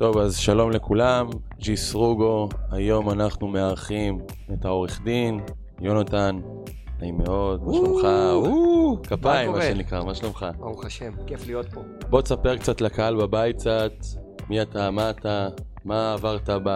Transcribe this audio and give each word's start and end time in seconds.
טוב, 0.00 0.18
אז 0.18 0.36
שלום 0.36 0.70
לכולם, 0.70 1.26
ג'י 1.58 1.76
סרוגו, 1.76 2.48
היום 2.70 3.10
אנחנו 3.10 3.48
מארחים 3.48 4.18
את 4.52 4.64
העורך 4.64 5.00
דין, 5.04 5.40
יונתן, 5.80 6.40
נעים 7.00 7.18
מאוד, 7.18 7.64
מה 7.64 7.72
שלומך? 7.72 8.06
כפיים, 9.02 9.52
מה 9.52 9.62
שנקרא, 9.62 10.04
מה 10.04 10.14
שלומך? 10.14 10.46
ברוך 10.58 10.84
השם, 10.84 11.12
כיף 11.26 11.46
להיות 11.46 11.72
פה. 11.72 11.80
בוא 12.10 12.22
תספר 12.22 12.56
קצת 12.56 12.80
לקהל 12.80 13.16
בבית 13.16 13.56
קצת, 13.56 13.92
מי 14.48 14.62
אתה, 14.62 14.90
מה 14.90 15.10
אתה, 15.10 15.48
מה 15.84 16.12
עברת 16.12 16.50
ב... 16.64 16.70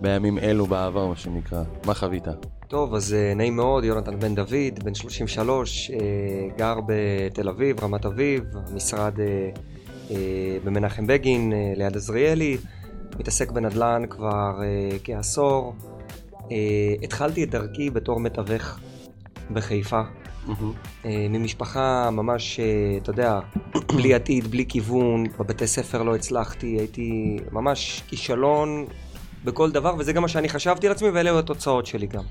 בימים 0.00 0.38
אלו 0.38 0.66
בעבר, 0.66 1.06
מה 1.06 1.16
שנקרא, 1.16 1.62
מה 1.86 1.94
חווית? 1.94 2.24
טוב, 2.68 2.94
אז 2.94 3.14
אה, 3.14 3.34
נעים 3.34 3.56
מאוד, 3.56 3.84
יונתן 3.84 4.20
בן 4.20 4.34
דוד, 4.34 4.84
בן 4.84 4.94
33, 4.94 5.90
אה, 5.90 5.96
גר 6.56 6.78
בתל 6.86 7.48
אביב, 7.48 7.84
רמת 7.84 8.06
אביב, 8.06 8.44
משרד 8.74 9.20
אה, 9.20 9.50
במנחם 10.64 11.06
בגין, 11.06 11.52
ליד 11.76 11.96
עזריאלי, 11.96 12.56
מתעסק 13.18 13.50
בנדל"ן 13.50 14.02
כבר 14.10 14.60
כעשור. 15.04 15.74
התחלתי 17.02 17.44
את 17.44 17.50
דרכי 17.50 17.90
בתור 17.90 18.20
מתווך 18.20 18.78
בחיפה, 19.50 20.00
ממשפחה 21.04 22.10
ממש, 22.10 22.60
אתה 23.02 23.10
יודע, 23.10 23.40
בלי 23.96 24.14
עתיד, 24.14 24.46
בלי 24.46 24.64
כיוון, 24.68 25.24
בבתי 25.38 25.66
ספר 25.66 26.02
לא 26.02 26.14
הצלחתי, 26.14 26.66
הייתי 26.66 27.38
ממש 27.52 28.02
כישלון 28.08 28.86
בכל 29.44 29.70
דבר, 29.70 29.94
וזה 29.98 30.12
גם 30.12 30.22
מה 30.22 30.28
שאני 30.28 30.48
חשבתי 30.48 30.86
על 30.86 30.92
עצמי, 30.92 31.08
ואלה 31.08 31.30
היו 31.30 31.38
התוצאות 31.38 31.86
שלי 31.86 32.06
גם. 32.06 32.24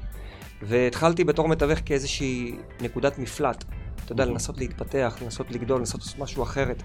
והתחלתי 0.62 1.24
בתור 1.24 1.48
מתווך 1.48 1.80
כאיזושהי 1.86 2.56
נקודת 2.82 3.20
מפלט. 3.20 3.64
אתה 4.06 4.12
יודע, 4.14 4.26
לנסות 4.26 4.58
להתפתח, 4.58 5.18
לנסות 5.22 5.52
לגדול, 5.52 5.80
לנסות 5.80 6.02
לעשות 6.02 6.20
משהו 6.20 6.44
אחרת. 6.44 6.84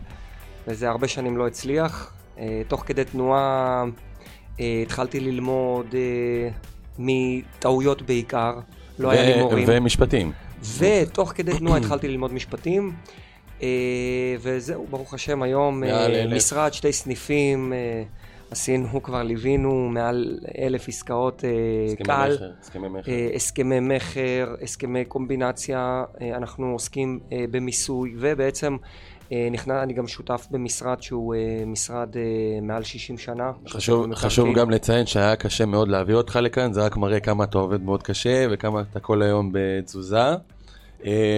וזה 0.69 0.89
הרבה 0.89 1.09
שנים 1.09 1.37
לא 1.37 1.47
הצליח. 1.47 2.13
אה, 2.39 2.63
תוך 2.69 2.83
כדי 2.87 3.05
תנועה 3.05 3.85
אה, 4.61 4.81
התחלתי 4.83 5.21
ללמוד 5.21 5.87
אה, 5.95 6.49
מטעויות 6.99 8.03
בעיקר. 8.03 8.55
לא 8.99 9.11
היה 9.11 9.37
לי 9.37 9.43
מורים. 9.43 9.65
ומשפטים. 9.69 10.33
ותוך 10.79 11.33
כדי 11.35 11.59
תנועה 11.59 11.79
התחלתי 11.79 12.09
ללמוד 12.09 12.33
משפטים. 12.33 12.93
וזהו, 14.41 14.87
ברוך 14.91 15.15
השם, 15.15 15.43
היום 15.43 15.83
משרד, 16.35 16.73
שתי 16.73 16.93
סניפים. 16.93 17.73
עשינו 18.51 19.03
כבר, 19.03 19.23
ליווינו 19.23 19.89
מעל 19.89 20.39
אלף 20.59 20.89
עסקאות 20.89 21.45
קל. 22.05 22.37
הסכמי 22.61 22.89
מכר. 22.89 23.13
הסכמי 23.35 23.81
מכר, 23.81 24.55
הסכמי 24.63 25.05
קומבינציה, 25.05 26.05
אנחנו 26.35 26.73
עוסקים 26.73 27.21
במיסוי, 27.51 28.15
ובעצם 28.19 28.77
נכנע, 29.51 29.83
אני 29.83 29.93
גם 29.93 30.09
שותף 30.09 30.47
במשרד 30.51 31.03
שהוא 31.03 31.35
משרד 31.67 32.09
מעל 32.63 32.83
60 32.83 33.19
שנה. 33.19 33.53
חשוב, 33.69 34.15
חשוב 34.15 34.55
גם 34.55 34.71
לציין 34.71 35.07
שהיה 35.07 35.37
קשה 35.37 35.67
מאוד 35.67 35.89
להביא 35.89 36.15
אותך 36.15 36.39
לכאן, 36.43 36.73
זה 36.73 36.85
רק 36.85 36.97
מראה 36.97 37.21
כמה 37.21 37.45
אתה 37.45 37.59
עובד 37.59 37.83
מאוד 37.83 38.03
קשה 38.03 38.47
וכמה 38.51 38.81
אתה 38.81 39.01
כל 39.01 39.23
היום 39.23 39.51
בתזוזה. 39.53 40.35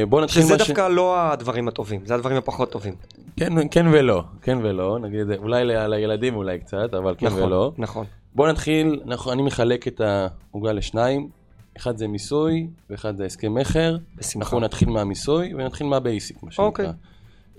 בוא 0.09 0.21
נתחיל 0.21 0.43
שזה 0.43 0.57
דווקא 0.57 0.89
ש... 0.89 0.93
לא 0.93 1.31
הדברים 1.33 1.69
הטובים, 1.69 2.01
זה 2.05 2.15
הדברים 2.15 2.37
הפחות 2.37 2.73
טובים. 2.73 2.95
כן, 3.37 3.53
כן 3.71 3.87
ולא, 3.93 4.23
כן 4.43 4.59
ולא, 4.63 4.99
נגיד, 4.99 5.31
אולי 5.39 5.65
לילדים 5.65 6.37
אולי 6.37 6.59
קצת, 6.59 6.95
אבל 6.95 7.15
כן 7.19 7.27
נכון, 7.27 7.43
ולא. 7.43 7.73
נכון. 7.79 8.07
בוא 8.35 8.49
נתחיל, 8.49 9.01
נכון, 9.05 9.33
אני 9.33 9.43
מחלק 9.43 9.89
את 9.89 10.01
העוגה 10.01 10.73
לשניים, 10.73 11.29
אחד 11.77 11.97
זה 11.97 12.09
מיסוי 12.09 12.67
ואחד 12.91 13.17
זה 13.17 13.25
הסכם 13.25 13.55
מכר. 13.55 13.97
בשמחה. 14.17 14.47
אנחנו 14.47 14.61
נתחיל 14.61 14.89
מהמיסוי 14.89 15.55
ונתחיל 15.55 15.87
מהבייסיק, 15.87 16.43
מה 16.43 16.51
שנקרא. 16.51 16.65
אוקיי. 16.65 16.87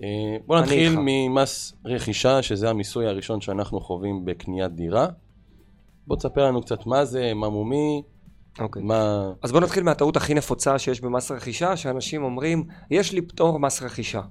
אה, 0.03 0.37
בוא 0.45 0.59
נתחיל 0.59 0.95
ממס 0.99 1.73
רכישה, 1.85 2.41
שזה 2.41 2.69
המיסוי 2.69 3.07
הראשון 3.07 3.41
שאנחנו 3.41 3.81
חווים 3.81 4.25
בקניית 4.25 4.71
דירה. 4.71 5.07
בוא 6.07 6.15
תספר 6.15 6.45
לנו 6.45 6.61
קצת 6.61 6.85
מה 6.85 7.05
זה, 7.05 7.33
מה 7.33 7.49
מומי. 7.49 8.03
אוקיי. 8.59 8.81
מה... 8.83 9.31
אז 9.41 9.51
בוא 9.51 9.61
נתחיל 9.61 9.83
מהטעות 9.83 10.17
הכי 10.17 10.33
נפוצה 10.33 10.79
שיש 10.79 11.01
במס 11.01 11.31
רכישה, 11.31 11.77
שאנשים 11.77 12.23
אומרים, 12.23 12.63
יש 12.91 13.13
לי 13.13 13.21
פטור 13.21 13.59
מס 13.59 13.81
רכישה. 13.81 14.21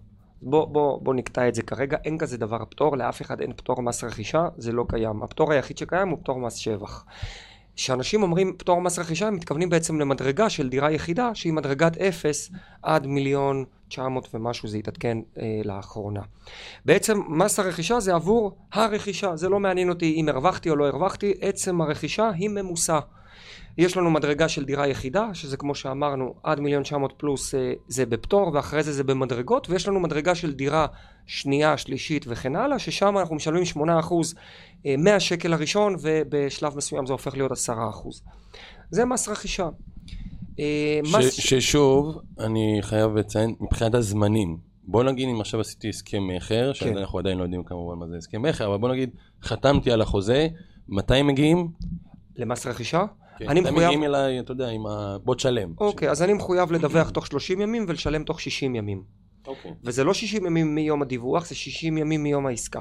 בוא, 0.42 0.64
בוא, 0.64 1.00
בוא 1.02 1.14
נקטע 1.14 1.48
את 1.48 1.54
זה 1.54 1.62
כרגע, 1.62 1.96
אין 2.04 2.18
כזה 2.18 2.38
דבר 2.38 2.64
פטור, 2.70 2.96
לאף 2.96 3.22
אחד 3.22 3.40
אין 3.40 3.52
פטור 3.52 3.82
מס 3.82 4.04
רכישה, 4.04 4.48
זה 4.56 4.72
לא 4.72 4.84
קיים. 4.88 5.22
הפטור 5.22 5.52
היחיד 5.52 5.78
שקיים 5.78 6.08
הוא 6.08 6.18
פטור 6.22 6.40
מס 6.40 6.54
שבח. 6.54 7.04
כשאנשים 7.76 8.22
אומרים 8.22 8.54
פטור 8.58 8.80
מס 8.80 8.98
רכישה, 8.98 9.26
הם 9.26 9.34
מתכוונים 9.34 9.70
בעצם 9.70 10.00
למדרגה 10.00 10.50
של 10.50 10.68
דירה 10.68 10.90
יחידה, 10.90 11.34
שהיא 11.34 11.52
מדרגת 11.52 11.98
אפס 11.98 12.50
עד 12.82 13.06
מיליון 13.06 13.64
900 13.88 14.34
ומשהו, 14.34 14.68
זה 14.68 14.78
התעדכן 14.78 15.18
אה, 15.38 15.60
לאחרונה. 15.64 16.20
בעצם 16.84 17.20
מס 17.28 17.58
הרכישה 17.58 18.00
זה 18.00 18.14
עבור 18.14 18.56
הרכישה, 18.72 19.36
זה 19.36 19.48
לא 19.48 19.60
מעניין 19.60 19.88
אותי 19.88 20.14
אם 20.16 20.28
הרווחתי 20.28 20.70
או 20.70 20.76
לא 20.76 20.86
הרווחתי, 20.86 21.34
עצם 21.40 21.80
הרכישה 21.80 22.30
היא 22.30 22.48
ממוסה. 22.48 22.98
יש 23.78 23.96
לנו 23.96 24.10
מדרגה 24.10 24.48
של 24.48 24.64
דירה 24.64 24.86
יחידה, 24.86 25.28
שזה 25.32 25.56
כמו 25.56 25.74
שאמרנו, 25.74 26.34
עד 26.42 26.60
מיליון 26.60 26.82
900 26.82 27.14
פלוס 27.16 27.54
אה, 27.54 27.72
זה 27.88 28.06
בפטור, 28.06 28.50
ואחרי 28.54 28.82
זה 28.82 28.92
זה 28.92 29.04
במדרגות, 29.04 29.70
ויש 29.70 29.88
לנו 29.88 30.00
מדרגה 30.00 30.34
של 30.34 30.54
דירה 30.54 30.86
שנייה, 31.26 31.76
שלישית 31.76 32.24
וכן 32.28 32.56
הלאה, 32.56 32.78
ששם 32.78 33.18
אנחנו 33.18 33.34
משלמים 33.34 33.62
8% 33.76 33.78
אה, 34.86 34.94
מהשקל 34.98 35.52
הראשון, 35.52 35.96
ובשלב 36.00 36.76
מסוים 36.76 37.06
זה 37.06 37.12
הופך 37.12 37.34
להיות 37.34 37.52
10%. 37.52 37.54
זה 38.90 39.04
מס 39.04 39.28
רכישה. 39.28 39.68
אה, 40.60 41.00
ש, 41.04 41.14
מס... 41.14 41.32
ששוב, 41.34 42.18
אני 42.40 42.78
חייב 42.82 43.16
לציין, 43.16 43.54
מבחינת 43.60 43.94
הזמנים, 43.94 44.58
בוא 44.84 45.04
נגיד 45.04 45.28
אם 45.28 45.40
עכשיו 45.40 45.60
עשיתי 45.60 45.88
הסכם 45.88 46.22
מכר, 46.36 46.72
כן. 46.74 46.94
שאנחנו 46.94 47.18
עדיין 47.18 47.38
לא 47.38 47.42
יודעים 47.42 47.64
כמובן 47.64 47.98
מה 47.98 48.06
זה 48.08 48.16
הסכם 48.16 48.42
מכר, 48.42 48.66
אבל 48.66 48.76
בוא 48.76 48.88
נגיד, 48.88 49.10
חתמתי 49.42 49.90
על 49.90 50.00
החוזה, 50.00 50.48
מתי 50.88 51.22
מגיעים? 51.22 51.68
למס 52.36 52.66
רכישה? 52.66 53.04
כן, 53.38 53.48
אני 53.48 53.60
מחויב... 53.60 53.76
מגיעים 53.76 54.04
אליי, 54.04 54.40
אתה 54.40 54.52
יודע, 54.52 54.68
עם 54.68 54.86
ה... 54.86 55.16
בוא 55.24 55.34
תשלם. 55.34 55.72
אוקיי, 55.78 56.10
אז 56.10 56.22
אני 56.22 56.32
מחויב 56.32 56.72
לדווח 56.72 57.10
תוך 57.10 57.26
30 57.26 57.60
ימים 57.60 57.84
ולשלם 57.88 58.24
תוך 58.24 58.40
60 58.40 58.74
ימים. 58.74 59.02
אוקיי. 59.46 59.70
וזה 59.84 60.04
לא 60.04 60.14
60 60.14 60.46
ימים 60.46 60.74
מיום 60.74 61.02
הדיווח, 61.02 61.46
זה 61.46 61.54
60 61.54 61.98
ימים 61.98 62.22
מיום 62.22 62.46
העסקה. 62.46 62.80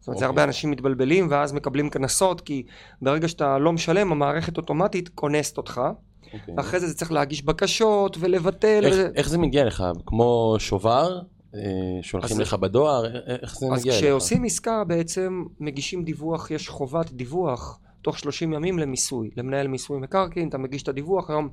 זאת 0.00 0.08
אומרת, 0.08 0.18
זה 0.18 0.26
הרבה 0.26 0.44
אנשים 0.44 0.70
מתבלבלים 0.70 1.26
ואז 1.30 1.52
מקבלים 1.52 1.90
קנסות, 1.90 2.40
כי 2.40 2.62
ברגע 3.02 3.28
שאתה 3.28 3.58
לא 3.58 3.72
משלם, 3.72 4.12
המערכת 4.12 4.56
אוטומטית 4.56 5.08
כונסת 5.08 5.56
אותך. 5.56 5.80
Okay. 6.24 6.52
ואחרי 6.56 6.80
זה 6.80 6.86
זה 6.86 6.94
צריך 6.94 7.12
להגיש 7.12 7.44
בקשות 7.44 8.16
ולבטל. 8.20 8.80
איך. 8.84 8.96
איך 9.14 9.28
זה 9.28 9.38
מגיע 9.38 9.64
לך? 9.64 9.84
כמו 10.06 10.56
שובר? 10.58 11.20
אה, 11.54 11.60
שולחים 12.02 12.40
לך 12.40 12.54
בדואר? 12.54 13.16
איך 13.42 13.58
זה 13.58 13.66
מגיע 13.66 13.92
לך? 13.92 13.96
אז 13.96 14.02
כשעושים 14.02 14.44
עסקה 14.44 14.84
בעצם 14.84 15.44
מגישים 15.60 16.04
דיווח, 16.04 16.50
יש 16.50 16.68
חובת 16.68 17.10
דיווח 17.10 17.78
תוך 18.02 18.18
30 18.18 18.52
ימים 18.52 18.78
למיסוי, 18.78 19.30
למנהל 19.36 19.68
מיסוי 19.68 20.00
מקרקעין, 20.00 20.48
אתה 20.48 20.58
מגיש 20.58 20.82
את 20.82 20.88
הדיווח, 20.88 21.30
היום 21.30 21.48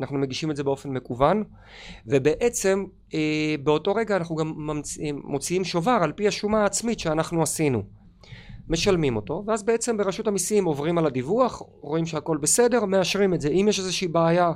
אנחנו 0.00 0.18
מגישים 0.18 0.50
את 0.50 0.56
זה 0.56 0.64
באופן 0.64 0.90
מקוון, 0.90 1.44
ובעצם 2.06 2.84
אה, 3.14 3.54
באותו 3.62 3.94
רגע 3.94 4.16
אנחנו 4.16 4.36
גם 4.36 4.52
ממציאים, 4.56 5.22
מוציאים 5.24 5.64
שובר 5.64 5.98
על 6.02 6.12
פי 6.12 6.28
השומה 6.28 6.62
העצמית 6.62 6.98
שאנחנו 6.98 7.42
עשינו. 7.42 7.82
משלמים 8.68 9.16
אותו, 9.16 9.44
ואז 9.46 9.62
בעצם 9.62 9.96
ברשות 9.96 10.26
המיסים 10.26 10.64
עוברים 10.64 10.98
על 10.98 11.06
הדיווח, 11.06 11.62
רואים 11.80 12.06
שהכל 12.06 12.36
בסדר, 12.36 12.84
מאשרים 12.84 13.34
את 13.34 13.40
זה. 13.40 13.48
אם 13.48 13.66
יש 13.68 13.78
איזושהי 13.78 14.08
בעיה 14.08 14.52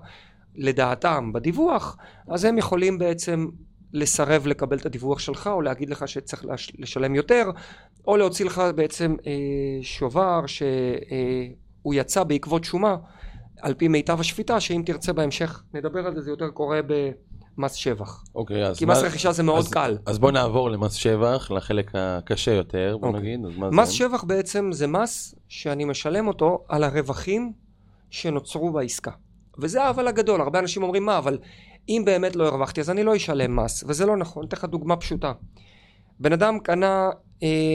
לדעתם 0.55 1.33
בדיווח, 1.33 1.97
אז 2.29 2.45
הם 2.45 2.59
יכולים 2.59 2.99
בעצם 2.99 3.47
לסרב 3.93 4.47
לקבל 4.47 4.77
את 4.77 4.87
הדיווח 4.87 5.19
שלך 5.19 5.47
או 5.47 5.63
להגיד 5.63 5.91
לך 5.91 6.09
שצריך 6.09 6.45
לשלם 6.79 7.15
יותר 7.15 7.51
או 8.07 8.17
להוציא 8.17 8.47
לך 8.47 8.63
בעצם 8.75 9.17
אה, 9.27 9.33
שובר 9.83 10.47
שהוא 10.47 11.95
אה, 11.95 12.01
יצא 12.01 12.25
בעקבות 12.25 12.65
שומה 12.65 12.97
על 13.63 13.75
פי 13.75 13.89
מיטב 13.89 14.21
השפיטה 14.21 14.61
שאם 14.61 14.83
תרצה 14.87 15.13
בהמשך 15.13 15.63
נדבר 15.75 16.07
על 16.07 16.15
זה 16.15 16.21
זה 16.21 16.31
יותר 16.31 16.49
קורה 16.51 16.81
במס 16.87 17.73
שבח. 17.75 18.25
אוקיי 18.35 18.67
אז 18.67 18.79
כי 18.79 18.85
מס 18.85 19.03
רכישה 19.03 19.33
זה 19.33 19.43
מאוד 19.43 19.59
אז, 19.59 19.71
קל. 19.71 19.99
אז 20.07 20.19
בוא 20.19 20.31
נעבור 20.31 20.71
למס 20.71 20.93
שבח 20.93 21.51
לחלק 21.51 21.91
הקשה 21.95 22.51
יותר 22.51 22.97
בוא 23.01 23.09
אוקיי. 23.09 23.21
נגיד. 23.21 23.41
מס 23.59 23.89
זה? 23.89 23.95
שבח 23.95 24.25
בעצם 24.25 24.73
זה 24.73 24.87
מס 24.87 25.35
שאני 25.49 25.85
משלם 25.85 26.29
אותו 26.29 26.65
על 26.69 26.85
הרווחים 26.85 27.53
שנוצרו 28.11 28.73
בעסקה. 28.73 29.11
וזה 29.59 29.83
האבל 29.83 30.09
הגדול 30.09 30.41
הרבה 30.41 30.59
אנשים 30.59 30.83
אומרים 30.83 31.05
מה 31.07 31.19
אבל 31.19 31.39
אם 31.89 32.03
באמת 32.07 32.37
לא 32.37 32.47
הרווחתי 32.47 32.81
אז 32.81 32.91
אני 32.91 33.03
לא 33.03 33.17
אשלם 33.17 33.57
מס, 33.57 33.85
וזה 33.89 34.07
לא 34.07 34.17
נכון. 34.17 34.45
אתן 34.47 34.57
לך 34.57 34.65
דוגמה 34.65 34.97
פשוטה. 34.97 35.33
בן 36.21 36.33
אדם 36.33 36.59
קנה 36.59 37.11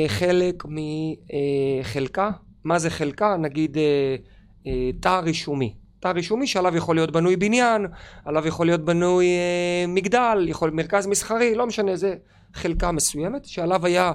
חלק 0.07 0.63
מחלקה, 0.65 2.25
אה, 2.25 2.31
מה 2.63 2.79
זה 2.79 2.89
חלקה? 2.89 3.37
נגיד 3.37 3.77
אה, 3.77 4.15
אה, 4.67 4.89
תא 4.99 5.21
רישומי. 5.23 5.75
תא 5.99 6.07
רישומי 6.07 6.47
שעליו 6.47 6.75
יכול 6.75 6.95
להיות 6.95 7.11
בנוי 7.11 7.35
בניין, 7.35 7.87
עליו 8.25 8.47
יכול 8.47 8.65
להיות 8.65 8.85
בנוי 8.85 9.25
אה, 9.25 9.85
מגדל, 9.87 10.45
יכול 10.47 10.69
מרכז 10.69 11.07
מסחרי, 11.07 11.55
לא 11.55 11.67
משנה, 11.67 11.95
זה 11.95 12.15
חלקה 12.53 12.91
מסוימת, 12.91 13.45
שעליו 13.45 13.85
היה 13.85 14.11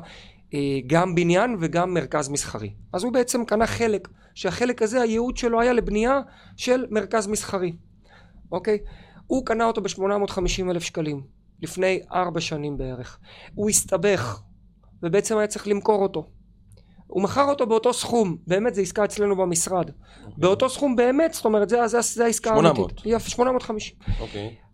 אה, 0.54 0.78
גם 0.86 1.14
בניין 1.14 1.56
וגם 1.60 1.94
מרכז 1.94 2.28
מסחרי. 2.28 2.70
אז 2.92 3.04
הוא 3.04 3.12
בעצם 3.12 3.44
קנה 3.44 3.66
חלק, 3.66 4.08
שהחלק 4.34 4.82
הזה 4.82 5.00
הייעוד 5.00 5.36
שלו 5.36 5.60
היה 5.60 5.72
לבנייה 5.72 6.20
של 6.56 6.86
מרכז 6.90 7.26
מסחרי, 7.26 7.72
אוקיי? 8.52 8.78
הוא 9.26 9.46
קנה 9.46 9.64
אותו 9.64 9.82
ב-850 9.82 10.70
אלף 10.70 10.82
שקלים, 10.82 11.22
לפני 11.62 12.00
ארבע 12.12 12.40
שנים 12.40 12.78
בערך. 12.78 13.18
הוא 13.54 13.70
הסתבך, 13.70 14.42
ובעצם 15.02 15.38
היה 15.38 15.46
צריך 15.46 15.68
למכור 15.68 16.02
אותו. 16.02 16.26
הוא 17.06 17.22
מכר 17.22 17.44
אותו 17.44 17.66
באותו 17.66 17.92
סכום, 17.92 18.36
באמת 18.46 18.74
זו 18.74 18.82
עסקה 18.82 19.04
אצלנו 19.04 19.36
במשרד. 19.36 19.88
Okay. 19.88 19.92
אוקיי. 20.24 20.34
באותו 20.36 20.68
סכום 20.68 20.96
באמת, 20.96 21.34
זאת 21.34 21.44
אומרת, 21.44 21.68
זו 21.68 21.78
העסקה 22.24 22.50
האמיתית. 22.50 22.76
800. 22.76 23.02
יפה, 23.04 23.30
850. 23.30 23.96
אוקיי. 24.20 24.50
Okay. 24.50 24.66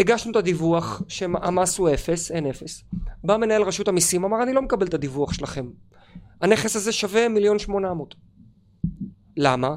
הגשנו 0.00 0.30
את 0.30 0.36
הדיווח 0.36 1.02
שהמס 1.08 1.78
הוא 1.78 1.90
אפס, 1.94 2.30
אין 2.30 2.46
אפס. 2.46 2.84
בא 3.24 3.36
מנהל 3.36 3.62
רשות 3.62 3.88
המיסים, 3.88 4.24
אמר 4.24 4.42
אני 4.42 4.52
לא 4.52 4.62
מקבל 4.62 4.86
את 4.86 4.94
הדיווח 4.94 5.32
שלכם. 5.32 5.70
הנכס 6.40 6.76
הזה 6.76 6.92
שווה 6.92 7.28
מיליון 7.28 7.58
שמונה 7.58 7.94
מאות. 7.94 8.14
למה? 9.36 9.76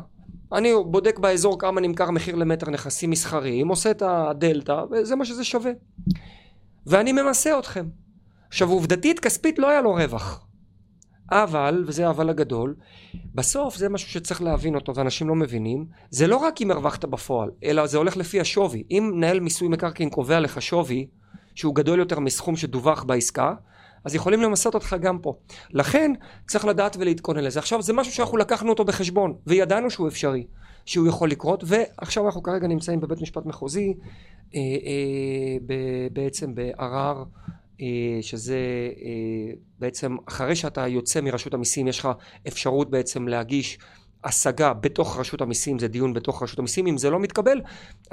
אני 0.53 0.73
בודק 0.85 1.19
באזור 1.19 1.59
כמה 1.59 1.81
נמכר 1.81 2.11
מחיר 2.11 2.35
למטר 2.35 2.69
נכסים 2.69 3.09
מסחריים, 3.09 3.67
עושה 3.67 3.91
את 3.91 4.01
הדלתא, 4.01 4.83
וזה 4.91 5.15
מה 5.15 5.25
שזה 5.25 5.43
שווה. 5.43 5.71
ואני 6.85 7.11
ממסה 7.11 7.59
אתכם. 7.59 7.85
עכשיו 8.49 8.69
עובדתית 8.69 9.19
כספית 9.19 9.59
לא 9.59 9.69
היה 9.69 9.81
לו 9.81 9.93
רווח. 9.93 10.45
אבל, 11.31 11.83
וזה 11.87 12.07
האבל 12.07 12.29
הגדול, 12.29 12.75
בסוף 13.35 13.75
זה 13.75 13.89
משהו 13.89 14.09
שצריך 14.09 14.41
להבין 14.41 14.75
אותו 14.75 14.95
ואנשים 14.95 15.29
לא 15.29 15.35
מבינים, 15.35 15.85
זה 16.09 16.27
לא 16.27 16.37
רק 16.37 16.61
אם 16.61 16.71
הרווחת 16.71 17.05
בפועל, 17.05 17.49
אלא 17.63 17.87
זה 17.87 17.97
הולך 17.97 18.17
לפי 18.17 18.39
השווי. 18.39 18.83
אם 18.91 19.11
מנהל 19.13 19.39
מיסוי 19.39 19.67
מקרקעין 19.67 20.09
קובע 20.09 20.39
לך 20.39 20.61
שווי 20.61 21.07
שהוא 21.55 21.75
גדול 21.75 21.99
יותר 21.99 22.19
מסכום 22.19 22.55
שדווח 22.55 23.03
בעסקה, 23.03 23.53
אז 24.05 24.15
יכולים 24.15 24.41
למסות 24.41 24.75
אותך 24.75 24.95
גם 25.01 25.19
פה. 25.19 25.33
לכן 25.69 26.11
צריך 26.47 26.65
לדעת 26.65 26.97
ולהתכונן 26.99 27.43
לזה. 27.43 27.59
עכשיו 27.59 27.81
זה 27.81 27.93
משהו 27.93 28.13
שאנחנו 28.13 28.37
לקחנו 28.37 28.69
אותו 28.69 28.85
בחשבון 28.85 29.33
וידענו 29.47 29.89
שהוא 29.89 30.07
אפשרי, 30.07 30.47
שהוא 30.85 31.07
יכול 31.07 31.29
לקרות, 31.29 31.63
ועכשיו 31.67 32.25
אנחנו 32.25 32.43
כרגע 32.43 32.67
נמצאים 32.67 32.99
בבית 32.99 33.21
משפט 33.21 33.45
מחוזי, 33.45 33.93
אה, 34.55 34.59
אה, 34.59 35.75
בעצם 36.13 36.55
בערר 36.55 37.23
שזה 38.21 38.57
אה, 39.01 39.53
בעצם 39.79 40.17
אחרי 40.25 40.55
שאתה 40.55 40.87
יוצא 40.87 41.21
מרשות 41.21 41.53
המיסים 41.53 41.87
יש 41.87 41.99
לך 41.99 42.09
אפשרות 42.47 42.89
בעצם 42.89 43.27
להגיש 43.27 43.77
השגה 44.23 44.73
בתוך 44.73 45.19
רשות 45.19 45.41
המיסים 45.41 45.79
זה 45.79 45.87
דיון 45.87 46.13
בתוך 46.13 46.43
רשות 46.43 46.59
המיסים 46.59 46.87
אם 46.87 46.97
זה 46.97 47.09
לא 47.09 47.19
מתקבל 47.19 47.61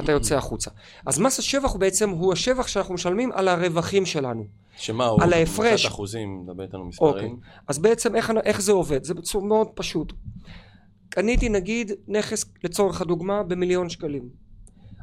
אתה 0.01 0.13
יוצא 0.13 0.37
החוצה. 0.37 0.71
אז 1.07 1.19
מס 1.19 1.39
השבח 1.39 1.71
הוא 1.71 1.81
בעצם 1.81 2.11
הוא 2.11 2.33
השבח 2.33 2.67
שאנחנו 2.67 2.95
משלמים 2.95 3.33
על 3.33 3.49
הרווחים 3.49 4.07
שלנו. 4.07 4.47
שמה 4.77 5.07
הוא? 5.07 5.23
על 5.23 5.33
ההפרש. 5.33 5.87
אחוזים 5.87 6.43
מדבר 6.43 6.63
איתנו 6.63 6.85
מספרים. 6.85 7.15
אוקיי. 7.15 7.31
אז 7.69 7.79
בעצם 7.79 8.17
איך, 8.17 8.33
איך 8.45 8.61
זה 8.61 8.73
עובד? 8.73 9.05
זה 9.05 9.15
בצורה 9.15 9.45
מאוד 9.45 9.69
פשוט. 9.75 10.13
קניתי 11.09 11.49
נגיד 11.49 11.93
נכס 12.09 12.45
לצורך 12.65 13.01
הדוגמה 13.01 13.43
במיליון 13.43 13.89
שקלים 13.89 14.46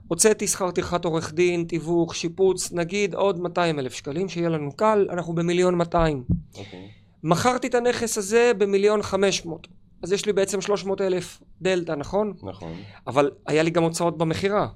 הוצאתי 0.08 0.48
שכר 0.48 0.72
טרחת 0.72 1.06
עורך 1.06 1.34
דין, 1.34 1.64
תיווך, 1.64 2.16
שיפוץ, 2.16 2.72
נגיד 2.72 3.16
עוד 3.16 3.40
200 3.40 3.80
אלף 3.80 3.94
שקלים, 3.94 4.30
שיהיה 4.30 4.50
לנו 4.50 4.72
קל, 4.72 5.08
אנחנו 5.10 5.36
במיליון 5.36 5.76
200. 5.76 6.24
Okay. 6.28 6.58
אוקיי. 6.60 6.90
מכרתי 7.24 7.68
את 7.68 7.76
הנכס 7.76 8.18
הזה 8.18 8.52
במיליון 8.58 9.02
500. 9.02 9.68
אז 10.04 10.12
יש 10.12 10.26
לי 10.26 10.34
בעצם 10.34 10.62
300 10.62 11.02
אלף 11.02 11.42
דלתא, 11.62 11.92
נכון? 11.92 12.34
נכון. 12.44 12.74
אבל 13.08 13.32
היה 13.48 13.64
לי 13.64 13.70
גם 13.70 13.84
הוצאות 13.84 14.18
במכירה. 14.18 14.68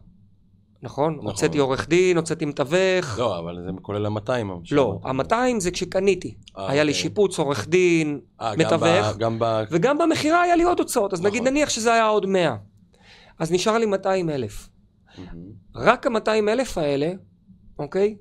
נכון? 0.81 1.13
נכון. 1.13 1.25
הוצאתי 1.25 1.57
עורך 1.57 1.89
דין, 1.89 2.17
הוצאתי 2.17 2.45
מתווך. 2.45 3.19
לא, 3.19 3.39
אבל 3.39 3.57
זה 3.65 3.71
כולל 3.81 4.05
ה-200. 4.05 4.31
לא, 4.71 4.99
ה-200 5.03 5.59
זה 5.59 5.71
כשקניתי. 5.71 6.33
아, 6.37 6.59
אה, 6.59 6.71
היה 6.71 6.83
לי 6.83 6.91
אוקיי. 6.91 7.01
שיפוץ, 7.01 7.39
עורך 7.39 7.67
דין, 7.67 8.19
아, 8.39 8.43
אה, 8.43 8.55
מתווך. 8.57 9.17
גם 9.17 9.39
ב... 9.39 9.63
וגם 9.71 9.97
במכירה 9.97 10.41
היה 10.41 10.55
לי 10.55 10.63
עוד 10.63 10.79
הוצאות. 10.79 11.13
אז 11.13 11.19
נכון. 11.19 11.31
נגיד 11.31 11.47
נניח 11.47 11.69
שזה 11.69 11.93
היה 11.93 12.07
עוד 12.07 12.25
100. 12.25 12.55
אז 13.39 13.51
נשאר 13.51 13.77
לי 13.77 13.85
200 13.85 14.29
אלף. 14.29 14.69
רק 15.75 16.07
ה-200 16.07 16.29
אלף 16.29 16.77
האלה, 16.77 17.11
אוקיי? 17.79 18.15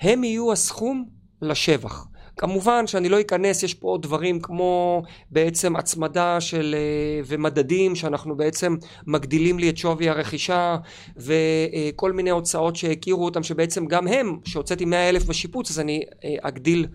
הם 0.00 0.24
יהיו 0.24 0.52
הסכום 0.52 1.08
לשבח. 1.42 2.06
כמובן 2.36 2.86
שאני 2.86 3.08
לא 3.08 3.20
אכנס, 3.20 3.62
יש 3.62 3.74
פה 3.74 3.88
עוד 3.88 4.02
דברים 4.02 4.40
כמו 4.40 5.02
בעצם 5.30 5.76
הצמדה 5.76 6.40
של 6.40 6.74
אה, 6.78 7.20
ומדדים 7.26 7.94
שאנחנו 7.94 8.36
בעצם 8.36 8.76
מגדילים 9.06 9.58
לי 9.58 9.70
את 9.70 9.76
שווי 9.76 10.08
הרכישה 10.08 10.76
וכל 11.16 12.12
מיני 12.12 12.30
הוצאות 12.30 12.76
שהכירו 12.76 13.24
אותם 13.24 13.42
שבעצם 13.42 13.86
גם 13.86 14.08
הם, 14.08 14.38
שהוצאתי 14.44 14.84
100 14.84 15.08
אלף 15.08 15.24
בשיפוץ 15.24 15.70
אז 15.70 15.80
אני 15.80 16.02
אה, 16.24 16.34
אגדיל 16.40 16.86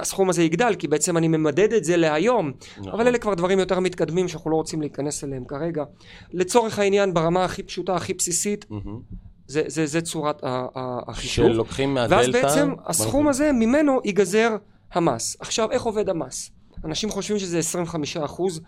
הסכום 0.00 0.30
הזה 0.30 0.42
יגדל 0.42 0.74
כי 0.78 0.88
בעצם 0.88 1.16
אני 1.16 1.28
ממדד 1.28 1.72
את 1.72 1.84
זה 1.84 1.96
להיום. 1.96 2.52
נכון. 2.78 2.92
אבל 2.92 3.06
אלה 3.06 3.18
כבר 3.18 3.34
דברים 3.34 3.58
יותר 3.58 3.80
מתקדמים 3.80 4.28
שאנחנו 4.28 4.50
לא 4.50 4.56
רוצים 4.56 4.80
להיכנס 4.80 5.24
אליהם 5.24 5.44
כרגע. 5.44 5.84
לצורך 6.32 6.78
העניין 6.78 7.14
ברמה 7.14 7.44
הכי 7.44 7.62
פשוטה 7.62 7.94
הכי 7.94 8.14
בסיסית 8.14 8.66
זה, 9.46 9.62
זה, 9.66 9.86
זה 9.86 10.00
צורת 10.00 10.40
החישוב. 11.06 11.52
שלוקחים 11.52 11.94
מהדלתא 11.94 12.14
ואז 12.14 12.28
בעצם 12.28 12.74
הסכום 12.86 13.28
הזה 13.28 13.52
ממנו 13.52 14.00
ייגזר 14.04 14.56
המס. 14.92 15.36
עכשיו 15.40 15.70
איך 15.70 15.82
עובד 15.82 16.08
המס? 16.08 16.50
אנשים 16.84 17.10
חושבים 17.10 17.38
שזה 17.38 17.58
25 17.58 18.16
אחוז. 18.16 18.60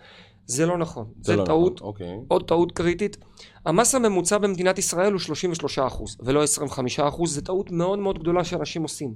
זה 0.45 0.65
לא 0.65 0.77
נכון. 0.77 1.05
זה, 1.21 1.31
זה 1.31 1.35
לא 1.35 1.45
טעות. 1.45 1.75
נכון. 1.75 1.87
אוקיי. 1.87 2.19
עוד 2.27 2.47
טעות 2.47 2.71
קריטית. 2.71 3.17
המס 3.65 3.95
הממוצע 3.95 4.37
במדינת 4.37 4.79
ישראל 4.79 5.11
הוא 5.11 5.19
33 5.19 5.79
אחוז 5.79 6.17
ולא 6.19 6.43
25 6.43 6.99
אחוז. 6.99 7.35
זה 7.35 7.41
טעות 7.41 7.71
מאוד 7.71 7.99
מאוד 7.99 8.19
גדולה 8.19 8.43
שאנשים 8.43 8.83
עושים 8.83 9.13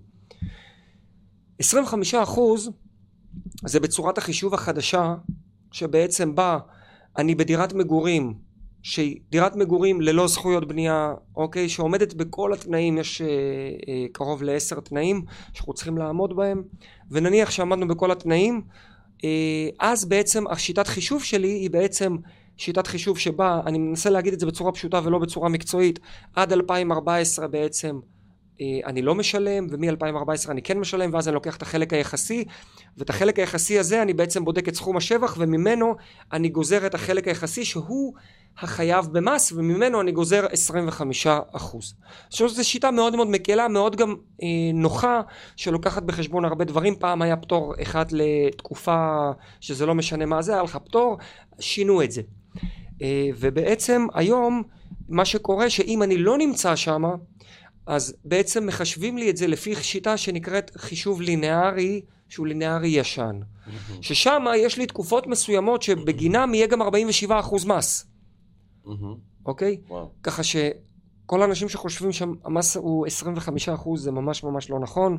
25 1.61 2.15
אחוז 2.15 2.69
זה 3.65 3.79
בצורת 3.79 4.17
החישוב 4.17 4.53
החדשה 4.53 5.15
שבעצם 5.71 6.35
בא 6.35 6.57
אני 7.17 7.35
בדירת 7.35 7.73
מגורים 7.73 8.33
שהיא 8.83 9.19
דירת 9.29 9.55
מגורים 9.55 10.01
ללא 10.01 10.27
זכויות 10.27 10.67
בנייה 10.67 11.13
אוקיי? 11.35 11.69
שעומדת 11.69 12.13
בכל 12.13 12.53
התנאים 12.53 12.97
יש 12.97 13.21
אה, 13.21 13.27
אה, 13.27 14.05
קרוב 14.11 14.43
לעשר 14.43 14.79
תנאים 14.79 15.25
שאנחנו 15.53 15.73
צריכים 15.73 15.97
לעמוד 15.97 16.35
בהם. 16.35 16.63
ונניח 17.11 17.51
שעמדנו 17.51 17.87
בכל 17.87 18.11
התנאים 18.11 18.61
אה, 19.23 19.69
אז 19.79 20.05
בעצם 20.05 20.47
השיטת 20.47 20.87
חישוב 20.87 21.23
שלי 21.23 21.51
היא 21.51 21.69
בעצם 21.69 22.17
שיטת 22.57 22.87
חישוב 22.87 23.17
שבה 23.17 23.61
אני 23.65 23.77
מנסה 23.77 24.09
להגיד 24.09 24.33
את 24.33 24.39
זה 24.39 24.45
בצורה 24.45 24.71
פשוטה 24.71 24.99
ולא 25.03 25.19
בצורה 25.19 25.49
מקצועית 25.49 25.99
עד 26.35 26.53
2014 26.53 27.47
בעצם 27.47 27.99
אני 28.85 29.01
לא 29.01 29.15
משלם 29.15 29.67
ומ-2014 29.69 30.51
אני 30.51 30.61
כן 30.61 30.79
משלם 30.79 31.13
ואז 31.13 31.27
אני 31.27 31.33
לוקח 31.33 31.57
את 31.57 31.61
החלק 31.61 31.93
היחסי 31.93 32.45
ואת 32.97 33.09
החלק 33.09 33.39
היחסי 33.39 33.79
הזה 33.79 34.01
אני 34.01 34.13
בעצם 34.13 34.45
בודק 34.45 34.67
את 34.67 34.75
סכום 34.75 34.97
השבח 34.97 35.35
וממנו 35.39 35.95
אני 36.33 36.49
גוזר 36.49 36.85
את 36.85 36.95
החלק 36.95 37.27
היחסי 37.27 37.65
שהוא 37.65 38.13
החייב 38.57 39.05
במס 39.11 39.51
וממנו 39.51 40.01
אני 40.01 40.11
גוזר 40.11 40.45
25 40.51 41.27
אחוז. 41.51 41.93
עכשיו 42.27 42.49
זו 42.49 42.69
שיטה 42.69 42.91
מאוד 42.91 43.15
מאוד 43.15 43.27
מקלה 43.27 43.67
מאוד 43.67 43.95
גם 43.95 44.15
אה, 44.43 44.47
נוחה 44.73 45.21
שלוקחת 45.55 46.03
בחשבון 46.03 46.45
הרבה 46.45 46.65
דברים 46.65 46.95
פעם 46.95 47.21
היה 47.21 47.37
פטור 47.37 47.73
אחד 47.81 48.05
לתקופה 48.11 49.31
שזה 49.61 49.85
לא 49.85 49.95
משנה 49.95 50.25
מה 50.25 50.41
זה 50.41 50.53
היה 50.53 50.63
לך 50.63 50.77
פטור 50.85 51.17
שינו 51.59 52.03
את 52.03 52.11
זה 52.11 52.21
אה, 53.01 53.29
ובעצם 53.39 54.07
היום 54.13 54.63
מה 55.09 55.25
שקורה 55.25 55.69
שאם 55.69 56.03
אני 56.03 56.17
לא 56.17 56.37
נמצא 56.37 56.75
שמה 56.75 57.15
אז 57.91 58.15
בעצם 58.25 58.67
מחשבים 58.67 59.17
לי 59.17 59.29
את 59.29 59.37
זה 59.37 59.47
לפי 59.47 59.75
שיטה 59.75 60.17
שנקראת 60.17 60.71
חישוב 60.77 61.21
לינארי 61.21 62.01
שהוא 62.29 62.47
לינארי 62.47 62.87
ישן. 62.87 63.39
ששם 64.01 64.45
יש 64.57 64.77
לי 64.77 64.85
תקופות 64.85 65.27
מסוימות 65.27 65.81
שבגינם 65.81 66.53
יהיה 66.53 66.67
גם 66.67 66.81
47% 66.81 67.67
מס. 67.67 68.05
אוקיי? 69.45 69.77
ככה 70.23 70.41
כל 71.31 71.41
האנשים 71.41 71.69
שחושבים 71.69 72.11
שהמס 72.11 72.77
הוא 72.77 73.07
25 73.07 73.69
אחוז 73.69 74.03
זה 74.03 74.11
ממש 74.11 74.43
ממש 74.43 74.69
לא 74.69 74.79
נכון 74.79 75.17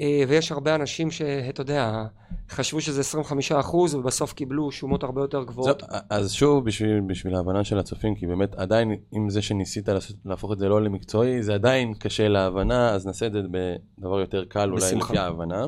אה, 0.00 0.22
ויש 0.28 0.52
הרבה 0.52 0.74
אנשים 0.74 1.10
שאתה 1.10 1.60
יודע 1.60 2.04
חשבו 2.50 2.80
שזה 2.80 3.00
25 3.00 3.52
אחוז 3.52 3.94
ובסוף 3.94 4.32
קיבלו 4.32 4.72
שומות 4.72 5.02
הרבה 5.02 5.20
יותר 5.20 5.44
גבוהות. 5.44 5.82
אז 6.10 6.32
שוב 6.32 6.64
בשביל, 6.64 7.00
בשביל 7.00 7.34
ההבנה 7.34 7.64
של 7.64 7.78
הצופים 7.78 8.14
כי 8.14 8.26
באמת 8.26 8.54
עדיין 8.54 8.94
עם 9.12 9.30
זה 9.30 9.42
שניסית 9.42 9.88
להפוך 10.24 10.52
את 10.52 10.58
זה 10.58 10.68
לא 10.68 10.82
למקצועי 10.82 11.42
זה 11.42 11.54
עדיין 11.54 11.94
קשה 11.94 12.28
להבנה 12.28 12.90
אז 12.90 13.06
נעשה 13.06 13.26
את 13.26 13.32
זה 13.32 13.40
בדבר 13.50 14.20
יותר 14.20 14.44
קל 14.44 14.70
אולי 14.70 14.86
בשמחה. 14.86 15.12
לפי 15.12 15.18
ההבנה. 15.18 15.66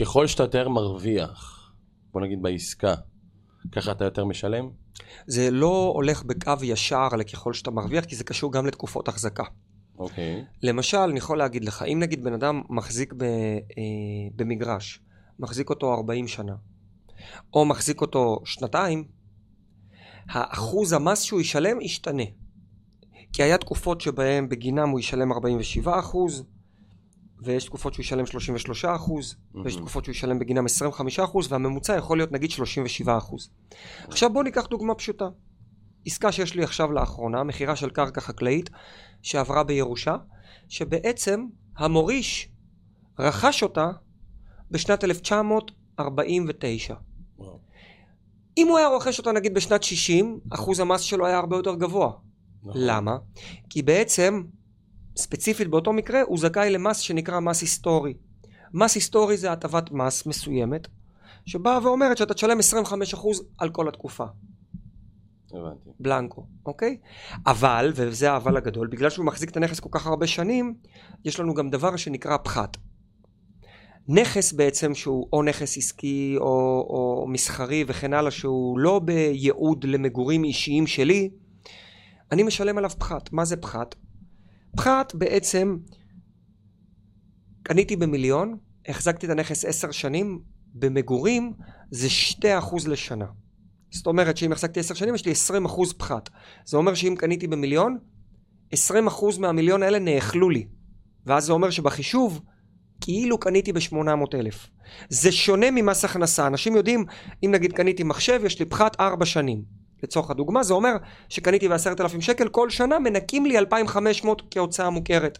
ככל 0.00 0.26
שאתה 0.26 0.42
יותר 0.42 0.68
מרוויח 0.68 1.72
בוא 2.12 2.20
נגיד 2.20 2.42
בעסקה 2.42 2.94
ככה 3.72 3.92
אתה 3.92 4.04
יותר 4.04 4.24
משלם? 4.24 4.79
זה 5.26 5.50
לא 5.50 5.92
הולך 5.94 6.22
בקו 6.22 6.52
ישר 6.62 7.08
לככל 7.18 7.52
שאתה 7.52 7.70
מרוויח, 7.70 8.04
כי 8.04 8.16
זה 8.16 8.24
קשור 8.24 8.52
גם 8.52 8.66
לתקופות 8.66 9.08
החזקה. 9.08 9.44
אוקיי. 9.98 10.40
Okay. 10.40 10.58
למשל, 10.62 10.96
אני 10.96 11.18
יכול 11.18 11.38
להגיד 11.38 11.64
לך, 11.64 11.82
אם 11.82 11.98
נגיד 12.00 12.24
בן 12.24 12.32
אדם 12.32 12.62
מחזיק 12.70 13.12
ב, 13.12 13.22
אה, 13.22 13.28
במגרש, 14.36 15.00
מחזיק 15.38 15.70
אותו 15.70 15.94
40 15.94 16.28
שנה, 16.28 16.54
או 17.54 17.64
מחזיק 17.64 18.00
אותו 18.00 18.40
שנתיים, 18.44 19.04
האחוז 20.28 20.92
המס 20.92 21.22
שהוא 21.22 21.40
ישלם 21.40 21.80
ישתנה. 21.80 22.22
כי 23.32 23.42
היה 23.42 23.58
תקופות 23.58 24.00
שבהן 24.00 24.48
בגינם 24.48 24.88
הוא 24.88 25.00
ישלם 25.00 25.32
47 25.32 25.98
אחוז, 25.98 26.44
ויש 27.42 27.64
תקופות 27.64 27.94
שהוא 27.94 28.04
ישלם 28.04 28.26
33 28.26 28.84
אחוז, 28.84 29.32
mm-hmm. 29.34 29.58
ויש 29.64 29.76
תקופות 29.76 30.04
שהוא 30.04 30.12
ישלם 30.12 30.38
בגינם 30.38 30.64
25 30.64 31.20
אחוז, 31.20 31.52
והממוצע 31.52 31.96
יכול 31.96 32.18
להיות 32.18 32.32
נגיד 32.32 32.50
37 32.50 33.18
אחוז. 33.18 33.50
עכשיו 34.08 34.32
בואו 34.32 34.44
ניקח 34.44 34.66
דוגמה 34.66 34.94
פשוטה. 34.94 35.28
עסקה 36.06 36.32
שיש 36.32 36.54
לי 36.54 36.62
עכשיו 36.62 36.92
לאחרונה, 36.92 37.44
מכירה 37.44 37.76
של 37.76 37.90
קרקע 37.90 38.20
חקלאית 38.20 38.70
שעברה 39.22 39.64
בירושה, 39.64 40.16
שבעצם 40.68 41.46
המוריש 41.76 42.48
רכש 43.18 43.62
אותה 43.62 43.90
בשנת 44.70 45.04
1949. 45.04 45.70
49. 46.00 46.94
אם 48.58 48.68
הוא 48.68 48.78
היה 48.78 48.88
רוכש 48.88 49.18
אותה 49.18 49.32
נגיד 49.32 49.54
בשנת 49.54 49.82
60, 49.82 50.40
אחוז 50.50 50.80
המס 50.80 51.00
שלו 51.00 51.26
היה 51.26 51.38
הרבה 51.38 51.56
יותר 51.56 51.74
גבוה. 51.74 52.12
נכון. 52.62 52.80
למה? 52.84 53.16
כי 53.70 53.82
בעצם, 53.82 54.42
ספציפית 55.20 55.68
באותו 55.68 55.92
מקרה, 55.92 56.22
הוא 56.22 56.38
זכאי 56.38 56.70
למס 56.70 56.98
שנקרא 56.98 57.40
מס 57.40 57.60
היסטורי. 57.60 58.14
מס 58.74 58.94
היסטורי 58.94 59.36
זה 59.36 59.52
הטבת 59.52 59.90
מס 59.90 60.26
מסוימת, 60.26 60.88
שבאה 61.46 61.78
ואומרת 61.82 62.16
שאתה 62.16 62.34
תשלם 62.34 62.58
25% 62.58 63.16
על 63.58 63.70
כל 63.70 63.88
התקופה. 63.88 64.24
הבנתי. 65.54 65.90
בלנקו, 66.00 66.46
אוקיי? 66.66 66.98
אבל, 67.46 67.92
וזה 67.94 68.32
האבל 68.32 68.56
הגדול, 68.56 68.86
בגלל 68.86 69.10
שהוא 69.10 69.26
מחזיק 69.26 69.50
את 69.50 69.56
הנכס 69.56 69.80
כל 69.80 69.88
כך 69.92 70.06
הרבה 70.06 70.26
שנים, 70.26 70.74
יש 71.24 71.40
לנו 71.40 71.54
גם 71.54 71.70
דבר 71.70 71.96
שנקרא 71.96 72.36
פחת. 72.36 72.76
נכס 74.08 74.52
בעצם 74.52 74.94
שהוא 74.94 75.28
או 75.32 75.42
נכס 75.42 75.76
עסקי 75.76 76.34
או, 76.38 76.46
או 76.90 77.26
מסחרי 77.28 77.84
וכן 77.86 78.12
הלאה, 78.12 78.30
שהוא 78.30 78.78
לא 78.78 78.98
בייעוד 78.98 79.84
למגורים 79.84 80.44
אישיים 80.44 80.86
שלי, 80.86 81.30
אני 82.32 82.42
משלם 82.42 82.78
עליו 82.78 82.90
פחת. 82.90 83.32
מה 83.32 83.44
זה 83.44 83.56
פחת? 83.56 83.94
פחת 84.76 85.14
בעצם, 85.14 85.76
קניתי 87.62 87.96
במיליון, 87.96 88.56
החזקתי 88.88 89.26
את 89.26 89.30
הנכס 89.30 89.64
עשר 89.64 89.90
שנים, 89.90 90.40
במגורים 90.74 91.52
זה 91.90 92.10
שתי 92.10 92.58
אחוז 92.58 92.88
לשנה. 92.88 93.26
זאת 93.90 94.06
אומרת 94.06 94.36
שאם 94.36 94.52
החזקתי 94.52 94.80
עשר 94.80 94.94
שנים 94.94 95.14
יש 95.14 95.26
לי 95.26 95.32
עשרים 95.32 95.64
אחוז 95.64 95.92
פחת. 95.92 96.28
זה 96.64 96.76
אומר 96.76 96.94
שאם 96.94 97.14
קניתי 97.18 97.46
במיליון, 97.46 97.98
עשרים 98.72 99.06
אחוז 99.06 99.38
מהמיליון 99.38 99.82
האלה 99.82 99.98
נאכלו 99.98 100.50
לי. 100.50 100.66
ואז 101.26 101.44
זה 101.44 101.52
אומר 101.52 101.70
שבחישוב, 101.70 102.40
כאילו 103.00 103.38
קניתי 103.38 103.72
ב-800 103.72 104.34
אלף. 104.34 104.66
זה 105.08 105.32
שונה 105.32 105.70
ממס 105.70 106.04
הכנסה. 106.04 106.46
אנשים 106.46 106.76
יודעים, 106.76 107.04
אם 107.44 107.50
נגיד 107.50 107.72
קניתי 107.72 108.02
מחשב, 108.02 108.40
יש 108.44 108.58
לי 108.58 108.64
פחת 108.64 109.00
ארבע 109.00 109.26
שנים. 109.26 109.79
לצורך 110.02 110.30
הדוגמה, 110.30 110.62
זה 110.62 110.74
אומר 110.74 110.96
שקניתי 111.28 111.68
בעשרת 111.68 112.00
אלפים 112.00 112.20
שקל, 112.20 112.48
כל 112.48 112.70
שנה 112.70 112.98
מנקים 112.98 113.46
לי 113.46 113.58
2,500 113.58 114.42
כהוצאה 114.50 114.90
מוכרת. 114.90 115.38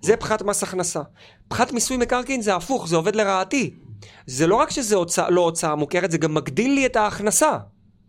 זה 0.00 0.16
פחת 0.16 0.42
מס 0.42 0.62
הכנסה. 0.62 1.00
פחת 1.48 1.72
מיסוי 1.72 1.96
מקרקעין 1.96 2.42
זה 2.42 2.54
הפוך, 2.54 2.88
זה 2.88 2.96
עובד 2.96 3.16
לרעתי. 3.16 3.74
זה 4.26 4.46
לא 4.46 4.54
רק 4.54 4.70
שזה 4.70 4.96
הוצא, 4.96 5.28
לא 5.28 5.40
הוצאה 5.40 5.74
מוכרת, 5.74 6.10
זה 6.10 6.18
גם 6.18 6.34
מגדיל 6.34 6.72
לי 6.72 6.86
את 6.86 6.96
ההכנסה. 6.96 7.58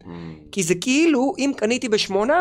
Mm. 0.01 0.05
כי 0.51 0.63
זה 0.63 0.75
כאילו, 0.75 1.33
אם 1.37 1.51
קניתי 1.57 1.89
ב-800, 1.89 2.31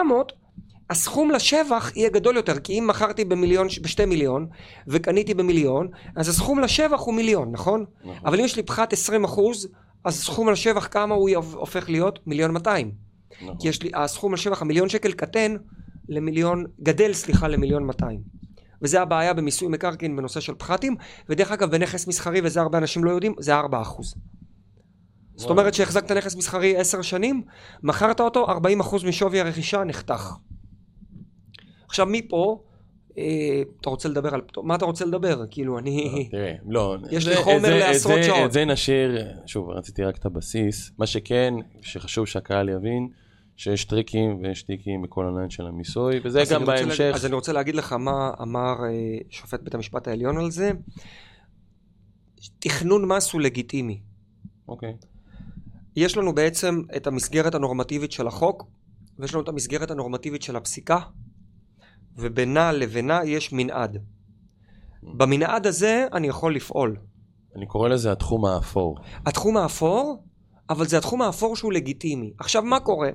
הסכום 0.90 1.31
לשבח 1.31 1.93
יהיה 1.97 2.09
גדול 2.09 2.37
יותר, 2.37 2.59
כי 2.59 2.78
אם 2.78 2.87
מכרתי 2.87 3.25
במיליון, 3.25 3.67
בשתי 3.83 4.05
מיליון, 4.05 4.47
וקניתי 4.87 5.35
במיליון, 5.35 5.88
אז 6.17 6.28
הסכום 6.28 6.59
לשבח 6.59 7.00
הוא 7.00 7.14
מיליון, 7.14 7.52
נכון? 7.52 7.85
נכון. 8.00 8.17
אבל 8.25 8.38
אם 8.38 8.45
יש 8.45 8.57
לי 8.57 8.62
פחת 8.62 8.93
20 8.93 9.25
אחוז, 9.25 9.69
אז 10.05 10.14
הסכום 10.14 10.50
לשבח 10.50 10.88
כמה 10.90 11.14
הוא 11.14 11.31
הופך 11.52 11.90
להיות? 11.90 12.19
מיליון 12.26 12.50
200. 12.50 13.08
נכון. 13.42 13.57
כי 13.61 13.68
יש 13.68 13.83
לי, 13.83 13.90
הסכום 13.95 14.35
לשבח, 14.35 14.62
המיליון 14.62 14.88
שקל 14.88 15.12
קטן 15.12 15.57
למיליון, 16.09 16.64
גדל 16.83 17.12
סליחה 17.12 17.49
למיליון 17.49 17.87
200. 17.87 18.21
וזה 18.83 19.02
הבעיה 19.02 19.35
במיסוי 19.35 19.68
מקרקעין 19.68 20.16
בנושא 20.16 20.40
של 20.40 20.54
פחתים, 20.54 20.97
ודרך 21.28 21.52
אגב 21.52 21.71
בנכס 21.71 22.07
מסחרי, 22.07 22.40
וזה 22.45 22.61
הרבה 22.61 22.78
אנשים 22.78 23.04
לא 23.04 23.11
יודעים, 23.11 23.35
זה 23.38 23.54
4 23.54 23.83
אחוז. 23.83 24.14
זאת 25.35 25.50
אומרת 25.50 25.75
שהחזקת 25.75 26.12
נכס 26.12 26.37
מסחרי 26.37 26.76
עשר 26.76 27.02
שנים, 27.02 27.42
מכרת 27.83 28.21
אותו, 28.21 28.47
40% 28.47 29.07
משווי 29.07 29.40
הרכישה 29.40 29.85
נחתך. 29.85 30.33
עכשיו 31.87 32.07
מפה, 32.07 32.62
אה, 33.18 33.62
אתה 33.80 33.90
רוצה 33.90 34.09
לדבר 34.09 34.35
על 34.35 34.40
מה 34.62 34.75
אתה 34.75 34.85
רוצה 34.85 35.04
לדבר? 35.04 35.45
כאילו, 35.50 35.78
אני... 35.78 36.28
לא, 36.33 36.38
תראה, 36.38 36.52
לא... 36.66 36.97
יש 37.11 37.28
לי 37.28 37.37
חומר 37.37 37.78
לעשרות 37.78 38.25
שעות. 38.25 38.47
את 38.47 38.52
זה 38.52 38.64
נשאיר, 38.64 39.26
שוב, 39.47 39.71
רציתי 39.71 40.04
רק 40.04 40.16
את 40.16 40.26
הבסיס. 40.26 40.90
מה 40.99 41.07
שכן, 41.07 41.54
שחשוב 41.83 42.26
שהקהל 42.26 42.68
יבין, 42.68 43.09
שיש 43.59 43.85
טריקים 43.85 44.41
ויש 44.43 44.62
טיקים 44.62 45.03
בכל 45.03 45.27
העניין 45.27 45.50
של 45.50 45.67
המיסוי, 45.67 46.21
וזה 46.25 46.43
גם 46.50 46.65
בהמשך. 46.65 47.00
להגיד, 47.00 47.15
אז 47.15 47.27
אני 47.27 47.35
רוצה 47.35 47.53
להגיד 47.53 47.75
לך 47.75 47.93
מה 47.93 48.31
אמר 48.43 48.75
אה, 48.85 49.19
שופט 49.31 49.61
בית 49.61 49.75
המשפט 49.75 50.09
העליון 50.09 50.38
על 50.38 50.50
זה. 50.50 50.71
תכנון 52.59 53.05
מס 53.12 53.33
הוא 53.33 53.41
לגיטימי. 53.41 54.00
אוקיי. 54.69 54.95
יש 55.97 56.17
לנו 56.17 56.35
בעצם 56.35 56.83
את 56.97 57.07
המסגרת 57.07 57.55
הנורמטיבית 57.55 58.12
של 58.12 58.27
החוק, 58.27 58.67
ויש 59.19 59.35
לנו 59.35 59.43
את 59.43 59.49
המסגרת 59.49 59.91
הנורמטיבית 59.91 60.43
של 60.43 60.57
הפסיקה, 60.57 60.99
ובינה 62.17 62.73
לבינה 62.73 63.21
יש 63.25 63.53
מנעד. 63.53 64.03
במנעד 65.03 65.67
הזה 65.67 66.07
אני 66.12 66.27
יכול 66.27 66.55
לפעול. 66.55 66.97
אני 67.57 67.67
קורא 67.67 67.88
לזה 67.88 68.12
התחום 68.12 68.45
האפור. 68.45 68.99
התחום 69.27 69.57
האפור, 69.57 70.25
אבל 70.71 70.87
זה 70.87 70.99
התחום 70.99 71.23
האפור 71.23 71.57
שהוא 71.57 71.73
לגיטימי. 71.73 72.33
עכשיו, 72.38 72.62
מה 72.62 72.81
קורה? 72.81 73.11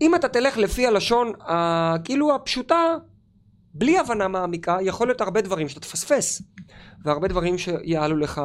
אם 0.00 0.14
אתה 0.14 0.28
תלך 0.28 0.56
לפי 0.56 0.86
הלשון 0.86 1.32
כאילו 2.04 2.34
הפשוטה, 2.34 2.96
בלי 3.74 3.98
הבנה 3.98 4.28
מעמיקה, 4.28 4.78
יכול 4.82 5.06
להיות 5.06 5.20
הרבה 5.20 5.40
דברים 5.40 5.68
שאתה 5.68 5.80
תפספס. 5.80 6.42
והרבה 7.04 7.28
דברים 7.28 7.58
שיעלו 7.58 8.16
לך 8.16 8.40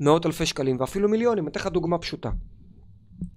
מאות 0.00 0.26
אלפי 0.26 0.46
שקלים 0.46 0.76
ואפילו 0.80 1.08
מיליונים. 1.08 1.44
אני 1.44 1.50
אתן 1.50 1.60
לך 1.60 1.66
דוגמה 1.66 1.98
פשוטה. 1.98 2.30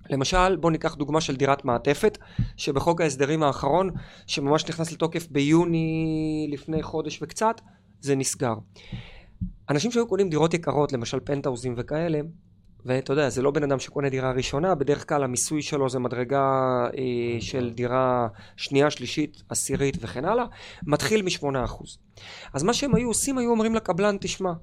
למשל, 0.09 0.55
בוא 0.55 0.71
ניקח 0.71 0.95
דוגמה 0.95 1.21
של 1.21 1.35
דירת 1.35 1.65
מעטפת, 1.65 2.17
שבחוק 2.57 3.01
ההסדרים 3.01 3.43
האחרון, 3.43 3.89
שממש 4.27 4.65
נכנס 4.69 4.91
לתוקף 4.91 5.27
ביוני 5.27 6.47
לפני 6.51 6.83
חודש 6.83 7.19
וקצת, 7.21 7.61
זה 7.99 8.15
נסגר. 8.15 8.53
אנשים 9.69 9.91
שהיו 9.91 10.07
קונים 10.07 10.29
דירות 10.29 10.53
יקרות, 10.53 10.93
למשל 10.93 11.19
פנטהאוזים 11.19 11.73
וכאלה, 11.77 12.19
ואתה 12.85 13.13
יודע, 13.13 13.29
זה 13.29 13.41
לא 13.41 13.51
בן 13.51 13.63
אדם 13.63 13.79
שקונה 13.79 14.09
דירה 14.09 14.31
ראשונה, 14.31 14.75
בדרך 14.75 15.09
כלל 15.09 15.23
המיסוי 15.23 15.61
שלו 15.61 15.89
זה 15.89 15.99
מדרגה 15.99 16.41
אה, 16.97 17.41
של 17.41 17.71
דירה 17.73 18.27
שנייה, 18.57 18.91
שלישית, 18.91 19.43
עשירית 19.49 19.97
וכן 19.99 20.25
הלאה, 20.25 20.45
מתחיל 20.87 21.21
מ-8%. 21.21 21.83
אז 22.53 22.63
מה 22.63 22.73
שהם 22.73 22.95
היו 22.95 23.07
עושים, 23.07 23.37
היו 23.37 23.51
אומרים 23.51 23.75
לקבלן, 23.75 24.17
תשמע, 24.19 24.53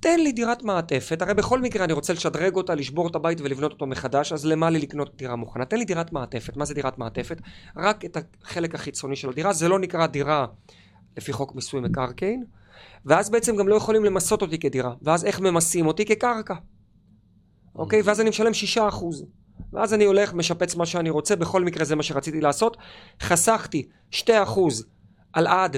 תן 0.00 0.20
לי 0.20 0.32
דירת 0.32 0.62
מעטפת, 0.62 1.22
הרי 1.22 1.34
בכל 1.34 1.60
מקרה 1.60 1.84
אני 1.84 1.92
רוצה 1.92 2.12
לשדרג 2.12 2.56
אותה, 2.56 2.74
לשבור 2.74 3.08
את 3.08 3.14
הבית 3.14 3.40
ולבנות 3.40 3.72
אותו 3.72 3.86
מחדש, 3.86 4.32
אז 4.32 4.46
למה 4.46 4.70
לי 4.70 4.78
לקנות 4.78 5.16
דירה 5.16 5.36
מוכנה? 5.36 5.64
תן 5.64 5.76
לי 5.76 5.84
דירת 5.84 6.12
מעטפת. 6.12 6.56
מה 6.56 6.64
זה 6.64 6.74
דירת 6.74 6.98
מעטפת? 6.98 7.40
רק 7.76 8.04
את 8.04 8.16
החלק 8.42 8.74
החיצוני 8.74 9.16
של 9.16 9.28
הדירה, 9.28 9.52
זה 9.52 9.68
לא 9.68 9.78
נקרא 9.78 10.06
דירה 10.06 10.46
לפי 11.16 11.32
חוק 11.32 11.54
מיסוי 11.54 11.80
מקרקעין, 11.80 12.44
ואז 13.06 13.30
בעצם 13.30 13.56
גם 13.56 13.68
לא 13.68 13.74
יכולים 13.74 14.04
למסות 14.04 14.42
אותי 14.42 14.58
כדירה, 14.58 14.94
ואז 15.02 15.24
איך 15.24 15.40
ממסים 15.40 15.86
אותי? 15.86 16.04
כקרקע. 16.04 16.54
אוקיי? 17.80 18.02
ואז 18.02 18.20
אני 18.20 18.30
משלם 18.30 18.54
שישה 18.54 18.88
אחוז. 18.88 19.24
ואז 19.72 19.94
אני 19.94 20.04
הולך, 20.04 20.34
משפץ 20.34 20.76
מה 20.76 20.86
שאני 20.86 21.10
רוצה, 21.10 21.36
בכל 21.36 21.64
מקרה 21.64 21.84
זה 21.84 21.96
מה 21.96 22.02
שרציתי 22.02 22.40
לעשות. 22.40 22.76
חסכתי 23.22 23.88
שתי 24.10 24.42
אחוז 24.42 24.86
על 25.32 25.46
עד 25.46 25.76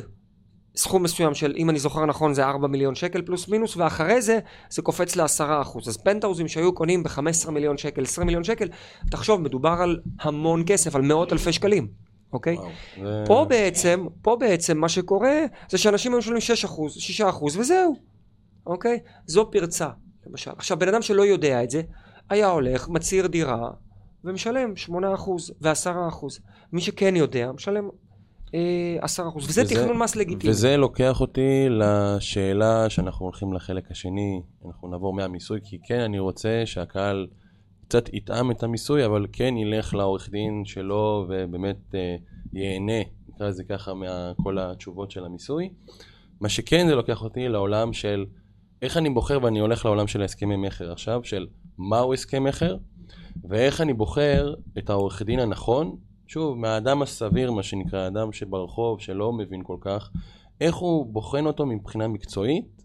סכום 0.77 1.03
מסוים 1.03 1.35
של, 1.35 1.55
אם 1.57 1.71
אני 1.71 1.79
זוכר 1.79 2.07
נכון, 2.07 2.35
זה 2.35 2.45
4 2.45 2.69
מיליון 2.69 2.95
שקל 2.95 3.23
פלוס 3.23 3.49
מינוס, 3.49 3.77
ואחרי 3.77 4.23
זה, 4.23 4.39
זה 4.71 4.83
קופץ 4.83 5.17
ל-10 5.17 5.45
אחוז. 5.63 5.89
אז 5.89 5.97
פנטהאוזים 5.97 6.49
שהיו 6.49 6.75
קונים 6.75 7.03
ב-15 7.03 7.51
מיליון 7.51 7.79
שקל, 7.79 8.03
20 8.03 8.27
מיליון 8.27 8.45
שקל, 8.45 8.69
תחשוב, 9.11 9.41
מדובר 9.41 9.77
על 9.83 10.01
המון 10.21 10.63
כסף, 10.67 10.95
על 10.95 11.03
מאות 11.03 11.33
אלפי 11.33 11.53
שקלים, 11.53 11.89
אוקיי? 12.33 12.57
וואו, 12.57 13.27
פה 13.27 13.47
בעצם, 13.49 14.07
פה 14.23 14.37
בעצם 14.41 14.79
מה 14.79 14.89
שקורה, 14.89 15.45
זה 15.71 15.79
שאנשים 15.79 16.13
היו 16.13 16.19
משלמים 16.19 16.41
6 16.41 16.65
אחוז, 16.65 16.95
6 16.95 17.21
אחוז, 17.21 17.57
וזהו, 17.57 17.97
אוקיי? 18.67 18.99
זו 19.27 19.51
פרצה, 19.51 19.89
למשל. 20.27 20.51
עכשיו, 20.57 20.79
בן 20.79 20.89
אדם 20.89 21.03
שלא 21.03 21.23
יודע 21.23 21.65
את 21.65 21.71
זה, 21.71 21.83
היה 22.31 22.47
הולך, 22.49 22.89
מצהיר 22.89 23.27
דירה, 23.27 23.71
ומשלם 24.25 24.77
8 24.77 25.15
אחוז 25.15 25.53
ו-10 25.61 26.09
אחוז. 26.09 26.41
מי 26.73 26.81
שכן 26.81 27.17
יודע, 27.17 27.53
משלם 27.53 27.89
אה, 28.55 28.97
עשרה 29.01 29.29
אחוז, 29.29 29.49
וזה 29.49 29.63
וזה, 29.63 29.75
תכנון 29.75 29.99
מס 29.99 30.17
לגיטימי. 30.17 30.53
וזה 30.53 30.77
לוקח 30.77 31.21
אותי 31.21 31.67
לשאלה 31.71 32.91
שאנחנו 32.91 33.27
הולכים 33.27 33.53
לחלק 33.53 33.91
השני, 33.91 34.43
אנחנו 34.67 34.89
נעבור 34.89 35.15
מהמיסוי, 35.15 35.61
כי 35.65 35.79
כן, 35.87 36.01
אני 36.01 36.19
רוצה 36.19 36.63
שהקהל 36.65 37.27
קצת 37.89 38.15
יטעם 38.15 38.51
את 38.51 38.63
המיסוי, 38.63 39.07
אבל 39.07 39.27
כן 39.33 39.57
ילך 39.57 39.95
לעורך 39.95 40.31
דין 40.31 40.65
שלו 40.65 41.27
ובאמת 41.29 41.95
אה, 41.95 42.17
ייהנה, 42.53 43.03
נקרא 43.29 43.49
לזה 43.49 43.65
ככה, 43.65 43.93
מכל 43.95 44.59
התשובות 44.59 45.11
של 45.11 45.25
המיסוי. 45.25 45.71
מה 46.41 46.49
שכן 46.49 46.87
זה 46.89 46.95
לוקח 46.95 47.23
אותי 47.23 47.49
לעולם 47.49 47.93
של 47.93 48.25
איך 48.83 48.97
אני 48.97 49.11
בוחר, 49.11 49.39
ואני 49.43 49.59
הולך 49.59 49.85
לעולם 49.85 50.07
של 50.07 50.23
הסכמי 50.23 50.57
מכר 50.57 50.93
עכשיו, 50.93 51.21
של 51.25 51.47
מהו 51.79 52.15
הסכם 52.15 52.45
מכר, 52.45 52.77
ואיך 53.45 53.81
אני 53.81 53.93
בוחר 53.93 54.55
את 54.79 54.91
העורך 54.91 55.23
דין 55.23 55.41
הנכון 55.41 55.97
שוב, 56.27 56.59
מהאדם 56.59 57.03
הסביר, 57.03 57.53
מה 57.53 57.63
שנקרא, 57.63 57.99
האדם 57.99 58.33
שברחוב, 58.33 59.01
שלא 59.01 59.33
מבין 59.33 59.63
כל 59.65 59.77
כך, 59.81 60.11
איך 60.61 60.77
הוא 60.77 61.07
בוחן 61.07 61.47
אותו 61.47 61.67
מבחינה 61.67 62.09
מקצועית 62.09 62.83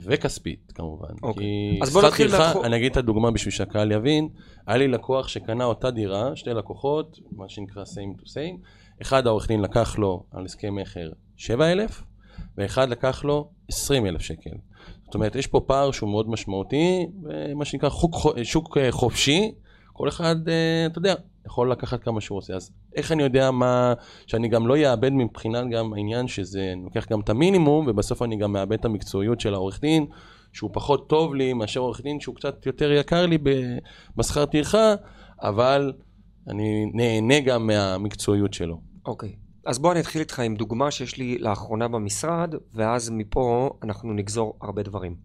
וכספית, 0.00 0.72
כמובן. 0.74 1.14
אוקיי. 1.22 1.44
כי 1.44 1.78
אז 1.82 1.92
בוא 1.92 2.02
נתחיל 2.02 2.30
מהתחום. 2.30 2.64
אני 2.64 2.76
אגיד 2.76 2.90
את 2.90 2.96
הדוגמה 2.96 3.30
בשביל 3.30 3.52
שהקהל 3.52 3.92
יבין. 3.92 4.28
היה 4.66 4.76
לי 4.76 4.88
לקוח 4.88 5.28
שקנה 5.28 5.64
אותה 5.64 5.90
דירה, 5.90 6.36
שתי 6.36 6.50
לקוחות, 6.50 7.18
מה 7.32 7.48
שנקרא 7.48 7.84
same 7.84 8.20
to 8.20 8.24
same. 8.24 8.66
אחד 9.02 9.26
העורך 9.26 9.48
דין 9.48 9.60
לקח 9.60 9.98
לו 9.98 10.24
על 10.30 10.44
הסכם 10.44 10.74
מכר 10.74 11.10
7,000, 11.36 12.02
ואחד 12.58 12.88
לקח 12.88 13.24
לו 13.24 13.50
20,000 13.68 14.20
שקל. 14.20 14.56
זאת 15.12 15.14
אומרת, 15.14 15.36
יש 15.36 15.46
פה 15.46 15.60
פער 15.66 15.90
שהוא 15.90 16.10
מאוד 16.10 16.30
משמעותי, 16.30 17.06
מה 17.54 17.64
שנקרא 17.64 17.88
חוק, 17.88 18.16
שוק 18.42 18.78
אה, 18.78 18.92
חופשי, 18.92 19.52
כל 19.92 20.08
אחד, 20.08 20.48
אה, 20.48 20.86
אתה 20.86 20.98
יודע, 20.98 21.14
יכול 21.46 21.72
לקחת 21.72 22.02
כמה 22.02 22.20
שהוא 22.20 22.36
רוצה. 22.36 22.54
אז 22.54 22.70
איך 22.96 23.12
אני 23.12 23.22
יודע 23.22 23.50
מה, 23.50 23.94
שאני 24.26 24.48
גם 24.48 24.66
לא 24.66 24.76
אאבד 24.76 25.12
מבחינת 25.12 25.64
גם 25.70 25.94
העניין 25.94 26.28
שזה, 26.28 26.70
אני 26.72 26.84
לוקח 26.84 27.06
גם 27.10 27.20
את 27.20 27.28
המינימום, 27.28 27.86
ובסוף 27.88 28.22
אני 28.22 28.36
גם 28.36 28.52
מאבד 28.52 28.78
את 28.78 28.84
המקצועיות 28.84 29.40
של 29.40 29.54
העורך 29.54 29.80
דין, 29.80 30.06
שהוא 30.52 30.70
פחות 30.72 31.08
טוב 31.08 31.34
לי 31.34 31.52
מאשר 31.52 31.80
עורך 31.80 32.00
דין 32.00 32.20
שהוא 32.20 32.34
קצת 32.34 32.66
יותר 32.66 32.92
יקר 32.92 33.26
לי 33.26 33.38
בשכר 34.16 34.46
טרחה, 34.46 34.94
אבל 35.42 35.92
אני 36.48 36.86
נהנה 36.94 37.40
גם 37.40 37.66
מהמקצועיות 37.66 38.54
שלו. 38.54 38.80
אוקיי. 39.06 39.28
Okay. 39.28 39.41
אז 39.66 39.78
בוא 39.78 39.92
אני 39.92 40.00
אתחיל 40.00 40.20
איתך 40.20 40.38
עם 40.38 40.56
דוגמה 40.56 40.90
שיש 40.90 41.16
לי 41.16 41.38
לאחרונה 41.38 41.88
במשרד, 41.88 42.54
ואז 42.74 43.10
מפה 43.10 43.70
אנחנו 43.82 44.12
נגזור 44.12 44.58
הרבה 44.60 44.82
דברים. 44.82 45.16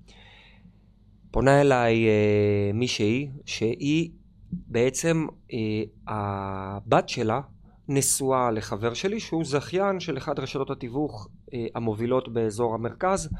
פונה 1.31 1.61
אליי 1.61 2.07
אה, 2.07 2.71
מישהי 2.73 3.29
שהיא 3.45 4.09
בעצם, 4.51 5.27
אה, 5.53 5.83
הבת 6.07 7.09
שלה 7.09 7.41
נשואה 7.87 8.51
לחבר 8.51 8.93
שלי 8.93 9.19
שהוא 9.19 9.45
זכיין 9.45 9.99
של 9.99 10.17
אחד 10.17 10.39
רשתות 10.39 10.69
התיווך 10.69 11.27
אה, 11.53 11.65
המובילות 11.75 12.33
באזור 12.33 12.75
המרכז, 12.75 13.29
אה, 13.33 13.39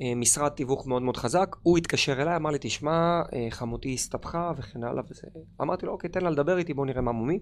משרד 0.00 0.48
תיווך 0.48 0.86
מאוד 0.86 1.02
מאוד 1.02 1.16
חזק, 1.16 1.56
הוא 1.62 1.78
התקשר 1.78 2.22
אליי, 2.22 2.36
אמר 2.36 2.50
לי 2.50 2.58
תשמע 2.60 3.22
אה, 3.32 3.46
חמותי 3.50 3.94
הסתבכה 3.94 4.52
וכן 4.56 4.84
הלאה 4.84 5.02
וזה, 5.10 5.26
אמרתי 5.62 5.86
לו 5.86 5.92
אוקיי 5.92 6.10
תן 6.10 6.20
לה 6.20 6.30
לדבר 6.30 6.58
איתי 6.58 6.74
בוא 6.74 6.86
נראה 6.86 7.00
מה 7.00 7.12
מומי, 7.12 7.38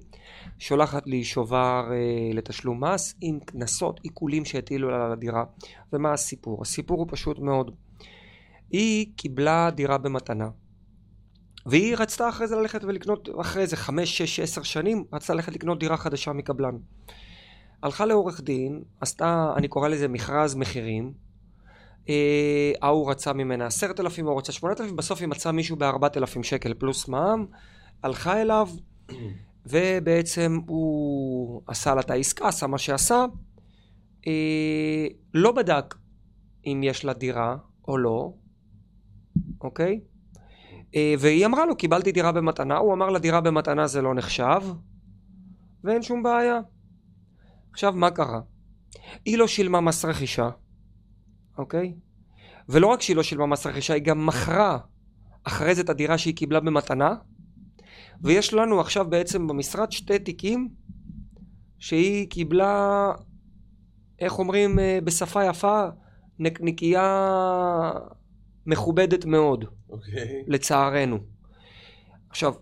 שולחת 0.59 1.07
לי 1.07 1.25
שובר 1.25 1.85
אה, 1.91 2.35
לתשלום 2.35 2.85
מס 2.85 3.15
עם 3.21 3.41
קנסות 3.41 4.01
עיקולים 4.03 4.45
שהטילו 4.45 4.95
על 4.95 5.13
הדירה. 5.13 5.45
ומה 5.93 6.13
הסיפור, 6.13 6.63
הסיפור 6.63 6.99
הוא 6.99 7.07
פשוט 7.11 7.39
מאוד, 7.39 7.71
היא 8.71 9.07
קיבלה 9.17 9.71
דירה 9.71 9.99
במתנה 9.99 10.49
והיא 11.67 11.97
רצתה 11.97 12.29
אחרי 12.29 12.47
זה 12.47 12.57
ללכת 12.57 12.85
ולקנות, 12.85 13.29
אחרי 13.41 13.63
איזה 13.63 13.77
חמש, 13.77 14.19
שש, 14.19 14.41
עשר 14.41 14.63
שנים, 14.63 15.05
רצתה 15.13 15.35
ללכת 15.35 15.53
לקנות 15.53 15.79
דירה 15.79 15.97
חדשה 15.97 16.33
מקבלן. 16.33 16.77
הלכה 17.83 18.07
לעורך 18.07 18.41
דין, 18.41 18.83
עשתה, 19.01 19.53
אני 19.57 19.69
קורא 19.69 19.89
לזה 19.89 20.09
מכרז 20.09 20.55
מחירים, 20.55 21.05
אה, 21.05 21.24
ההוא 22.83 23.11
רצה 23.11 23.33
ממנה 23.33 23.67
עשרת 23.67 24.01
אלפים, 24.01 24.27
הוא 24.27 24.39
רצה 24.39 24.53
שמונת 24.53 24.81
אלפים, 24.81 24.97
בסוף 24.97 25.21
היא 25.21 25.29
מצאה 25.29 25.53
מישהו 25.53 25.77
בארבעת 25.77 26.17
אלפים 26.17 26.43
שקל 26.43 26.75
פלוס 26.75 27.09
מע"מ, 27.09 27.47
הלכה 28.03 28.41
אליו, 28.41 28.69
ובעצם 29.67 30.59
הוא 30.67 31.63
עשה 31.67 31.95
לה 31.95 32.01
את 32.01 32.11
העסקה, 32.11 32.49
עשה 32.49 32.67
מה 32.67 32.79
שעשה, 32.79 33.25
אה, 34.27 35.07
לא 35.35 35.53
בדק 35.53 35.95
אם 36.67 36.81
יש 36.85 37.05
לה 37.05 37.13
דירה 37.13 37.57
או 37.89 37.99
לא, 37.99 38.33
אוקיי? 39.61 40.01
אה, 40.95 41.15
והיא 41.19 41.47
אמרה 41.47 41.67
לו, 41.67 41.77
קיבלתי 41.77 42.13
דירה 42.13 42.33
במתנה, 42.33 42.77
הוא 42.77 42.95
אמר 42.95 43.11
לה, 43.11 43.19
דירה 43.19 43.41
במתנה 43.41 43.87
זה 43.87 44.03
לא 44.03 44.15
נחשב, 44.15 44.61
ואין 45.85 46.03
שום 46.03 46.23
בעיה. 46.23 46.61
עכשיו, 47.73 47.93
מה 47.93 48.11
קרה? 48.11 48.41
היא 49.25 49.39
לא 49.39 49.47
שילמה 49.47 49.81
מס 49.81 50.05
רכישה, 50.05 50.49
אוקיי? 51.59 51.95
ולא 52.69 52.87
רק 52.87 53.03
שהיא 53.03 53.17
לא 53.17 53.23
שילמה 53.23 53.47
מס 53.47 53.67
רכישה, 53.67 53.95
היא 53.95 54.03
גם 54.03 54.27
מכרה 54.27 54.79
אחרי 55.45 55.75
זה 55.75 55.83
את 55.83 55.89
הדירה 55.89 56.19
שהיא 56.19 56.37
קיבלה 56.37 56.61
במתנה, 56.61 57.15
ויש 58.23 58.55
לנו 58.55 58.81
עכשיו 58.81 59.11
בעצם 59.11 59.47
במשרד 59.47 59.93
שתי 59.93 60.19
תיקים 60.19 60.69
שהיא 61.79 62.29
קיבלה, 62.31 63.13
איך 64.21 64.39
אומרים 64.39 64.79
אה, 64.79 64.99
בשפה 65.05 65.45
יפה, 65.45 65.85
נקניקייה 66.39 67.93
מכובדת 68.67 69.25
מאוד. 69.25 69.65
אוקיי. 69.91 70.45
לצערנו. 70.47 71.19
עכשיו, 72.31 72.55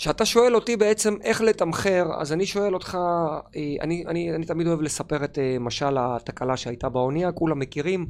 כשאתה 0.00 0.24
שואל 0.24 0.54
אותי 0.54 0.76
בעצם 0.76 1.14
איך 1.22 1.40
לתמחר, 1.40 2.06
אז 2.20 2.32
אני 2.32 2.46
שואל 2.46 2.74
אותך, 2.74 2.98
אה, 3.56 3.60
אני, 3.80 4.04
אני, 4.06 4.34
אני 4.34 4.46
תמיד 4.46 4.66
אוהב 4.66 4.80
לספר 4.80 5.24
את 5.24 5.38
אה, 5.38 5.56
משל 5.60 5.96
התקלה 5.98 6.56
שהייתה 6.56 6.88
באונייה, 6.88 7.32
כולם 7.32 7.58
מכירים, 7.58 8.06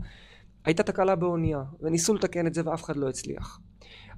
הייתה 0.65 0.83
תקלה 0.83 1.17
באונייה, 1.17 1.63
וניסו 1.81 2.15
לתקן 2.15 2.47
את 2.47 2.55
זה 2.55 2.63
ואף 2.65 2.85
אחד 2.85 2.97
לא 2.97 3.09
הצליח. 3.09 3.61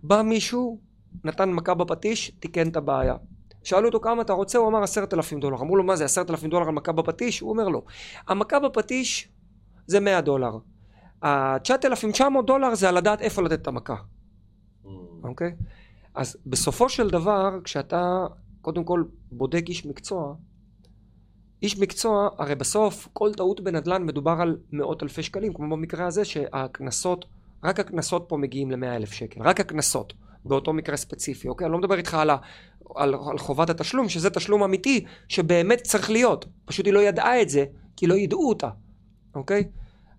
בא 0.03 0.23
מישהו, 0.23 0.79
נתן 1.25 1.51
מכה 1.51 1.75
בפטיש, 1.75 2.31
תיקן 2.31 2.69
את 2.69 2.77
הבעיה. 2.77 3.15
שאלו 3.63 3.87
אותו 3.87 4.01
כמה 4.01 4.23
אתה 4.23 4.33
רוצה, 4.33 4.59
הוא 4.59 4.69
אמר 4.69 4.83
עשרת 4.83 5.15
אלפים 5.15 5.41
דולר. 5.41 5.61
אמרו 5.61 5.77
לו 5.77 5.85
מה 5.85 5.97
זה 5.97 6.05
עשרת 6.05 6.31
אלפים 6.31 6.51
דולר 6.51 6.67
על 6.67 6.73
מכה 6.73 6.93
בפטיש? 6.93 7.41
הוא 7.41 7.51
אומר 7.51 7.69
לא. 7.69 7.83
המכה 8.29 8.59
בפטיש 8.59 9.29
זה 9.87 10.01
מאה 10.01 10.21
דולר. 10.21 10.59
ה-9,900 11.23 12.43
דולר 12.47 12.75
זה 12.75 12.89
על 12.89 12.97
לדעת 12.97 13.21
איפה 13.21 13.43
לתת 13.43 13.63
את 13.63 13.67
המכה, 13.67 13.95
mm. 13.95 14.89
אוקיי? 15.25 15.53
Okay? 15.59 15.82
אז 16.15 16.37
בסופו 16.47 16.89
של 16.89 17.11
דבר, 17.11 17.59
כשאתה 17.65 18.27
קודם 18.63 18.85
כל 18.85 19.05
בודק 19.33 19.65
איש 19.69 19.87
מקצוע, 19.87 20.35
איש 21.63 21.79
מקצוע, 21.79 22.29
הרי 22.39 22.55
בסוף 22.55 23.09
כל 23.13 23.35
טעות 23.35 23.61
בנדל"ן 23.61 24.07
מדובר 24.07 24.37
על 24.41 24.57
מאות 24.73 25.03
אלפי 25.03 25.23
שקלים, 25.23 25.53
כמו 25.53 25.77
במקרה 25.77 26.07
הזה 26.07 26.25
שהקנסות, 26.25 27.25
רק 27.65 27.81
הקנסות 27.81 28.25
פה 28.29 28.37
מגיעים 28.37 28.71
למאה 28.71 28.97
אלף 28.97 29.13
שקל, 29.13 29.43
רק 29.43 29.61
הקנסות, 29.61 30.13
באותו 30.45 30.73
מקרה 30.73 30.97
ספציפי, 30.97 31.49
אוקיי? 31.49 31.65
אני 31.65 31.73
לא 31.73 31.79
מדבר 31.79 31.99
איתך 31.99 32.15
על, 32.15 32.31
ה, 32.31 32.37
על, 32.97 33.15
על 33.31 33.39
חובת 33.39 33.71
התשלום, 33.71 34.09
שזה 34.09 34.31
תשלום 34.31 34.63
אמיתי, 34.63 35.05
שבאמת 35.29 35.81
צריך 35.81 36.11
להיות, 36.11 36.47
פשוט 36.65 36.87
היא 36.87 36.95
לא 36.95 37.01
ידעה 37.01 37.43
את 37.43 37.49
זה, 37.49 37.65
כי 37.97 38.07
לא 38.07 38.15
ידעו 38.15 38.49
אותה, 38.49 38.69
אוקיי? 39.35 39.65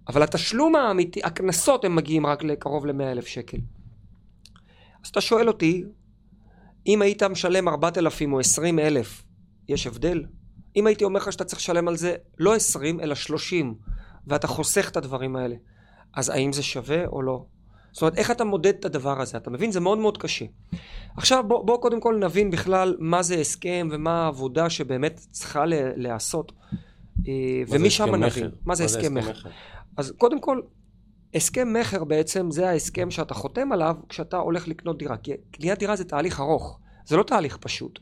אבל 0.08 0.23
התשלום 0.23 0.75
האמיתי, 0.75 1.19
הקנסות 1.23 1.86
הם 1.86 1.95
מגיעים 1.95 2.25
רק 2.25 2.43
לקרוב 2.43 2.86
ל-100 2.86 3.03
אלף 3.03 3.27
שקל. 3.27 3.58
אז 5.03 5.09
אתה 5.09 5.21
שואל 5.21 5.47
אותי, 5.47 5.83
אם 6.87 7.01
היית 7.01 7.23
משלם 7.23 7.67
4,000 7.67 8.33
או 8.33 8.39
20 8.39 8.79
אלף, 8.79 9.23
יש 9.69 9.87
הבדל? 9.87 10.23
אם 10.75 10.87
הייתי 10.87 11.03
אומר 11.03 11.19
לך 11.19 11.31
שאתה 11.31 11.43
צריך 11.43 11.61
לשלם 11.61 11.87
על 11.87 11.95
זה 11.95 12.15
לא 12.39 12.55
20 12.55 12.99
אלא 12.99 13.15
30, 13.15 13.75
ואתה 14.27 14.47
חוסך 14.47 14.89
את 14.89 14.97
הדברים 14.97 15.35
האלה, 15.35 15.55
אז 16.13 16.29
האם 16.29 16.53
זה 16.53 16.63
שווה 16.63 17.05
או 17.05 17.21
לא? 17.21 17.45
זאת 17.91 18.01
אומרת, 18.01 18.17
איך 18.17 18.31
אתה 18.31 18.43
מודד 18.43 18.73
את 18.79 18.85
הדבר 18.85 19.21
הזה? 19.21 19.37
אתה 19.37 19.49
מבין? 19.49 19.71
זה 19.71 19.79
מאוד 19.79 19.97
מאוד 19.97 20.17
קשה. 20.17 20.45
עכשיו 21.17 21.43
בוא, 21.47 21.65
בוא 21.65 21.81
קודם 21.81 21.99
כל 21.99 22.15
נבין 22.21 22.51
בכלל 22.51 22.95
מה 22.99 23.23
זה 23.23 23.35
הסכם 23.35 23.89
ומה 23.91 24.23
העבודה 24.23 24.69
שבאמת 24.69 25.21
צריכה 25.31 25.63
להיעשות. 25.95 26.51
ומשם 27.67 28.15
נבין. 28.15 28.51
מה 28.65 28.75
זה 28.75 28.83
הסכם 28.83 29.13
מכר? 29.13 29.49
אז 29.97 30.13
קודם 30.17 30.41
כל, 30.41 30.61
הסכם 31.36 31.74
מכר 31.74 32.04
בעצם 32.04 32.52
זה 32.52 32.69
ההסכם 32.69 33.12
שאתה 33.12 33.34
חותם 33.34 33.72
עליו 33.72 33.96
כשאתה 34.10 34.38
הולך 34.38 34.67
לקנות 34.67 34.98
דירה. 34.98 35.17
כי 35.17 35.32
קניית 35.52 35.80
דירה 35.80 35.96
זה 35.96 36.04
תהליך 36.04 36.39
ארוך, 36.39 36.80
זה 37.06 37.17
לא 37.17 37.24
תהליך 37.24 37.58
פשוט, 37.58 38.00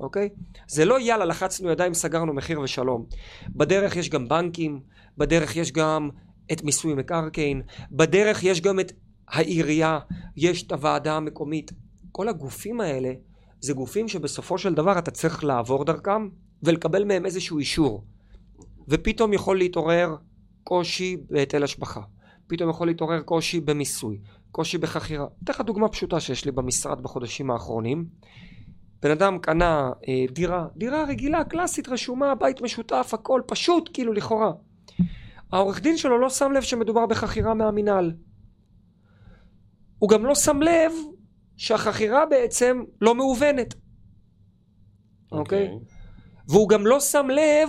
אוקיי? 0.00 0.28
זה 0.68 0.84
לא 0.84 1.00
יאללה, 1.00 1.24
לחצנו 1.24 1.70
ידיים, 1.70 1.94
סגרנו 1.94 2.34
מחיר 2.34 2.60
ושלום. 2.60 3.06
בדרך 3.48 3.96
יש 3.96 4.10
גם 4.10 4.28
בנקים, 4.28 4.80
בדרך 5.18 5.56
יש 5.56 5.72
גם 5.72 6.10
את 6.52 6.64
מיסוי 6.64 6.94
מקרקעין, 6.94 7.62
בדרך 7.90 8.44
יש 8.44 8.60
גם 8.60 8.80
את 8.80 8.92
העירייה, 9.28 9.98
יש 10.36 10.62
את 10.62 10.72
הוועדה 10.72 11.16
המקומית. 11.16 11.72
כל 12.12 12.28
הגופים 12.28 12.80
האלה 12.80 13.12
זה 13.60 13.72
גופים 13.72 14.08
שבסופו 14.08 14.58
של 14.58 14.74
דבר 14.74 14.98
אתה 14.98 15.10
צריך 15.10 15.44
לעבור 15.44 15.84
דרכם 15.84 16.28
ולקבל 16.62 17.04
מהם 17.04 17.26
איזשהו 17.26 17.58
אישור. 17.58 18.04
ופתאום 18.88 19.32
יכול 19.32 19.58
להתעורר 19.58 20.16
קושי 20.64 21.16
בהיטל 21.30 21.64
השבחה, 21.64 22.00
פתאום 22.50 22.70
יכול 22.70 22.86
להתעורר 22.86 23.22
קושי 23.22 23.60
במיסוי, 23.60 24.18
קושי 24.52 24.78
בחכירה. 24.78 25.26
אתן 25.44 25.52
לך 25.52 25.60
דוגמה 25.60 25.88
פשוטה 25.88 26.20
שיש 26.20 26.44
לי 26.44 26.50
במשרד 26.50 27.02
בחודשים 27.02 27.50
האחרונים. 27.50 28.04
בן 29.02 29.10
אדם 29.10 29.38
קנה 29.38 29.90
אה, 30.08 30.24
דירה, 30.32 30.66
דירה 30.76 31.04
רגילה, 31.04 31.44
קלאסית, 31.44 31.88
רשומה, 31.88 32.34
בית 32.34 32.60
משותף, 32.60 33.10
הכל 33.12 33.42
פשוט, 33.46 33.90
כאילו 33.92 34.12
לכאורה. 34.12 34.52
העורך 35.52 35.82
דין 35.82 35.96
שלו 35.96 36.18
לא 36.18 36.30
שם 36.30 36.52
לב 36.52 36.62
שמדובר 36.62 37.06
בחכירה 37.06 37.54
מהמינהל. 37.54 38.12
הוא 39.98 40.10
גם 40.10 40.26
לא 40.26 40.34
שם 40.34 40.62
לב 40.62 40.92
שהחכירה 41.56 42.26
בעצם 42.26 42.82
לא 43.00 43.14
מהוונת. 43.14 43.74
אוקיי? 45.32 45.68
Okay. 45.68 45.70
Okay? 45.70 46.48
והוא 46.48 46.68
גם 46.68 46.86
לא 46.86 47.00
שם 47.00 47.26
לב, 47.30 47.68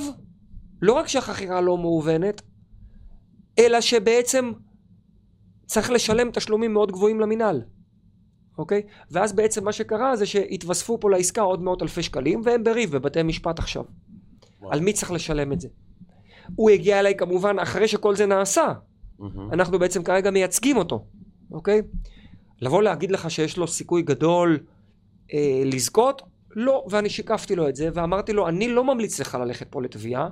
לא 0.81 0.93
רק 0.93 1.07
שהחכירה 1.07 1.61
לא 1.61 1.77
מהוונת, 1.77 2.41
אלא 3.59 3.81
שבעצם 3.81 4.51
צריך 5.71 5.91
לשלם 5.91 6.31
תשלומים 6.31 6.73
מאוד 6.73 6.91
גבוהים 6.91 7.19
למינהל, 7.19 7.61
אוקיי? 8.57 8.81
ואז 9.11 9.33
בעצם 9.33 9.65
מה 9.65 9.71
שקרה 9.71 10.15
זה 10.15 10.25
שהתווספו 10.25 10.99
פה 10.99 11.09
לעסקה 11.09 11.41
עוד 11.41 11.63
מאות 11.63 11.81
אלפי 11.81 12.03
שקלים 12.03 12.41
והם 12.43 12.63
בריב 12.63 12.91
בבתי 12.91 13.23
משפט 13.23 13.59
עכשיו. 13.59 13.83
וואו. 14.61 14.71
על 14.73 14.79
מי 14.79 14.93
צריך 14.93 15.11
לשלם 15.11 15.51
את 15.51 15.61
זה? 15.61 15.67
הוא 16.55 16.69
הגיע 16.69 16.99
אליי 16.99 17.15
כמובן 17.17 17.59
אחרי 17.59 17.87
שכל 17.87 18.15
זה 18.15 18.25
נעשה. 18.25 18.73
Mm-hmm. 19.19 19.23
אנחנו 19.53 19.79
בעצם 19.79 20.03
כרגע 20.03 20.31
מייצגים 20.31 20.77
אותו, 20.77 21.05
אוקיי? 21.51 21.81
לבוא 22.61 22.83
להגיד 22.83 23.11
לך 23.11 23.31
שיש 23.31 23.57
לו 23.57 23.67
סיכוי 23.67 24.01
גדול 24.01 24.59
אה, 25.33 25.63
לזכות? 25.65 26.21
לא, 26.55 26.85
ואני 26.89 27.09
שיקפתי 27.09 27.55
לו 27.55 27.69
את 27.69 27.75
זה 27.75 27.89
ואמרתי 27.93 28.33
לו 28.33 28.47
אני 28.47 28.67
לא 28.67 28.83
ממליץ 28.83 29.19
לך 29.19 29.35
ללכת 29.35 29.67
פה 29.69 29.81
לתביעה 29.81 30.29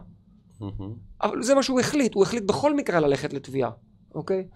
אבל 1.21 1.43
זה 1.43 1.55
מה 1.55 1.63
שהוא 1.63 1.79
החליט, 1.79 2.13
הוא 2.13 2.23
החליט 2.23 2.43
בכל 2.43 2.75
מקרה 2.75 2.99
ללכת 2.99 3.33
לתביעה, 3.33 3.71
אוקיי? 4.15 4.47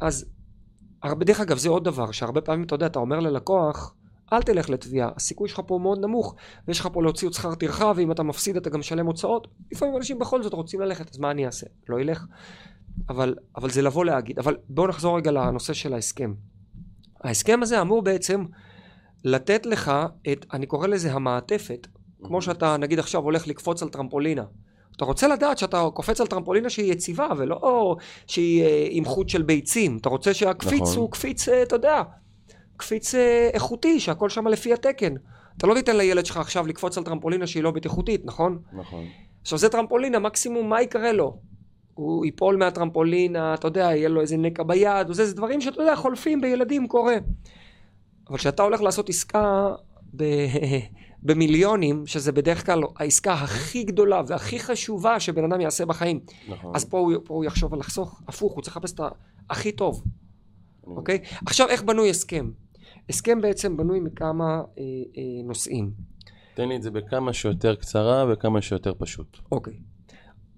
אז 0.00 0.26
דרך 1.20 1.40
אגב, 1.40 1.58
זה 1.58 1.68
עוד 1.68 1.84
דבר, 1.84 2.10
שהרבה 2.10 2.40
פעמים, 2.40 2.64
אתה 2.64 2.74
יודע, 2.74 2.86
אתה 2.86 2.98
אומר 2.98 3.20
ללקוח, 3.20 3.94
אל 4.32 4.42
תלך 4.42 4.70
לתביעה, 4.70 5.10
הסיכוי 5.16 5.48
שלך 5.48 5.60
פה 5.66 5.78
מאוד 5.82 5.98
נמוך, 5.98 6.34
ויש 6.68 6.80
לך 6.80 6.88
פה 6.92 7.02
להוציא 7.02 7.28
עוד 7.28 7.34
שכר 7.34 7.54
טרחה, 7.54 7.92
ואם 7.96 8.12
אתה 8.12 8.22
מפסיד 8.22 8.56
אתה 8.56 8.70
גם 8.70 8.80
משלם 8.80 9.06
הוצאות. 9.06 9.48
לפעמים 9.72 9.96
אנשים 9.96 10.18
בכל 10.18 10.42
זאת 10.42 10.52
רוצים 10.52 10.80
ללכת, 10.80 11.10
אז 11.10 11.18
מה 11.18 11.30
אני 11.30 11.46
אעשה? 11.46 11.66
לא 11.88 12.00
ילך. 12.00 12.26
אבל, 13.08 13.34
אבל 13.56 13.70
זה 13.70 13.82
לבוא 13.82 14.04
להגיד. 14.04 14.38
אבל 14.38 14.56
בואו 14.68 14.88
נחזור 14.88 15.16
רגע 15.16 15.30
לנושא 15.30 15.72
של 15.72 15.94
ההסכם. 15.94 16.34
ההסכם 17.24 17.62
הזה 17.62 17.80
אמור 17.80 18.02
בעצם 18.02 18.44
לתת 19.24 19.66
לך 19.66 19.92
את, 20.32 20.46
אני 20.52 20.66
קורא 20.66 20.86
לזה 20.86 21.12
המעטפת, 21.12 21.86
כמו 22.22 22.42
שאתה 22.42 22.76
נגיד 22.76 22.98
עכשיו 22.98 23.22
הולך 23.22 23.46
לקפוץ 23.46 23.82
על 23.82 23.88
טרמפולינה. 23.88 24.44
אתה 25.00 25.06
רוצה 25.06 25.28
לדעת 25.28 25.58
שאתה 25.58 25.84
קופץ 25.94 26.20
על 26.20 26.26
טרמפולינה 26.26 26.70
שהיא 26.70 26.92
יציבה 26.92 27.28
ולא 27.36 27.96
שהיא 28.26 28.62
אה, 28.62 28.86
עם 28.90 29.04
חוט 29.04 29.28
של 29.28 29.42
ביצים. 29.42 29.96
אתה 29.96 30.08
רוצה 30.08 30.34
שהקפיץ 30.34 30.80
נכון. 30.80 30.96
הוא 30.96 31.10
קפיץ, 31.10 31.48
אה, 31.48 31.62
אתה 31.62 31.76
יודע, 31.76 32.02
קפיץ 32.76 33.14
אה, 33.14 33.50
איכותי, 33.52 34.00
שהכל 34.00 34.28
שם 34.28 34.46
לפי 34.46 34.72
התקן. 34.72 35.14
אתה 35.56 35.66
לא 35.66 35.74
תיתן 35.74 35.96
לילד 35.96 36.26
שלך 36.26 36.36
עכשיו 36.36 36.66
לקפוץ 36.66 36.98
על 36.98 37.04
טרמפולינה 37.04 37.46
שהיא 37.46 37.62
לא 37.62 37.70
בטיחותית, 37.70 38.24
נכון? 38.24 38.58
נכון. 38.72 39.04
עכשיו 39.42 39.58
זה 39.58 39.68
טרמפולינה, 39.68 40.18
מקסימום 40.18 40.68
מה 40.68 40.82
יקרה 40.82 41.12
לו? 41.12 41.36
הוא 41.94 42.24
ייפול 42.24 42.56
מהטרמפולינה, 42.56 43.54
אתה 43.54 43.68
יודע, 43.68 43.80
יהיה 43.80 44.08
לו 44.08 44.20
איזה 44.20 44.36
נקע 44.36 44.62
ביד, 44.62 45.10
וזה, 45.10 45.26
זה 45.26 45.34
דברים 45.34 45.60
שאתה 45.60 45.82
יודע, 45.82 45.96
חולפים 45.96 46.40
בילדים, 46.40 46.88
קורה. 46.88 47.16
אבל 48.28 48.38
כשאתה 48.38 48.62
הולך 48.62 48.82
לעשות 48.82 49.08
עסקה 49.08 49.68
ב... 50.16 50.24
במיליונים, 51.22 52.06
שזה 52.06 52.32
בדרך 52.32 52.66
כלל 52.66 52.80
העסקה 52.96 53.32
הכי 53.32 53.84
גדולה 53.84 54.22
והכי 54.26 54.58
חשובה 54.58 55.20
שבן 55.20 55.44
אדם 55.52 55.60
יעשה 55.60 55.86
בחיים, 55.86 56.20
נכון. 56.48 56.76
אז 56.76 56.84
פה 56.84 56.98
הוא, 56.98 57.12
פה 57.24 57.34
הוא 57.34 57.44
יחשוב 57.44 57.74
על 57.74 57.80
לחסוך, 57.80 58.22
הפוך, 58.28 58.52
הוא 58.52 58.62
צריך 58.62 58.76
לחפש 58.76 58.92
את 58.92 59.00
הכי 59.50 59.72
טוב, 59.72 60.02
אוקיי? 60.84 61.18
עכשיו, 61.46 61.68
איך 61.68 61.82
בנוי 61.82 62.10
הסכם? 62.10 62.50
הסכם 63.08 63.40
בעצם 63.40 63.76
בנוי 63.76 64.00
מכמה 64.00 64.44
אה, 64.44 64.62
אה, 64.78 65.42
נושאים. 65.44 65.90
תן 66.54 66.68
לי 66.68 66.76
את 66.76 66.82
זה 66.82 66.90
בכמה 66.90 67.32
שיותר 67.32 67.74
קצרה 67.74 68.24
וכמה 68.32 68.62
שיותר 68.62 68.92
פשוט. 68.98 69.38
אוקיי. 69.52 69.74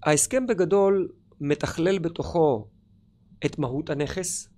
ההסכם 0.02 0.46
בגדול 0.46 1.08
מתכלל 1.40 1.98
בתוכו 1.98 2.66
את 3.46 3.58
מהות 3.58 3.90
הנכס, 3.90 4.48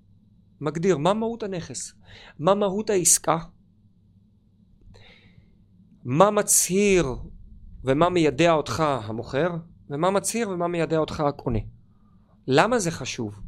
מגדיר 0.60 0.98
מה 0.98 1.14
מהות 1.14 1.42
הנכס, 1.42 1.94
מה 2.38 2.54
מהות 2.54 2.90
העסקה, 2.90 3.38
מה 6.04 6.30
מצהיר 6.30 7.14
ומה 7.84 8.08
מיידע 8.08 8.52
אותך 8.52 8.80
המוכר, 8.80 9.50
ומה 9.90 10.10
מצהיר 10.10 10.50
ומה 10.50 10.68
מיידע 10.68 10.98
אותך 10.98 11.20
הקונה. 11.20 11.58
למה 12.46 12.78
זה 12.78 12.90
חשוב? 12.90 13.40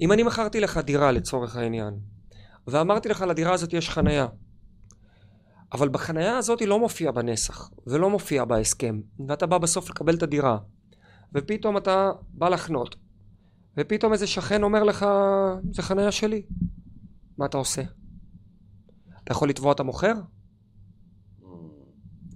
אם 0.00 0.12
אני 0.12 0.22
מכרתי 0.22 0.60
לך 0.60 0.78
דירה 0.78 1.12
לצורך 1.12 1.56
העניין, 1.56 1.94
ואמרתי 2.66 3.08
לך 3.08 3.20
לדירה 3.20 3.52
הזאת 3.54 3.72
יש 3.72 3.90
חניה, 3.90 4.26
אבל 5.72 5.88
בחניה 5.88 6.38
הזאת 6.38 6.60
היא 6.60 6.68
לא 6.68 6.78
מופיע 6.78 7.10
בנסח, 7.10 7.70
ולא 7.86 8.10
מופיע 8.10 8.44
בהסכם, 8.44 9.00
ואתה 9.28 9.46
בא 9.46 9.58
בסוף 9.58 9.90
לקבל 9.90 10.14
את 10.14 10.22
הדירה, 10.22 10.58
ופתאום 11.34 11.76
אתה 11.76 12.10
בא 12.28 12.48
לחנות, 12.48 12.96
ופתאום 13.76 14.12
איזה 14.12 14.26
שכן 14.26 14.62
אומר 14.62 14.84
לך, 14.84 15.06
זה 15.72 15.82
חניה 15.82 16.12
שלי. 16.12 16.42
מה 17.38 17.46
אתה 17.46 17.58
עושה? 17.58 17.82
אתה 19.24 19.32
יכול 19.32 19.48
לתבוע 19.48 19.72
את 19.72 19.80
המוכר? 19.80 20.14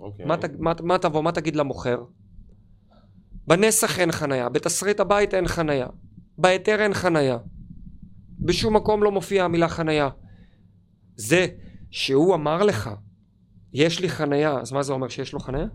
אוקיי. 0.00 0.24
מה, 0.26 0.37
מה, 0.59 0.72
מה 0.82 0.98
תבוא, 0.98 1.22
מה 1.22 1.32
תגיד 1.32 1.56
למוכר? 1.56 2.04
בנסח 3.46 3.98
אין 3.98 4.12
חניה, 4.12 4.48
בתסריט 4.48 5.00
הבית 5.00 5.35
אין 5.35 5.48
חניה, 5.48 5.87
בהיתר 6.38 6.80
אין 6.80 6.94
חניה, 6.94 7.38
בשום 8.38 8.76
מקום 8.76 9.02
לא 9.02 9.12
מופיעה 9.12 9.44
המילה 9.44 9.68
חניה. 9.68 10.09
זה 11.16 11.46
שהוא 11.90 12.35
אמר 12.35 12.62
לך, 12.62 12.90
יש 13.72 14.00
לי 14.00 14.09
חניה, 14.09 14.61
אז 14.61 14.72
מה 14.72 14.82
זה 14.82 14.92
אומר 14.92 15.09
שיש 15.09 15.32
לו 15.32 15.40
חניה? 15.40 15.66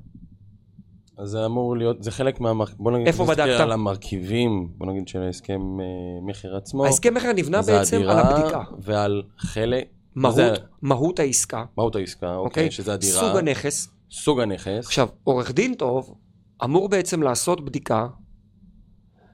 אז 1.17 1.29
זה 1.29 1.45
אמור 1.45 1.77
להיות, 1.77 2.03
זה 2.03 2.11
חלק 2.11 2.39
מה... 2.39 2.53
בוא 2.77 2.91
נגיד, 2.91 3.07
איפה 3.07 3.25
בדקת? 3.25 3.59
על 3.59 3.71
המרכיבים, 3.71 4.69
בוא 4.77 4.87
נגיד 4.87 5.07
של 5.07 5.21
ההסכם 5.21 5.61
אה, 5.79 5.85
מכר 6.21 6.55
עצמו. 6.55 6.85
ההסכם 6.85 7.13
מכר 7.13 7.31
נבנה 7.35 7.61
בעצם 7.61 8.01
על 8.01 8.19
הבדיקה. 8.19 8.63
ועל 8.79 9.23
חלק... 9.37 9.87
מהות, 10.15 10.35
זה... 10.35 10.53
מהות 10.81 11.19
העסקה. 11.19 11.63
מהות 11.77 11.95
העסקה, 11.95 12.35
אוקיי, 12.35 12.45
אוקיי, 12.45 12.71
שזה 12.71 12.93
הדירה. 12.93 13.19
סוג 13.19 13.37
הנכס. 13.37 13.89
סוג 14.11 14.39
הנכס. 14.39 14.85
עכשיו, 14.85 15.07
עורך 15.23 15.51
דין 15.51 15.75
טוב 15.75 16.15
אמור 16.63 16.89
בעצם 16.89 17.23
לעשות 17.23 17.65
בדיקה 17.65 18.07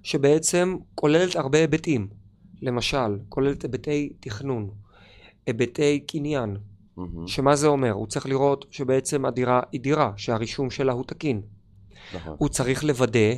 שבעצם 0.04 0.76
כוללת 0.96 1.36
הרבה 1.36 1.58
היבטים. 1.58 2.08
למשל, 2.62 3.20
כוללת 3.30 3.64
היבטי 3.64 4.14
תכנון, 4.20 4.70
היבטי 5.46 6.00
קניין, 6.00 6.58
mm-hmm. 6.98 7.02
שמה 7.28 7.56
זה 7.56 7.68
אומר? 7.68 7.92
הוא 7.92 8.08
צריך 8.08 8.26
לראות 8.26 8.66
שבעצם 8.72 9.26
הדירה 9.26 9.62
היא 9.72 9.82
דירה, 9.82 10.12
שהרישום 10.16 10.70
שלה 10.70 10.94
הוא 10.94 11.04
תקין. 11.04 11.42
נכון. 12.16 12.36
הוא 12.38 12.50
צריך 12.50 12.84
לוודא 12.84 13.34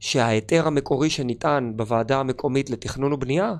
שההיתר 0.00 0.66
המקורי 0.66 1.10
שניתן 1.10 1.72
בוועדה 1.76 2.20
המקומית 2.20 2.70
לתכנון 2.70 3.12
ובנייה 3.12 3.54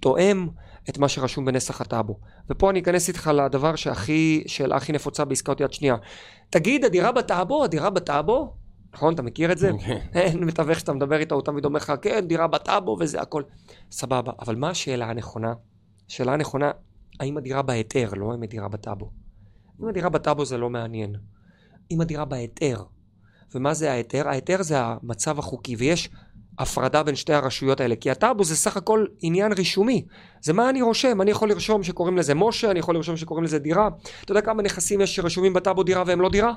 תואם 0.00 0.48
את 0.88 0.98
מה 0.98 1.08
שרשום 1.08 1.44
בנסח 1.44 1.80
הטאבו. 1.80 2.18
ופה 2.50 2.70
אני 2.70 2.80
אכנס 2.80 3.08
איתך 3.08 3.30
לדבר 3.34 3.76
שהכי, 3.76 4.44
שאלה 4.46 4.76
הכי 4.76 4.92
נפוצה 4.92 5.24
בעסקאות 5.24 5.60
יד 5.60 5.72
שנייה. 5.72 5.96
תגיד, 6.50 6.84
הדירה 6.84 7.12
בטאבו, 7.12 7.64
הדירה 7.64 7.90
בטאבו? 7.90 8.54
נכון? 8.94 9.14
אתה 9.14 9.22
מכיר 9.22 9.52
את 9.52 9.58
זה? 9.58 9.70
כן. 9.86 9.98
אין 10.14 10.44
מתווך 10.44 10.78
שאתה 10.78 10.92
מדבר 10.92 11.16
איתו, 11.16 11.34
הוא 11.34 11.42
תמיד 11.42 11.64
אומר 11.64 11.76
לך, 11.76 11.92
כן, 12.02 12.26
דירה 12.28 12.46
בטאבו 12.46 12.96
וזה 13.00 13.20
הכל. 13.20 13.42
סבבה. 13.90 14.32
אבל 14.40 14.56
מה 14.56 14.70
השאלה 14.70 15.10
הנכונה? 15.10 15.54
השאלה 16.08 16.32
הנכונה, 16.32 16.70
האם 17.20 17.36
הדירה 17.36 17.62
בהיתר, 17.62 18.10
לא 18.16 18.32
האם 18.32 18.42
הדירה 18.42 18.68
בטאבו. 18.68 19.10
אם 19.82 19.88
הדירה 19.88 20.08
בטאבו 20.08 20.44
זה 20.44 20.58
לא 20.58 20.70
מעניין. 20.70 21.14
אם 21.90 22.00
הדירה 22.00 22.24
בהיתר, 22.24 22.82
ומה 23.54 23.74
זה 23.74 23.90
ההיתר? 23.90 24.28
ההיתר 24.28 24.62
זה 24.62 24.80
המצב 24.80 25.38
החוקי, 25.38 25.76
ויש 25.76 26.08
הפרדה 26.58 27.02
בין 27.02 27.14
שתי 27.14 27.32
הרשויות 27.32 27.80
האלה, 27.80 27.96
כי 27.96 28.10
הטאבו 28.10 28.44
זה 28.44 28.56
סך 28.56 28.76
הכל 28.76 29.04
עניין 29.20 29.52
רישומי. 29.52 30.04
זה 30.42 30.52
מה 30.52 30.70
אני 30.70 30.82
רושם, 30.82 31.22
אני 31.22 31.30
יכול 31.30 31.48
לרשום 31.48 31.82
שקוראים 31.82 32.16
לזה 32.16 32.34
משה, 32.34 32.70
אני 32.70 32.78
יכול 32.78 32.94
לרשום 32.94 33.16
שקוראים 33.16 33.44
לזה 33.44 33.58
דירה. 33.58 33.88
אתה 34.24 34.32
יודע 34.32 34.40
כמה 34.40 34.62
נכסים 34.62 35.00
יש 35.00 35.16
שרשומים 35.16 35.52
בטאבו 35.52 35.82
דירה 35.82 36.02
והם 36.06 36.20
לא 36.20 36.28
דירה? 36.28 36.52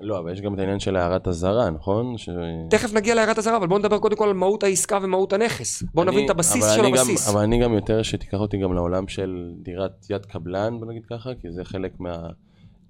לא, 0.00 0.18
אבל 0.18 0.32
יש 0.32 0.40
גם 0.40 0.54
את 0.54 0.58
העניין 0.58 0.80
של 0.80 0.96
הערת 0.96 1.28
אזהרה, 1.28 1.70
נכון? 1.70 2.18
ש... 2.18 2.28
תכף 2.70 2.94
נגיע 2.94 3.14
להערת 3.14 3.38
אזהרה, 3.38 3.56
אבל 3.56 3.66
בואו 3.66 3.78
נדבר 3.78 3.98
קודם 3.98 4.16
כל 4.16 4.28
על 4.28 4.34
מהות 4.34 4.62
העסקה 4.62 4.98
ומהות 5.02 5.32
הנכס. 5.32 5.82
בואו 5.94 6.06
נבין 6.06 6.24
את 6.24 6.30
הבסיס 6.30 6.70
של 6.74 6.84
הבסיס. 6.84 7.28
גם, 7.28 7.34
אבל 7.34 7.42
אני 7.42 7.62
גם 7.62 7.72
יותר 7.72 8.02
שתיקח 8.02 8.38
אותי 8.38 8.58
גם 8.58 8.74
לעולם 8.74 9.08
של 9.08 9.52
דירת 9.62 10.10
יד 10.10 10.26
קבלן, 10.26 10.80
בוא 10.80 10.86
נגיד 10.86 11.02
ככה, 11.10 11.30
כי 11.40 11.50
זה 11.50 11.64
חלק 11.64 12.00
מה... 12.00 12.16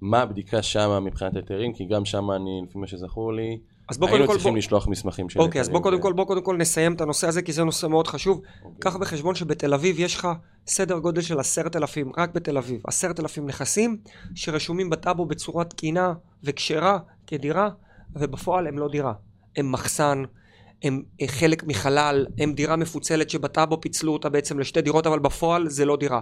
מה 0.01 0.21
הבדיקה 0.21 0.61
שם 0.61 1.03
מבחינת 1.05 1.35
היתרים, 1.35 1.73
כי 1.73 1.85
גם 1.85 2.05
שם 2.05 2.31
אני, 2.31 2.61
לפי 2.67 2.79
מה 2.79 2.87
שזכור 2.87 3.33
לי, 3.33 3.59
אז 3.89 3.97
בוא 3.97 4.09
היינו 4.09 4.27
צריכים. 4.27 4.55
לשלוח 4.55 4.87
מסמכים 4.87 5.29
של... 5.29 5.39
אוקיי, 5.39 5.61
אז 5.61 5.69
בוא 5.69 5.81
קודם, 5.81 6.01
כל, 6.01 6.13
בוא 6.13 6.25
קודם 6.25 6.41
כל 6.41 6.57
נסיים 6.57 6.93
את 6.93 7.01
הנושא 7.01 7.27
הזה, 7.27 7.41
כי 7.41 7.53
זה 7.53 7.63
נושא 7.63 7.87
מאוד 7.87 8.07
חשוב. 8.07 8.41
אוקיי. 8.63 8.79
קח 8.79 8.95
בחשבון 8.95 9.35
שבתל 9.35 9.73
אביב 9.73 9.99
יש 9.99 10.15
לך 10.15 10.27
סדר 10.67 10.97
גודל 10.99 11.21
של 11.21 11.39
עשרת 11.39 11.75
אלפים, 11.75 12.11
רק 12.17 12.33
בתל 12.33 12.57
אביב, 12.57 12.81
עשרת 12.87 13.19
אלפים 13.19 13.47
נכסים 13.47 13.97
שרשומים 14.35 14.89
בטאבו 14.89 15.25
בצורה 15.25 15.63
תקינה 15.63 16.13
וכשרה 16.43 16.99
כדירה, 17.27 17.69
ובפועל 18.15 18.67
הם 18.67 18.79
לא 18.79 18.87
דירה. 18.87 19.13
הם 19.57 19.71
מחסן, 19.71 20.23
הם 20.83 21.03
אה, 21.21 21.27
חלק 21.27 21.63
מחלל, 21.63 22.25
הם 22.37 22.53
דירה 22.53 22.75
מפוצלת 22.75 23.29
שבטאבו 23.29 23.81
פיצלו 23.81 24.13
אותה 24.13 24.29
בעצם 24.29 24.59
לשתי 24.59 24.81
דירות, 24.81 25.07
אבל 25.07 25.19
בפועל 25.19 25.69
זה 25.69 25.85
לא 25.85 25.97
דירה. 25.97 26.21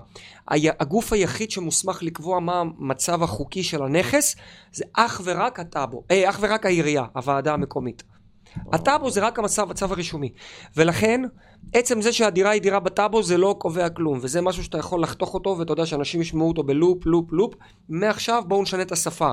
הגוף 0.79 1.13
היחיד 1.13 1.51
שמוסמך 1.51 2.03
לקבוע 2.03 2.39
מה 2.39 2.59
המצב 2.59 3.23
החוקי 3.23 3.63
של 3.63 3.83
הנכס, 3.83 4.35
זה 4.73 4.85
אך 4.93 5.21
ורק 5.23 5.59
הטאבו, 5.59 6.03
אה, 6.11 6.29
אך 6.29 6.37
ורק 6.41 6.65
העירייה, 6.65 7.03
הוועדה 7.15 7.53
המקומית. 7.53 8.03
הטאבו 8.73 9.11
זה 9.11 9.21
רק 9.21 9.39
המצב, 9.39 9.71
הצו 9.71 9.85
הרישומי. 9.85 10.29
ולכן, 10.77 11.21
עצם 11.73 12.01
זה 12.01 12.13
שהדירה 12.13 12.49
היא 12.49 12.61
דירה 12.61 12.79
בטאבו 12.79 13.23
זה 13.23 13.37
לא 13.37 13.55
קובע 13.59 13.89
כלום, 13.89 14.19
וזה 14.21 14.41
משהו 14.41 14.63
שאתה 14.63 14.77
יכול 14.77 15.03
לחתוך 15.03 15.33
אותו, 15.33 15.55
ואתה 15.59 15.73
יודע 15.73 15.85
שאנשים 15.85 16.21
ישמעו 16.21 16.47
אותו 16.47 16.63
בלופ, 16.63 17.05
לופ, 17.05 17.31
לופ. 17.31 17.53
מעכשיו 17.89 18.43
בואו 18.47 18.61
נשנה 18.61 18.81
את 18.81 18.91
השפה. 18.91 19.31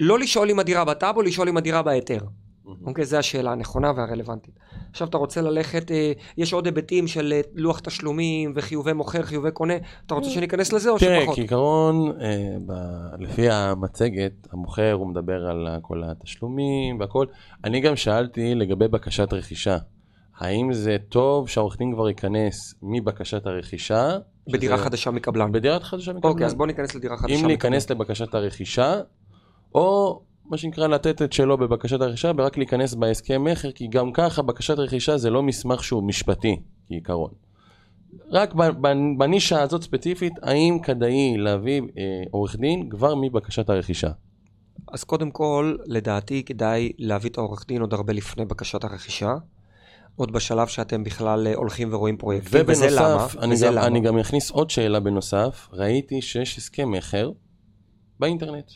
לא 0.00 0.18
לשאול 0.18 0.50
אם 0.50 0.58
הדירה 0.58 0.84
בטאבו, 0.84 1.22
לשאול 1.22 1.48
אם 1.48 1.56
הדירה 1.56 1.82
בהיתר. 1.82 2.18
אוקיי, 2.86 3.04
זו 3.04 3.16
השאלה 3.16 3.52
הנכונה 3.52 3.92
והרלוונטית. 3.96 4.54
עכשיו 4.90 5.08
אתה 5.08 5.16
רוצה 5.16 5.40
ללכת, 5.40 5.90
אה, 5.90 6.12
יש 6.36 6.52
עוד 6.52 6.66
היבטים 6.66 7.06
של 7.06 7.32
אה, 7.32 7.40
לוח 7.54 7.80
תשלומים 7.80 8.52
וחיובי 8.56 8.92
מוכר, 8.92 9.22
חיובי 9.22 9.50
קונה, 9.50 9.74
אתה 10.06 10.14
רוצה 10.14 10.30
שניכנס 10.30 10.72
לזה 10.72 10.90
או 10.90 10.98
שפחות? 10.98 11.24
תראה, 11.24 11.34
כעיקרון, 11.34 12.12
אה, 12.20 12.56
לפי 13.18 13.50
המצגת, 13.50 14.32
המוכר 14.52 14.92
הוא 14.92 15.06
מדבר 15.06 15.46
על 15.46 15.68
כל 15.82 16.02
התשלומים 16.04 17.00
והכל. 17.00 17.26
אני 17.64 17.80
גם 17.80 17.96
שאלתי 17.96 18.54
לגבי 18.54 18.88
בקשת 18.88 19.32
רכישה. 19.32 19.78
האם 20.38 20.72
זה 20.72 20.96
טוב 21.08 21.48
שהעורך 21.48 21.78
דין 21.78 21.92
כבר 21.94 22.08
ייכנס 22.08 22.74
מבקשת 22.82 23.46
הרכישה? 23.46 24.18
בדירה 24.52 24.76
שזה... 24.76 24.84
חדשה 24.84 25.10
מקבלן. 25.10 25.52
בדירה 25.52 25.80
חדשה 25.80 26.12
מקבלן. 26.12 26.32
אוקיי, 26.32 26.46
אז 26.46 26.54
בוא 26.54 26.66
ניכנס 26.66 26.94
לדירה 26.94 27.16
חדשה 27.16 27.34
מקבלן. 27.34 27.44
אם 27.44 27.50
ניכנס 27.50 27.90
לבקשת 27.90 28.34
הרכישה, 28.34 29.00
או 29.74 30.20
מה 30.44 30.56
שנקרא 30.56 30.86
לתת 30.86 31.22
את 31.22 31.32
שלו 31.32 31.58
בבקשת 31.58 32.00
הרכישה 32.00 32.32
ורק 32.36 32.56
להיכנס 32.58 32.94
בהסכם 32.94 33.44
מכר 33.44 33.72
כי 33.72 33.86
גם 33.86 34.12
ככה 34.12 34.42
בקשת 34.42 34.78
רכישה 34.78 35.16
זה 35.16 35.30
לא 35.30 35.42
מסמך 35.42 35.84
שהוא 35.84 36.02
משפטי 36.02 36.56
כעיקרון. 36.88 37.30
רק 38.30 38.54
בנישה 39.18 39.62
הזאת 39.62 39.82
ספציפית, 39.82 40.32
האם 40.42 40.78
כדאי 40.82 41.36
להביא 41.36 41.80
אה, 41.80 42.22
עורך 42.30 42.56
דין 42.56 42.88
כבר 42.88 43.14
מבקשת 43.14 43.70
הרכישה? 43.70 44.10
אז 44.92 45.04
קודם 45.04 45.30
כל, 45.30 45.76
לדעתי 45.86 46.42
כדאי 46.42 46.92
להביא 46.98 47.30
את 47.30 47.38
העורך 47.38 47.64
דין 47.68 47.80
עוד 47.80 47.94
הרבה 47.94 48.12
לפני 48.12 48.44
בקשת 48.44 48.84
הרכישה. 48.84 49.34
עוד 50.16 50.32
בשלב 50.32 50.66
שאתם 50.66 51.04
בכלל 51.04 51.46
אה, 51.46 51.54
הולכים 51.54 51.88
ורואים 51.92 52.16
פרויקטים, 52.16 52.60
ובנוסף, 52.60 52.84
וזה 52.84 52.96
למה? 53.00 53.26
אני, 53.38 53.54
וזה 53.54 53.66
גם, 53.66 53.72
למה? 53.72 53.86
אני 53.86 54.00
גם 54.00 54.18
אכניס 54.18 54.50
עוד 54.50 54.70
שאלה 54.70 55.00
בנוסף, 55.00 55.68
ראיתי 55.72 56.22
שיש 56.22 56.58
הסכם 56.58 56.90
מכר 56.90 57.30
באינטרנט. 58.20 58.70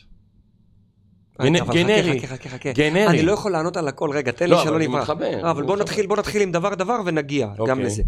גנרי, 1.41 2.19
חכה, 2.21 2.27
חכה, 2.27 2.49
חכה. 2.49 2.71
גנרי. 2.71 3.07
אני 3.07 3.21
לא 3.21 3.31
יכול 3.31 3.51
לענות 3.51 3.77
על 3.77 3.87
הכל, 3.87 4.09
רגע, 4.13 4.31
תן 4.31 4.45
לי 4.45 4.51
לא, 4.51 4.63
שלא 4.63 4.79
נברח. 4.79 5.09
לא, 5.09 5.51
אבל 5.51 5.63
בוא 5.63 5.77
נתחיל, 5.77 6.07
בוא 6.07 6.17
נתחיל 6.17 6.41
עם 6.41 6.51
דבר 6.51 6.75
דבר 6.75 6.99
ונגיע 7.05 7.47
גם 7.47 7.53
אוקיי. 7.59 7.83
לזה. 7.83 8.03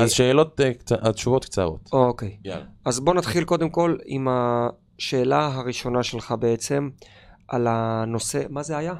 אז 0.00 0.10
שאלות, 0.10 0.60
אה, 0.60 1.12
תשובות 1.12 1.44
קצרות. 1.44 1.88
אוקיי. 1.92 2.36
אז 2.84 3.00
בוא 3.00 3.14
נתחיל 3.14 3.44
קודם 3.44 3.70
כל 3.70 3.96
עם 4.04 4.28
השאלה 4.30 5.46
הראשונה 5.54 6.02
שלך 6.02 6.34
בעצם, 6.40 6.88
על 7.48 7.66
הנושא, 7.70 8.42
מה 8.48 8.62
זה 8.62 8.76
היה? 8.76 8.94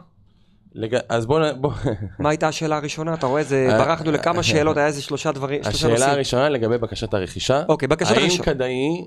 לג... 0.74 0.96
אז 1.09 1.26
בוא... 1.26 1.52
בוא... 1.52 1.72
מה 2.18 2.28
הייתה 2.28 2.48
השאלה 2.48 2.76
הראשונה? 2.76 3.14
אתה 3.14 3.26
רואה, 3.26 3.42
זה... 3.42 3.68
אה, 3.70 3.78
ברחנו 3.78 4.12
לכמה 4.12 4.38
אה, 4.38 4.42
שאלות, 4.42 4.76
היה 4.76 4.87
איזה 4.87 5.02
שלושה 5.02 5.33
דברים, 5.33 5.62
שלושה 5.62 5.88
נושאים. 5.88 5.94
השאלה 5.94 6.12
הראשונה 6.12 6.48
לגבי 6.48 6.78
בקשת 6.78 7.14
הרכישה. 7.14 7.62
אוקיי, 7.68 7.88
בקשת 7.88 8.11
הרכישה. 8.11 8.35
האם 8.35 8.42
כדאי 8.42 9.04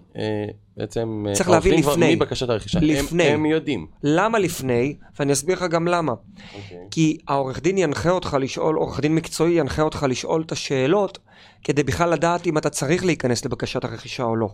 בעצם... 0.78 1.26
צריך 1.34 1.50
להבין 1.50 1.80
לפני. 1.80 2.16
מבקשת 2.16 2.50
הרכישה. 2.50 2.80
לפני. 2.82 3.24
הם, 3.24 3.40
הם 3.40 3.46
יודעים. 3.46 3.88
למה 4.04 4.40
לפני? 4.40 4.96
ואני 5.20 5.34
אסביר 5.34 5.56
לך 5.56 5.64
גם 5.72 5.88
למה. 5.88 6.12
אוקיי. 6.56 6.78
כי 6.92 7.18
העורך 7.28 7.62
דין 7.62 7.78
ינחה 7.78 8.10
אותך 8.10 8.38
לשאול, 8.40 8.76
עורך 8.76 9.00
דין 9.00 9.16
מקצועי 9.16 9.54
ינחה 9.54 9.82
אותך 9.82 10.06
לשאול 10.10 10.44
את 10.46 10.52
השאלות, 10.52 11.20
כדי 11.64 11.84
בכלל 11.84 12.14
לדעת 12.14 12.48
אם 12.48 12.58
אתה 12.58 12.70
צריך 12.70 13.06
להיכנס 13.06 13.46
לבקשת 13.46 13.84
הרכישה 13.84 14.24
או 14.24 14.36
לא. 14.36 14.50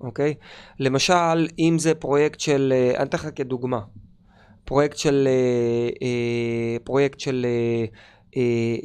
אוקיי? 0.00 0.34
למשל, 0.80 1.48
אם 1.58 1.76
זה 1.78 1.94
פרויקט 1.94 2.40
של... 2.40 2.72
אה, 2.76 2.96
אני 2.96 3.08
אתן 3.08 3.18
לך 3.18 3.28
כדוגמה. 3.36 3.80
פרויקט 4.64 4.96
של... 4.96 5.28
אה, 5.30 5.88
אה, 6.02 6.76
פרויקט 6.84 7.20
של... 7.20 7.46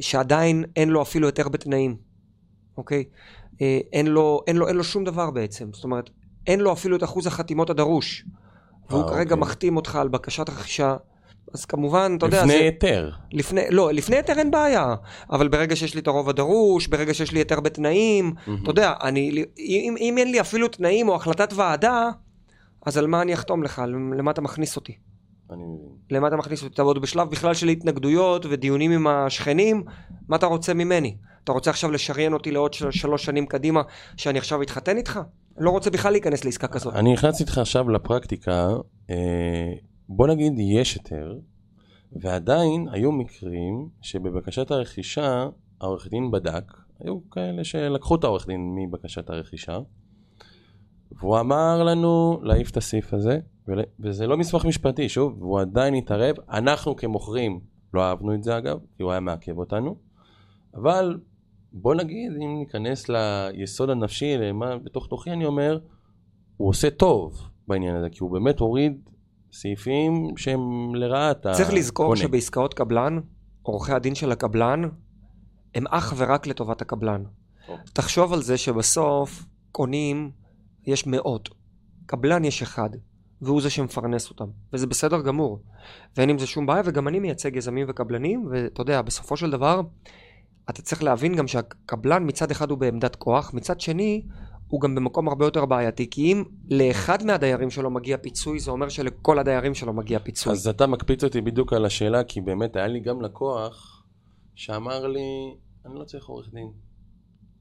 שעדיין 0.00 0.64
אין 0.76 0.88
לו 0.88 1.02
אפילו 1.02 1.26
היתר 1.26 1.48
בתנאים, 1.48 1.96
אוקיי? 2.76 3.04
אין 3.92 4.06
לו, 4.06 4.40
אין, 4.46 4.56
לו, 4.56 4.68
אין 4.68 4.76
לו 4.76 4.84
שום 4.84 5.04
דבר 5.04 5.30
בעצם. 5.30 5.68
זאת 5.72 5.84
אומרת, 5.84 6.10
אין 6.46 6.60
לו 6.60 6.72
אפילו 6.72 6.96
את 6.96 7.04
אחוז 7.04 7.26
החתימות 7.26 7.70
הדרוש. 7.70 8.24
והוא 8.90 9.08
כרגע 9.08 9.22
אוקיי. 9.22 9.36
מחתים 9.36 9.76
אותך 9.76 9.96
על 9.96 10.08
בקשת 10.08 10.48
רכישה 10.48 10.96
אז 11.54 11.64
כמובן, 11.64 12.14
אתה 12.18 12.26
יודע... 12.26 12.40
לפני 12.40 12.54
היתר. 12.54 13.10
לפני, 13.32 13.60
לא, 13.70 13.92
לפני 13.92 14.16
היתר 14.16 14.38
אין 14.38 14.50
בעיה, 14.50 14.94
אבל 15.30 15.48
ברגע 15.48 15.76
שיש 15.76 15.94
לי 15.94 16.00
את 16.00 16.06
הרוב 16.06 16.28
הדרוש, 16.28 16.86
ברגע 16.86 17.14
שיש 17.14 17.32
לי 17.32 17.38
היתר 17.38 17.60
בתנאים, 17.60 18.32
mm-hmm. 18.36 18.50
אתה 18.62 18.70
יודע, 18.70 18.94
אני, 19.02 19.44
אם, 19.58 19.94
אם 20.00 20.18
אין 20.18 20.30
לי 20.30 20.40
אפילו 20.40 20.68
תנאים 20.68 21.08
או 21.08 21.14
החלטת 21.14 21.52
ועדה, 21.52 22.10
אז 22.86 22.98
על 22.98 23.06
מה 23.06 23.22
אני 23.22 23.34
אחתום 23.34 23.62
לך? 23.62 23.82
למה 24.18 24.30
אתה 24.30 24.40
מכניס 24.40 24.76
אותי? 24.76 24.96
אני 25.52 25.64
מבין. 25.64 25.88
למה 26.10 26.28
אתה 26.28 26.36
מכניס 26.36 26.62
אותי? 26.62 26.74
אתה 26.74 26.82
עוד 26.82 27.02
בשלב 27.02 27.30
בכלל 27.30 27.54
של 27.54 27.68
התנגדויות 27.68 28.46
ודיונים 28.50 28.90
עם 28.90 29.06
השכנים, 29.06 29.84
מה 30.28 30.36
אתה 30.36 30.46
רוצה 30.46 30.74
ממני? 30.74 31.16
אתה 31.44 31.52
רוצה 31.52 31.70
עכשיו 31.70 31.90
לשריין 31.90 32.32
אותי 32.32 32.50
לעוד 32.50 32.74
של, 32.74 32.90
שלוש 32.90 33.24
שנים 33.24 33.46
קדימה, 33.46 33.82
שאני 34.16 34.38
עכשיו 34.38 34.62
אתחתן 34.62 34.96
איתך? 34.96 35.20
לא 35.58 35.70
רוצה 35.70 35.90
בכלל 35.90 36.12
להיכנס 36.12 36.44
לעסקה 36.44 36.66
כזאת. 36.66 36.94
אני 36.94 37.12
נכנס 37.12 37.40
איתך 37.40 37.58
עכשיו 37.58 37.88
לפרקטיקה. 37.88 38.68
אה... 39.10 39.72
בוא 40.12 40.26
נגיד 40.26 40.52
יש 40.58 40.94
היתר, 40.94 41.38
ועדיין 42.12 42.88
היו 42.92 43.12
מקרים 43.12 43.88
שבבקשת 44.02 44.70
הרכישה 44.70 45.46
העורך 45.80 46.08
דין 46.08 46.30
בדק, 46.30 46.72
היו 47.00 47.30
כאלה 47.30 47.64
שלקחו 47.64 48.14
את 48.14 48.24
העורך 48.24 48.46
דין 48.46 48.74
מבקשת 48.74 49.30
הרכישה, 49.30 49.78
והוא 51.12 51.40
אמר 51.40 51.82
לנו 51.82 52.40
להעיף 52.42 52.70
את 52.70 52.76
הסעיף 52.76 53.14
הזה, 53.14 53.38
וזה 54.00 54.26
לא 54.26 54.36
מסמך 54.36 54.64
משפטי, 54.64 55.08
שוב, 55.08 55.42
והוא 55.42 55.60
עדיין 55.60 55.94
התערב, 55.94 56.36
אנחנו 56.50 56.96
כמוכרים 56.96 57.60
לא 57.94 58.02
אהבנו 58.02 58.34
את 58.34 58.42
זה 58.42 58.58
אגב, 58.58 58.78
כי 58.96 59.02
הוא 59.02 59.10
היה 59.10 59.20
מעכב 59.20 59.58
אותנו, 59.58 59.96
אבל 60.74 61.18
בוא 61.72 61.94
נגיד, 61.94 62.32
אם 62.42 62.58
ניכנס 62.58 63.06
ליסוד 63.08 63.90
הנפשי, 63.90 64.36
למה 64.38 64.78
בתוך 64.78 65.06
תוכי 65.06 65.30
אני 65.30 65.44
אומר, 65.44 65.78
הוא 66.56 66.68
עושה 66.68 66.90
טוב 66.90 67.48
בעניין 67.68 67.96
הזה, 67.96 68.10
כי 68.10 68.18
הוא 68.20 68.30
באמת 68.30 68.58
הוריד 68.58 69.08
סעיפים 69.52 70.36
שהם 70.36 70.94
לרעת 70.94 71.38
הקונה. 71.38 71.54
צריך 71.54 71.72
לזכור 71.72 72.16
שבעסקאות 72.16 72.74
קבלן, 72.74 73.18
עורכי 73.62 73.92
הדין 73.92 74.14
של 74.14 74.32
הקבלן, 74.32 74.82
הם 75.74 75.86
אך 75.86 76.14
ורק 76.16 76.46
לטובת 76.46 76.82
הקבלן. 76.82 77.22
טוב. 77.66 77.78
תחשוב 77.92 78.32
על 78.32 78.42
זה 78.42 78.56
שבסוף 78.56 79.46
קונים, 79.72 80.30
יש 80.86 81.06
מאות. 81.06 81.48
קבלן 82.06 82.44
יש 82.44 82.62
אחד, 82.62 82.90
והוא 83.42 83.60
זה 83.60 83.70
שמפרנס 83.70 84.30
אותם, 84.30 84.44
וזה 84.72 84.86
בסדר 84.86 85.20
גמור. 85.20 85.62
ואין 86.16 86.30
עם 86.30 86.38
זה 86.38 86.46
שום 86.46 86.66
בעיה, 86.66 86.82
וגם 86.84 87.08
אני 87.08 87.20
מייצג 87.20 87.56
יזמים 87.56 87.86
וקבלנים, 87.88 88.48
ואתה 88.50 88.80
יודע, 88.80 89.02
בסופו 89.02 89.36
של 89.36 89.50
דבר, 89.50 89.80
אתה 90.70 90.82
צריך 90.82 91.02
להבין 91.02 91.36
גם 91.36 91.46
שהקבלן 91.46 92.26
מצד 92.26 92.50
אחד 92.50 92.70
הוא 92.70 92.78
בעמדת 92.78 93.16
כוח, 93.16 93.54
מצד 93.54 93.80
שני, 93.80 94.22
הוא 94.68 94.80
גם 94.80 94.94
במקום 94.94 95.28
הרבה 95.28 95.44
יותר 95.44 95.64
בעייתי, 95.64 96.10
כי 96.10 96.32
אם 96.32 96.44
לאחד 96.70 97.24
מהדיירים 97.24 97.70
שלו 97.70 97.90
מגיע 97.90 98.16
פיצוי, 98.16 98.60
זה 98.60 98.70
אומר 98.70 98.88
שלכל 98.88 99.38
הדיירים 99.38 99.74
שלו 99.74 99.92
מגיע 99.92 100.18
פיצוי. 100.18 100.52
אז 100.52 100.68
אתה 100.68 100.86
מקפיץ 100.86 101.24
אותי 101.24 101.40
בדיוק 101.40 101.72
על 101.72 101.84
השאלה, 101.84 102.24
כי 102.24 102.40
באמת 102.40 102.76
היה 102.76 102.86
לי 102.86 103.00
גם 103.00 103.22
לקוח 103.22 104.04
שאמר 104.54 105.06
לי, 105.06 105.54
אני 105.86 105.94
לא 105.94 106.04
צריך 106.04 106.26
עורך 106.26 106.50
דין. 106.54 106.70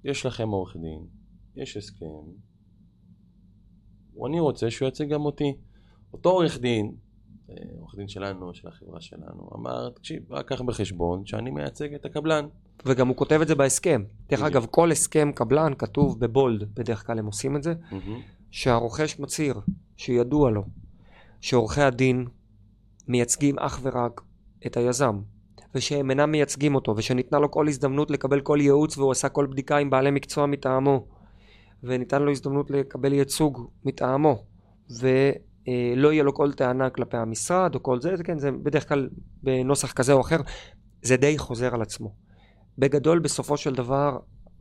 יש 0.04 0.26
לכם 0.26 0.50
עורך 0.50 0.76
דין, 0.76 1.06
יש 1.56 1.78
הסכם, 1.78 2.06
ואני 4.22 4.40
רוצה 4.40 4.72
שהוא 4.72 4.86
ייצג 4.86 5.10
גם 5.10 5.26
אותי. 5.26 5.54
אותו 6.14 6.30
עורך 6.30 6.60
דין, 6.60 6.92
אה, 7.50 7.56
עורך 7.80 7.96
דין 7.96 8.08
שלנו, 8.08 8.54
של 8.54 8.68
החברה 8.68 9.02
שלנו, 9.02 9.50
אמר, 9.56 9.90
תקשיב, 9.90 10.34
רק 10.34 10.48
קח 10.48 10.62
בחשבון 10.62 11.26
שאני 11.26 11.52
מייצג 11.52 11.94
את 11.94 12.06
הקבלן. 12.06 12.48
וגם 12.86 13.08
הוא 13.08 13.16
כותב 13.16 13.40
את 13.42 13.48
זה 13.48 13.56
בהסכם. 13.56 14.04
דרך 14.30 14.42
אגב, 14.42 14.66
כל 14.72 14.92
הסכם 14.92 15.32
קבלן 15.36 15.74
כתוב 15.78 16.20
בבולד, 16.20 16.76
בדרך 16.76 17.08
כלל 17.08 17.20
הם 17.20 17.26
עושים 17.26 17.56
את 17.56 17.64
זה, 17.64 17.74
שהרוכש 18.52 19.20
מצהיר, 19.20 19.62
שידוע 19.98 20.52
לו, 20.52 20.64
שעורכי 21.42 21.82
הדין 21.82 22.26
מייצגים 23.08 23.60
אך 23.60 23.80
ורק 23.84 24.22
את 24.66 24.78
היזם, 24.78 25.20
ושהם 25.76 26.10
אינם 26.10 26.32
מייצגים 26.32 26.76
אותו, 26.76 26.94
ושניתנה 26.98 27.40
לו 27.40 27.52
כל 27.52 27.68
הזדמנות 27.68 28.12
לקבל 28.12 28.42
כל 28.42 28.58
ייעוץ 28.62 28.98
והוא 28.98 29.12
עשה 29.12 29.30
כל 29.30 29.48
בדיקה 29.52 29.78
עם 29.78 29.90
בעלי 29.90 30.12
מקצוע 30.12 30.46
מטעמו, 30.46 31.06
וניתן 31.84 32.22
לו 32.22 32.32
הזדמנות 32.32 32.72
לקבל 32.72 33.14
ייצוג 33.14 33.70
מטעמו, 33.86 34.44
ולא 35.68 36.14
יהיה 36.14 36.24
לו 36.24 36.34
כל 36.34 36.54
טענה 36.54 36.90
כלפי 36.90 37.18
המשרד 37.18 37.76
או 37.76 37.84
כל 37.84 38.02
זה, 38.02 38.16
זה 38.16 38.24
כן, 38.24 38.40
זה 38.40 38.52
בדרך 38.52 38.90
כלל 38.90 39.10
בנוסח 39.44 39.92
כזה 39.92 40.14
או 40.14 40.22
אחר, 40.22 40.38
זה 41.02 41.18
די 41.18 41.38
חוזר 41.38 41.74
על 41.76 41.82
עצמו. 41.82 42.14
בגדול 42.78 43.20
בסופו 43.20 43.58
של 43.58 43.76
דבר 43.76 44.18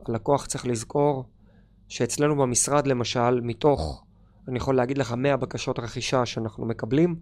הלקוח 0.07 0.45
צריך 0.45 0.67
לזכור 0.67 1.23
שאצלנו 1.87 2.35
במשרד 2.35 2.87
למשל 2.87 3.41
מתוך 3.41 4.03
אני 4.47 4.57
יכול 4.57 4.75
להגיד 4.75 4.97
לך 4.97 5.13
100 5.17 5.37
בקשות 5.37 5.79
רכישה 5.79 6.25
שאנחנו 6.25 6.65
מקבלים 6.65 7.15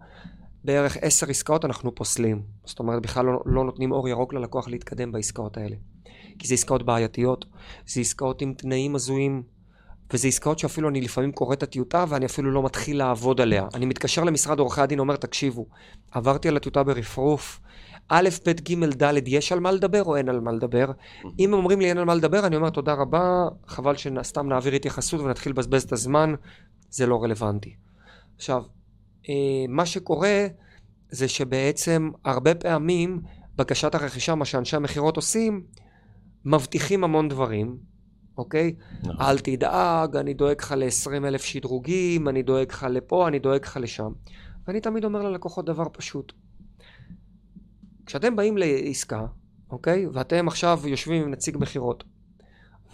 בערך 0.64 0.96
10 1.00 1.30
עסקאות 1.30 1.64
אנחנו 1.64 1.94
פוסלים 1.94 2.42
זאת 2.64 2.78
אומרת 2.78 3.02
בכלל 3.02 3.26
לא, 3.26 3.42
לא 3.46 3.64
נותנים 3.64 3.92
אור 3.92 4.08
ירוק 4.08 4.34
ללקוח 4.34 4.68
להתקדם 4.68 5.12
בעסקאות 5.12 5.56
האלה 5.56 5.76
כי 6.38 6.48
זה 6.48 6.54
עסקאות 6.54 6.82
בעייתיות 6.82 7.44
זה 7.86 8.00
עסקאות 8.00 8.42
עם 8.42 8.54
תנאים 8.54 8.94
הזויים 8.94 9.42
וזה 10.12 10.28
עסקאות 10.28 10.58
שאפילו 10.58 10.88
אני 10.88 11.00
לפעמים 11.00 11.32
קורא 11.32 11.54
את 11.54 11.62
הטיוטה 11.62 12.04
ואני 12.08 12.26
אפילו 12.26 12.50
לא 12.50 12.62
מתחיל 12.62 12.98
לעבוד 12.98 13.40
עליה. 13.40 13.66
אני 13.74 13.86
מתקשר 13.86 14.24
למשרד 14.24 14.58
עורכי 14.58 14.80
הדין, 14.80 14.98
אומר, 14.98 15.16
תקשיבו, 15.16 15.66
עברתי 16.10 16.48
על 16.48 16.56
הטיוטה 16.56 16.82
ברפרוף, 16.82 17.60
א', 18.08 18.28
ב', 18.46 18.50
ג', 18.50 18.84
ד', 19.02 19.28
יש 19.28 19.52
על 19.52 19.60
מה 19.60 19.72
לדבר 19.72 20.04
או 20.04 20.16
אין 20.16 20.28
על 20.28 20.40
מה 20.40 20.52
לדבר? 20.52 20.86
אם 21.38 21.52
אומרים 21.52 21.80
לי 21.80 21.88
אין 21.88 21.98
על 21.98 22.04
מה 22.04 22.14
לדבר, 22.14 22.46
אני 22.46 22.56
אומר 22.56 22.70
תודה 22.70 22.94
רבה, 22.94 23.48
חבל 23.66 23.96
שסתם 23.96 24.48
נעביר 24.48 24.72
התייחסות 24.72 25.20
ונתחיל 25.20 25.52
לבזבז 25.52 25.82
את 25.82 25.92
הזמן, 25.92 26.34
זה 26.90 27.06
לא 27.06 27.22
רלוונטי. 27.22 27.74
עכשיו, 28.36 28.62
אה, 29.28 29.34
מה 29.68 29.86
שקורה 29.86 30.46
זה 31.10 31.28
שבעצם 31.28 32.10
הרבה 32.24 32.54
פעמים 32.54 33.20
בקשת 33.56 33.94
הרכישה, 33.94 34.34
מה 34.34 34.44
שאנשי 34.44 34.76
המכירות 34.76 35.16
עושים, 35.16 35.62
מבטיחים 36.44 37.04
המון 37.04 37.28
דברים, 37.28 37.76
אוקיי? 38.38 38.74
נכון. 39.02 39.16
אל 39.20 39.38
תדאג, 39.38 40.16
אני 40.16 40.34
דואג 40.34 40.56
לך 40.58 40.74
ל-20 40.76 41.26
אלף 41.26 41.42
שדרוגים, 41.42 42.28
אני 42.28 42.42
דואג 42.42 42.66
לך 42.70 42.86
לפה, 42.90 43.28
אני 43.28 43.38
דואג 43.38 43.60
לך 43.62 43.78
לשם. 43.80 44.12
ואני 44.66 44.80
תמיד 44.80 45.04
אומר 45.04 45.22
ללקוחות 45.22 45.64
דבר 45.64 45.84
פשוט. 45.92 46.32
כשאתם 48.06 48.36
באים 48.36 48.58
לעסקה, 48.58 49.26
אוקיי? 49.70 50.06
ואתם 50.12 50.48
עכשיו 50.48 50.80
יושבים 50.84 51.22
עם 51.22 51.30
נציג 51.30 51.56
מכירות, 51.60 52.04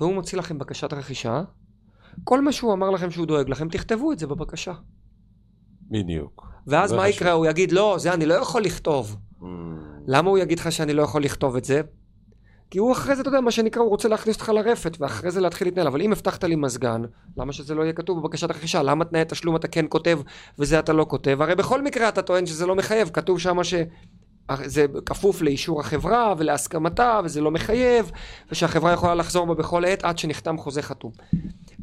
והוא 0.00 0.14
מוציא 0.14 0.38
לכם 0.38 0.58
בקשת 0.58 0.92
רכישה, 0.92 1.42
כל 2.24 2.40
מה 2.40 2.52
שהוא 2.52 2.72
אמר 2.72 2.90
לכם 2.90 3.10
שהוא 3.10 3.26
דואג 3.26 3.48
לכם, 3.48 3.68
תכתבו 3.68 4.12
את 4.12 4.18
זה 4.18 4.26
בבקשה. 4.26 4.72
בדיוק. 5.90 6.46
ואז 6.66 6.92
מה 6.92 7.08
יקרה? 7.08 7.32
הוא 7.32 7.46
יגיד, 7.46 7.72
לא, 7.72 7.96
זה 7.98 8.14
אני 8.14 8.26
לא 8.26 8.34
יכול 8.34 8.62
לכתוב. 8.62 9.16
Mm. 9.40 9.44
למה 10.06 10.30
הוא 10.30 10.38
יגיד 10.38 10.58
לך 10.58 10.72
שאני 10.72 10.92
לא 10.92 11.02
יכול 11.02 11.24
לכתוב 11.24 11.56
את 11.56 11.64
זה? 11.64 11.80
כי 12.70 12.78
הוא 12.78 12.92
אחרי 12.92 13.16
זה, 13.16 13.20
אתה 13.20 13.28
יודע, 13.28 13.40
מה 13.40 13.50
שנקרא, 13.50 13.82
הוא 13.82 13.90
רוצה 13.90 14.08
להכניס 14.08 14.36
אותך 14.36 14.48
לרפת, 14.48 14.96
ואחרי 15.00 15.30
זה 15.30 15.40
להתחיל 15.40 15.66
להתנהל. 15.66 15.86
אבל 15.86 16.02
אם 16.02 16.12
הבטחת 16.12 16.44
לי 16.44 16.56
מזגן, 16.56 17.02
למה 17.36 17.52
שזה 17.52 17.74
לא 17.74 17.82
יהיה 17.82 17.92
כתוב 17.92 18.20
בבקשת 18.20 18.50
הרכישה? 18.50 18.82
למה 18.82 19.04
תנאי 19.04 19.22
תשלום 19.28 19.56
אתה 19.56 19.68
כן 19.68 19.84
כותב, 19.88 20.20
וזה 20.58 20.78
אתה 20.78 20.92
לא 20.92 21.06
כותב? 21.08 21.42
הרי 21.42 21.54
בכל 21.54 21.82
מקרה 21.82 22.08
אתה 22.08 22.22
טוען 22.22 22.46
שזה 22.46 22.66
לא 22.66 22.74
מחייב, 22.74 23.08
כתוב 23.08 23.38
שם 23.38 23.64
ש... 23.64 23.74
זה 24.64 24.86
כפוף 25.06 25.42
לאישור 25.42 25.80
החברה 25.80 26.34
ולהסכמתה 26.38 27.20
וזה 27.24 27.40
לא 27.40 27.50
מחייב 27.50 28.10
ושהחברה 28.50 28.92
יכולה 28.92 29.14
לחזור 29.14 29.46
בה 29.46 29.54
בכל 29.54 29.84
עת 29.84 30.04
עד 30.04 30.18
שנחתם 30.18 30.58
חוזה 30.58 30.82
חתום. 30.82 31.12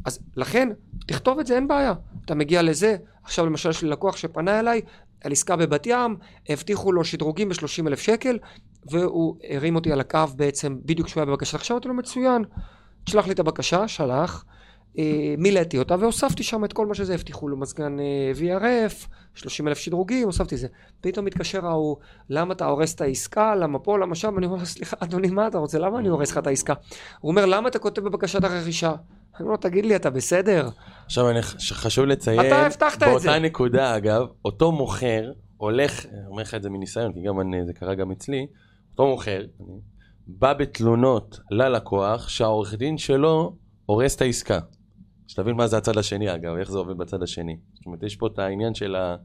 אז 0.04 0.18
לכן 0.36 0.68
תכתוב 1.06 1.38
את 1.38 1.46
זה 1.46 1.54
אין 1.54 1.68
בעיה. 1.68 1.92
אתה 2.24 2.34
מגיע 2.34 2.62
לזה, 2.62 2.96
עכשיו 3.24 3.46
למשל 3.46 3.70
יש 3.70 3.82
לי 3.82 3.88
לקוח 3.88 4.16
שפנה 4.16 4.60
אליי 4.60 4.80
על 5.24 5.32
עסקה 5.32 5.56
בבת 5.56 5.86
ים, 5.86 6.16
הבטיחו 6.48 6.92
לו 6.92 7.04
שדרוגים 7.04 7.48
ב-30 7.48 7.86
אלף 7.86 8.00
שקל 8.00 8.38
והוא 8.90 9.36
הרים 9.50 9.74
אותי 9.74 9.92
על 9.92 10.00
הקו 10.00 10.18
בעצם 10.36 10.78
בדיוק 10.84 11.06
כשהוא 11.06 11.20
היה 11.20 11.26
בבקשה. 11.26 11.56
עכשיו 11.56 11.74
אמרתי 11.76 11.88
לו 11.88 11.94
מצוין, 11.94 12.44
תשלח 13.04 13.26
לי 13.26 13.32
את 13.32 13.38
הבקשה, 13.38 13.88
שלח 13.88 14.44
אה, 14.98 15.34
מילאתי 15.38 15.78
אותה 15.78 15.96
והוספתי 16.00 16.42
שם 16.42 16.64
את 16.64 16.72
כל 16.72 16.86
מה 16.86 16.94
שזה, 16.94 17.14
הבטיחו 17.14 17.48
לו 17.48 17.56
מזגן 17.56 17.96
אה, 18.00 18.32
VRF, 18.38 19.06
30 19.34 19.68
אלף 19.68 19.78
שדרוגים, 19.78 20.26
הוספתי 20.26 20.56
זה. 20.56 20.68
פתאום 21.00 21.24
מתקשר 21.24 21.66
ההוא, 21.66 21.96
למה 22.30 22.54
אתה 22.54 22.66
הורס 22.66 22.94
את 22.94 23.00
העסקה, 23.00 23.54
למה 23.54 23.78
פה, 23.78 23.98
למה 23.98 24.14
שם? 24.14 24.38
אני 24.38 24.46
אומר 24.46 24.64
סליחה, 24.64 24.96
אדוני, 25.00 25.30
מה 25.30 25.46
אתה 25.46 25.58
רוצה? 25.58 25.78
למה 25.78 25.98
אני 25.98 26.08
הורס 26.08 26.30
לך 26.30 26.38
את 26.38 26.46
העסקה? 26.46 26.74
הוא 27.20 27.30
אומר, 27.30 27.46
למה 27.46 27.68
אתה 27.68 27.78
כותב 27.78 28.02
בבקשת 28.04 28.44
הרכישה? 28.44 28.88
אני 28.88 29.40
אומר 29.40 29.50
לו, 29.50 29.56
תגיד 29.56 29.86
לי, 29.86 29.96
אתה 29.96 30.10
בסדר? 30.10 30.68
עכשיו, 31.06 31.30
אני, 31.30 31.42
חשוב 31.42 32.04
לציין, 32.04 32.46
אתה 32.46 32.66
הבטחת 32.66 32.94
את 32.94 32.98
זה. 33.00 33.06
באותה 33.06 33.38
נקודה, 33.38 33.96
אגב, 33.96 34.22
אותו 34.44 34.72
מוכר 34.72 35.32
הולך, 35.56 36.06
אני 36.06 36.26
אומר 36.26 36.42
לך 36.42 36.54
את 36.54 36.62
זה 36.62 36.70
מניסיון, 36.70 37.12
כי 37.12 37.22
גם 37.22 37.40
אני, 37.40 37.64
זה 37.66 37.72
קרה 37.72 37.94
גם 37.94 38.10
אצלי, 38.10 38.46
אותו 38.92 39.10
מוכר, 39.10 39.42
בא 40.26 40.52
בתלונות 40.52 41.40
ללקוח 41.50 42.28
שהעורך 42.28 42.74
דין 42.74 42.98
שלו 42.98 43.56
הורס 43.86 44.16
את 44.16 44.20
העסקה. 44.20 44.58
שתבין 45.28 45.56
מה 45.56 45.66
זה 45.66 45.76
הצד 45.76 45.98
השני 45.98 46.34
אגב, 46.34 46.56
איך 46.56 46.70
זה 46.70 46.78
עובד 46.78 46.96
בצד 46.96 47.22
השני. 47.22 47.56
זאת 47.74 47.86
אומרת, 47.86 48.02
יש 48.02 48.16
פה 48.16 48.26
את 48.26 48.38
העניין 48.38 48.74
של 48.74 48.96
ה... 48.96 49.16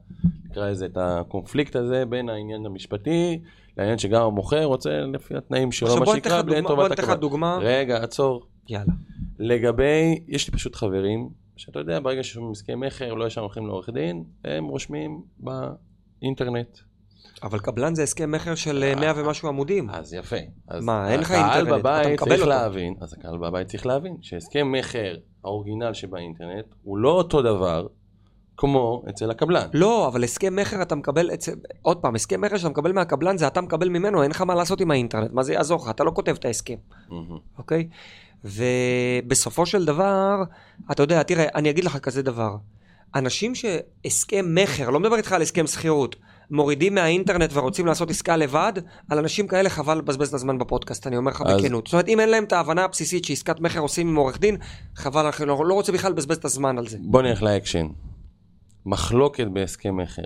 נקרא 0.50 0.70
לזה, 0.70 0.86
את 0.86 0.96
הקונפליקט 0.96 1.76
הזה 1.76 2.06
בין 2.06 2.28
העניין 2.28 2.66
המשפטי 2.66 3.40
לעניין 3.76 3.98
שגם 3.98 4.22
המוכר 4.22 4.64
רוצה 4.64 5.00
לפי 5.00 5.36
התנאים 5.36 5.72
שלו, 5.72 5.96
מה 5.96 6.06
שנקרא, 6.06 6.42
בלי 6.42 6.62
טובת 6.62 6.70
הקבל. 6.70 6.76
בוא 6.76 6.88
ניתן 6.88 7.02
לך 7.02 7.10
דוגמה. 7.10 7.58
רגע, 7.60 7.96
עצור. 8.02 8.46
יאללה. 8.68 8.92
לגבי, 9.38 10.24
יש 10.28 10.48
לי 10.48 10.52
פשוט 10.52 10.74
חברים, 10.74 11.28
שאתה 11.56 11.78
יודע, 11.78 12.00
ברגע 12.00 12.22
שיש 12.22 12.36
לנו 12.36 12.50
עסקי 12.50 12.74
מכר, 12.74 13.14
לא 13.14 13.26
ישר 13.26 13.40
הולכים 13.40 13.66
לעורך 13.66 13.90
דין, 13.90 14.24
הם 14.44 14.64
רושמים 14.64 15.22
באינטרנט. 15.38 16.78
אבל 17.42 17.58
קבלן 17.58 17.94
זה 17.94 18.02
הסכם 18.02 18.30
מכר 18.30 18.54
של 18.54 18.94
100 18.96 19.08
אה, 19.08 19.12
ומשהו 19.16 19.48
עמודים. 19.48 19.90
אז 19.90 20.14
יפה. 20.14 20.36
אז 20.68 20.84
מה, 20.84 21.12
אין 21.12 21.20
לך 21.20 21.30
אינטרנט, 21.32 21.86
אתה 21.86 22.08
מקבל 22.08 22.34
אותו. 22.34 22.46
להבין, 22.46 22.94
אז 23.00 23.14
הקהל 23.18 23.38
בבית 23.38 23.68
צריך 23.68 23.86
להבין 23.86 24.16
שהסכם 24.20 24.72
מכר 24.72 25.16
האורגינל 25.44 25.94
שבאינטרנט 25.94 26.64
הוא 26.82 26.98
לא 26.98 27.10
אותו 27.10 27.42
דבר 27.42 27.86
כמו 28.56 29.02
אצל 29.10 29.30
הקבלן. 29.30 29.68
לא, 29.74 30.08
אבל 30.08 30.24
הסכם 30.24 30.56
מכר 30.56 30.82
אתה 30.82 30.94
מקבל, 30.94 31.30
אצל... 31.34 31.52
עוד 31.82 31.96
פעם, 31.96 32.14
הסכם 32.14 32.40
מכר 32.40 32.56
שאתה 32.56 32.68
מקבל 32.68 32.92
מהקבלן 32.92 33.36
זה 33.36 33.46
אתה 33.46 33.60
מקבל 33.60 33.88
ממנו, 33.88 34.22
אין 34.22 34.30
לך 34.30 34.40
מה 34.40 34.54
לעשות 34.54 34.80
עם 34.80 34.90
האינטרנט, 34.90 35.32
מה 35.32 35.42
זה 35.42 35.52
יעזור 35.52 35.82
לך? 35.82 35.90
אתה 35.90 36.04
לא 36.04 36.10
כותב 36.14 36.34
את 36.38 36.44
ההסכם, 36.44 36.76
אוקיי? 37.58 37.88
ובסופו 38.44 39.66
של 39.66 39.84
דבר, 39.84 40.42
אתה 40.90 41.02
יודע, 41.02 41.22
תראה, 41.22 41.46
אני 41.54 41.70
אגיד 41.70 41.84
לך 41.84 41.98
כזה 41.98 42.22
דבר. 42.22 42.56
אנשים 43.14 43.52
שהסכם 43.54 44.54
מכר, 44.54 44.90
לא 44.90 45.00
מדבר 45.00 45.16
איתך 45.16 45.32
על 45.32 45.42
הסכם 45.42 45.66
שכירות, 45.66 46.16
מורידים 46.50 46.94
מהאינטרנט 46.94 47.50
ורוצים 47.52 47.86
לעשות 47.86 48.10
עסקה 48.10 48.36
לבד, 48.36 48.72
על 49.10 49.18
אנשים 49.18 49.46
כאלה 49.46 49.68
חבל 49.68 49.98
לבזבז 49.98 50.28
את 50.28 50.34
הזמן 50.34 50.58
בפודקאסט, 50.58 51.06
אני 51.06 51.16
אומר 51.16 51.30
לך 51.30 51.42
אז... 51.46 51.60
בכנות. 51.60 51.86
זאת 51.86 51.92
אומרת, 51.92 52.08
אם 52.08 52.20
אין 52.20 52.28
להם 52.28 52.44
את 52.44 52.52
ההבנה 52.52 52.84
הבסיסית 52.84 53.24
שעסקת 53.24 53.60
מכר 53.60 53.80
עושים 53.80 54.08
עם 54.08 54.16
עורך 54.16 54.40
דין, 54.40 54.56
חבל, 54.94 55.30
אני 55.40 55.48
לא, 55.48 55.66
לא 55.66 55.74
רוצה 55.74 55.92
בכלל 55.92 56.12
לבזבז 56.12 56.36
את 56.36 56.44
הזמן 56.44 56.78
על 56.78 56.88
זה. 56.88 56.98
בוא 57.00 57.22
נלך 57.22 57.42
לאקשן. 57.42 57.86
מחלוקת 58.86 59.46
בהסכם 59.52 59.96
מכר. 59.96 60.22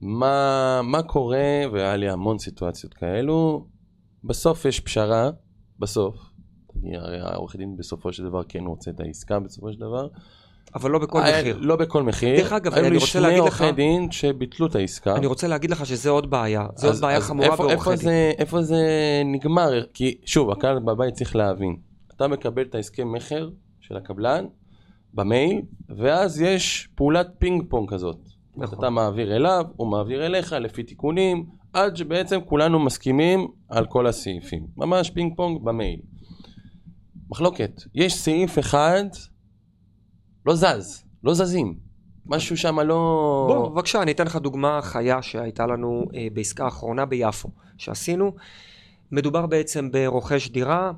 מה, 0.00 0.80
מה 0.82 1.02
קורה, 1.02 1.62
והיה 1.72 1.96
לי 1.96 2.10
המון 2.10 2.38
סיטואציות 2.38 2.94
כאלו, 2.94 3.66
בסוף 4.24 4.64
יש 4.64 4.80
פשרה, 4.80 5.30
בסוף, 5.78 6.16
הרי 6.84 7.20
העורך 7.20 7.56
דין 7.56 7.76
בסופו 7.76 8.12
של 8.12 8.24
דבר 8.24 8.42
כן 8.48 8.64
רוצה 8.64 8.90
את 8.90 9.00
העסקה 9.00 9.40
בסופו 9.40 9.72
של 9.72 9.78
דבר, 9.78 10.08
אבל 10.74 10.90
לא 10.90 10.98
בכל 10.98 11.18
אה, 11.20 11.40
מחיר. 11.40 11.58
לא 11.60 11.76
בכל 11.76 12.02
מחיר. 12.02 12.36
דרך 12.36 12.52
אגב, 12.52 12.74
אני 12.74 12.96
רוצה 12.96 13.20
להגיד 13.20 13.44
לך... 13.44 13.60
היו 13.60 13.70
לי 13.70 13.70
שני 13.70 13.70
עורכי 13.70 13.72
דין 13.72 14.10
שביטלו 14.10 14.66
את 14.66 14.74
העסקה. 14.74 15.16
אני 15.16 15.26
רוצה 15.26 15.48
להגיד 15.48 15.70
לך 15.70 15.86
שזה 15.86 16.10
עוד 16.10 16.30
בעיה. 16.30 16.66
זה 16.76 16.86
עוד 16.86 17.00
בעיה 17.00 17.20
חמורה 17.20 17.56
בעורכי 17.56 17.96
דין. 17.96 18.08
איפה 18.38 18.62
זה 18.62 18.82
נגמר? 19.24 19.84
כי 19.94 20.18
שוב, 20.24 20.50
הקהל 20.50 20.78
בבית 20.78 21.14
צריך 21.14 21.36
להבין. 21.36 21.76
אתה 22.16 22.28
מקבל 22.28 22.62
את 22.62 22.74
ההסכם 22.74 23.12
מכר 23.12 23.48
של 23.80 23.96
הקבלן 23.96 24.44
במייל, 25.14 25.62
ואז 25.96 26.40
יש 26.40 26.88
פעולת 26.94 27.28
פינג 27.38 27.62
פונג 27.68 27.90
כזאת. 27.90 28.18
נכון. 28.56 28.78
אתה 28.78 28.90
מעביר 28.90 29.36
אליו, 29.36 29.64
הוא 29.76 29.88
מעביר 29.88 30.26
אליך 30.26 30.52
לפי 30.52 30.82
תיקונים, 30.82 31.46
עד 31.72 31.96
שבעצם 31.96 32.40
כולנו 32.44 32.78
מסכימים 32.78 33.48
על 33.68 33.86
כל 33.86 34.06
הסעיפים. 34.06 34.66
ממש 34.76 35.10
פינג 35.10 35.36
פונג 35.36 35.64
במייל. 35.64 36.00
מחלוקת. 37.30 37.82
יש 37.94 38.14
סעיף 38.14 38.58
אחד 38.58 39.04
לא 40.46 40.54
זז, 40.54 41.04
לא 41.24 41.34
זזים. 41.34 41.74
משהו 42.26 42.56
שם 42.56 42.80
לא... 42.80 42.94
בוא, 43.48 43.68
בבקשה, 43.68 44.02
אני 44.02 44.12
אתן 44.12 44.26
לך 44.26 44.36
דוגמה 44.36 44.82
חיה 44.82 45.22
שהייתה 45.22 45.66
לנו 45.66 46.04
אה, 46.14 46.26
בעסקה 46.32 46.64
האחרונה 46.64 47.04
ביפו, 47.04 47.48
שעשינו. 47.78 48.32
מדובר 49.12 49.46
בעצם 49.46 49.90
ברוכש 49.90 50.48
דירה 50.48 50.92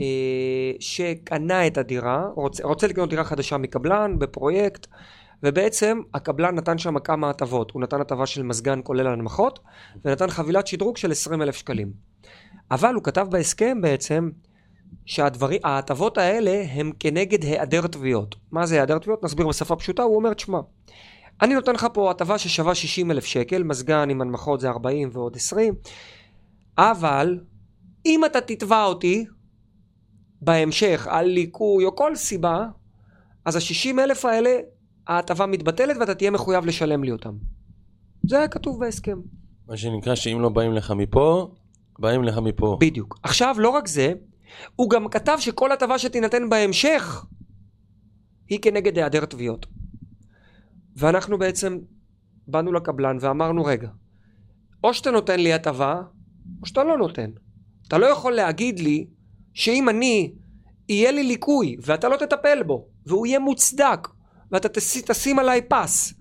אה, 0.00 0.72
שקנה 0.80 1.66
את 1.66 1.78
הדירה, 1.78 2.28
רוצה, 2.34 2.64
רוצה 2.64 2.86
לקנות 2.86 3.10
דירה 3.10 3.24
חדשה 3.24 3.56
מקבלן 3.56 4.18
בפרויקט, 4.18 4.86
ובעצם 5.42 6.00
הקבלן 6.14 6.54
נתן 6.54 6.78
שם 6.78 6.98
כמה 6.98 7.30
הטבות. 7.30 7.70
הוא 7.70 7.82
נתן 7.82 8.00
הטבה 8.00 8.26
של 8.26 8.42
מזגן 8.42 8.80
כולל 8.84 9.06
הנמכות, 9.06 9.58
ונתן 10.04 10.30
חבילת 10.30 10.66
שדרוג 10.66 10.96
של 10.96 11.10
20 11.10 11.42
אלף 11.42 11.56
שקלים. 11.56 11.92
אבל 12.70 12.94
הוא 12.94 13.02
כתב 13.02 13.26
בהסכם 13.30 13.80
בעצם 13.80 14.30
שההטבות 15.06 16.18
האלה 16.18 16.64
הם 16.70 16.92
כנגד 16.98 17.42
היעדר 17.42 17.86
תביעות. 17.86 18.34
מה 18.50 18.66
זה 18.66 18.74
היעדר 18.74 18.98
תביעות? 18.98 19.24
נסביר 19.24 19.48
בשפה 19.48 19.76
פשוטה, 19.76 20.02
הוא 20.02 20.16
אומר, 20.16 20.34
תשמע, 20.34 20.58
אני 21.42 21.54
נותן 21.54 21.74
לך 21.74 21.86
פה 21.92 22.10
הטבה 22.10 22.38
ששווה 22.38 22.74
60 22.74 23.10
אלף 23.10 23.24
שקל, 23.24 23.62
מזגן 23.62 24.10
עם 24.10 24.20
הנמכות 24.20 24.60
זה 24.60 24.68
40 24.68 25.10
ועוד 25.12 25.36
20, 25.36 25.74
אבל 26.78 27.40
אם 28.06 28.24
אתה 28.24 28.40
תתבע 28.40 28.84
אותי 28.84 29.24
בהמשך 30.42 31.06
על 31.10 31.26
ליקוי 31.26 31.84
או 31.84 31.96
כל 31.96 32.16
סיבה, 32.16 32.66
אז 33.44 33.56
ה-60 33.56 34.00
אלף 34.00 34.24
האלה, 34.24 34.50
ההטבה 35.06 35.46
מתבטלת 35.46 35.96
ואתה 36.00 36.14
תהיה 36.14 36.30
מחויב 36.30 36.66
לשלם 36.66 37.04
לי 37.04 37.12
אותם. 37.12 37.32
זה 38.26 38.38
היה 38.38 38.48
כתוב 38.48 38.80
בהסכם. 38.80 39.18
מה 39.68 39.76
שנקרא 39.76 40.14
שאם 40.14 40.40
לא 40.40 40.48
באים 40.48 40.72
לך 40.72 40.90
מפה, 40.90 41.54
באים 41.98 42.24
לך 42.24 42.38
מפה. 42.38 42.76
בדיוק. 42.80 43.18
עכשיו, 43.22 43.56
לא 43.58 43.68
רק 43.68 43.88
זה, 43.88 44.12
הוא 44.76 44.90
גם 44.90 45.08
כתב 45.08 45.36
שכל 45.40 45.72
הטבה 45.72 45.98
שתינתן 45.98 46.48
בהמשך 46.48 47.26
היא 48.48 48.58
כנגד 48.62 48.98
היעדר 48.98 49.24
תביעות. 49.24 49.66
ואנחנו 50.96 51.38
בעצם 51.38 51.78
באנו 52.46 52.72
לקבלן 52.72 53.16
ואמרנו 53.20 53.64
רגע, 53.64 53.88
או 54.84 54.94
שאתה 54.94 55.10
נותן 55.10 55.40
לי 55.40 55.52
הטבה, 55.52 56.02
או 56.62 56.66
שאתה 56.66 56.84
לא 56.84 56.98
נותן. 56.98 57.30
אתה 57.88 57.98
לא 57.98 58.06
יכול 58.06 58.32
להגיד 58.32 58.78
לי 58.78 59.06
שאם 59.54 59.88
אני, 59.88 60.34
יהיה 60.88 61.12
לי 61.12 61.22
ליקוי 61.22 61.76
ואתה 61.80 62.08
לא 62.08 62.16
תטפל 62.16 62.62
בו, 62.62 62.88
והוא 63.06 63.26
יהיה 63.26 63.38
מוצדק, 63.38 64.08
ואתה 64.52 64.68
תשים 65.06 65.38
עליי 65.38 65.62
פס, 65.68 66.14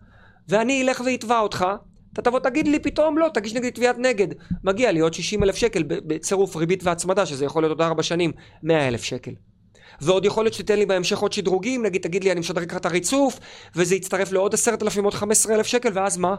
ואני 0.48 0.82
אלך 0.82 1.02
ואתבע 1.06 1.39
אותך, 1.39 1.65
אתה 2.13 2.21
תבוא 2.21 2.39
תגיד 2.39 2.67
לי 2.67 2.80
פתאום 2.80 3.17
לא, 3.17 3.30
תגיש 3.34 3.54
נגדי 3.54 3.71
תביעת 3.71 3.97
נגד. 3.97 4.28
מגיע 4.63 4.91
לי 4.91 4.99
עוד 4.99 5.13
60 5.13 5.43
אלף 5.43 5.56
שקל 5.56 5.84
בצירוף 5.84 6.56
ריבית 6.56 6.84
והצמדה, 6.84 7.26
שזה 7.26 7.45
יכול 7.45 7.63
להיות 7.63 7.80
עוד 7.80 7.82
4 7.82 8.04
שנים, 8.04 8.32
100 8.64 8.88
אלף 8.88 9.03
שקל. 9.03 9.32
ועוד 10.01 10.26
יכול 10.26 10.45
להיות 10.45 10.53
שתיתן 10.53 10.80
לי 10.80 10.86
בהמשך 10.86 11.20
עוד 11.20 11.34
שדרוגים, 11.34 11.86
נגיד 11.86 12.01
תגיד 12.01 12.24
לי 12.24 12.32
אני 12.32 12.39
משדרג 12.39 12.72
לך 12.72 12.78
את 12.78 12.86
הריצוף, 12.86 13.39
וזה 13.76 13.95
יצטרף 13.95 14.32
לעוד 14.32 14.53
10,000 14.53 15.03
עוד 15.03 15.14
15 15.14 15.55
אלף 15.55 15.68
שקל, 15.68 15.89
ואז 15.93 16.18
מה? 16.18 16.36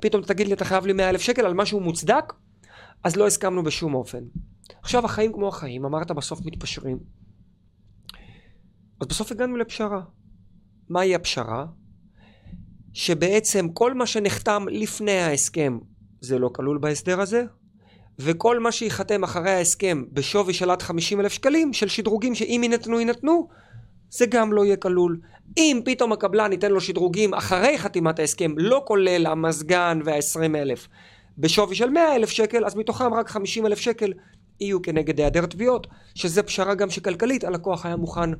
פתאום 0.00 0.22
תגיד 0.22 0.46
לי 0.46 0.54
אתה 0.54 0.64
חייב 0.64 0.86
לי 0.86 0.92
100 0.92 1.10
אלף 1.10 1.20
שקל 1.20 1.46
על 1.46 1.54
משהו 1.54 1.80
מוצדק? 1.80 2.32
אז 3.04 3.16
לא 3.16 3.26
הסכמנו 3.26 3.62
בשום 3.62 3.94
אופן. 3.94 4.24
עכשיו 4.82 5.04
החיים 5.04 5.32
כמו 5.32 5.48
החיים, 5.48 5.84
אמרת 5.84 6.10
בסוף 6.10 6.40
מתפשרים. 6.44 6.98
אז 9.00 9.06
בסוף 9.06 9.32
הגענו 9.32 9.56
לפשרה. 9.56 10.00
מהי 10.88 11.14
הפשרה? 11.14 11.66
שבעצם 12.98 13.68
כל 13.68 13.94
מה 13.94 14.06
שנחתם 14.06 14.66
לפני 14.70 15.18
ההסכם 15.18 15.78
זה 16.20 16.38
לא 16.38 16.50
כלול 16.54 16.78
בהסדר 16.78 17.20
הזה, 17.20 17.44
וכל 18.18 18.58
מה 18.58 18.72
שייחתם 18.72 19.24
אחרי 19.24 19.50
ההסכם 19.50 20.04
בשווי 20.12 20.54
של 20.54 20.70
עד 20.70 20.82
50 20.82 21.20
אלף 21.20 21.32
שקלים 21.32 21.72
של 21.72 21.88
שדרוגים 21.88 22.34
שאם 22.34 22.60
יינתנו 22.62 23.00
יינתנו, 23.00 23.48
זה 24.10 24.26
גם 24.26 24.52
לא 24.52 24.64
יהיה 24.64 24.76
כלול. 24.76 25.20
אם 25.56 25.80
פתאום 25.84 26.12
הקבלן 26.12 26.52
ייתן 26.52 26.72
לו 26.72 26.80
שדרוגים 26.80 27.34
אחרי 27.34 27.78
חתימת 27.78 28.18
ההסכם, 28.18 28.54
לא 28.56 28.82
כולל 28.86 29.26
המזגן 29.26 30.00
וה-20 30.04 30.56
אלף, 30.56 30.88
בשווי 31.38 31.74
של 31.74 31.90
100 31.90 32.14
אלף 32.16 32.28
שקל, 32.28 32.64
אז 32.64 32.74
מתוכם 32.76 33.14
רק 33.14 33.28
50 33.28 33.66
אלף 33.66 33.78
שקל 33.78 34.12
יהיו 34.60 34.82
כנגד 34.82 35.18
היעדר 35.18 35.46
תביעות, 35.46 35.86
שזה 36.14 36.42
פשרה 36.42 36.74
גם 36.74 36.90
שכלכלית 36.90 37.44
הלקוח 37.44 37.86
היה 37.86 37.96
מוכן 37.96 38.30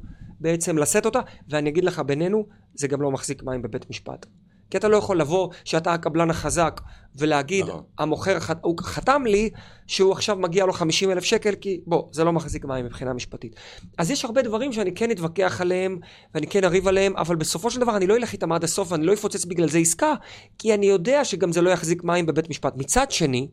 בעצם 0.40 0.78
לשאת 0.78 1.06
אותה, 1.06 1.20
ואני 1.48 1.70
אגיד 1.70 1.84
לך 1.84 1.98
בינינו, 1.98 2.46
זה 2.74 2.88
גם 2.88 3.02
לא 3.02 3.10
מחזיק 3.10 3.42
מים 3.42 3.62
בבית 3.62 3.90
משפט. 3.90 4.26
כי 4.70 4.76
אתה 4.76 4.88
לא 4.88 4.96
יכול 4.96 5.20
לבוא, 5.20 5.48
שאתה 5.64 5.92
הקבלן 5.92 6.30
החזק, 6.30 6.80
ולהגיד, 7.16 7.64
נכון. 7.64 7.82
המוכר, 7.98 8.38
הוא 8.60 8.76
חתם 8.82 9.22
לי 9.26 9.50
שהוא 9.86 10.12
עכשיו 10.12 10.36
מגיע 10.36 10.66
לו 10.66 10.72
50 10.72 11.10
אלף 11.10 11.24
שקל, 11.24 11.54
כי 11.54 11.80
בוא, 11.86 12.08
זה 12.12 12.24
לא 12.24 12.32
מחזיק 12.32 12.64
מים 12.64 12.84
מבחינה 12.84 13.12
משפטית. 13.12 13.56
אז 13.98 14.10
יש 14.10 14.24
הרבה 14.24 14.42
דברים 14.42 14.72
שאני 14.72 14.94
כן 14.94 15.10
אתווכח 15.10 15.60
עליהם, 15.60 15.98
ואני 16.34 16.46
כן 16.46 16.64
אריב 16.64 16.88
עליהם, 16.88 17.16
אבל 17.16 17.36
בסופו 17.36 17.70
של 17.70 17.80
דבר 17.80 17.96
אני 17.96 18.06
לא 18.06 18.16
אלך 18.16 18.32
איתם 18.32 18.52
עד 18.52 18.64
הסוף, 18.64 18.92
ואני 18.92 19.06
לא 19.06 19.12
אפוצץ 19.12 19.44
בגלל 19.44 19.68
זה 19.68 19.78
עסקה, 19.78 20.14
כי 20.58 20.74
אני 20.74 20.86
יודע 20.86 21.24
שגם 21.24 21.52
זה 21.52 21.62
לא 21.62 21.70
יחזיק 21.70 22.04
מים 22.04 22.26
בבית 22.26 22.50
משפט. 22.50 22.72
מצד 22.76 23.10
שני, 23.10 23.48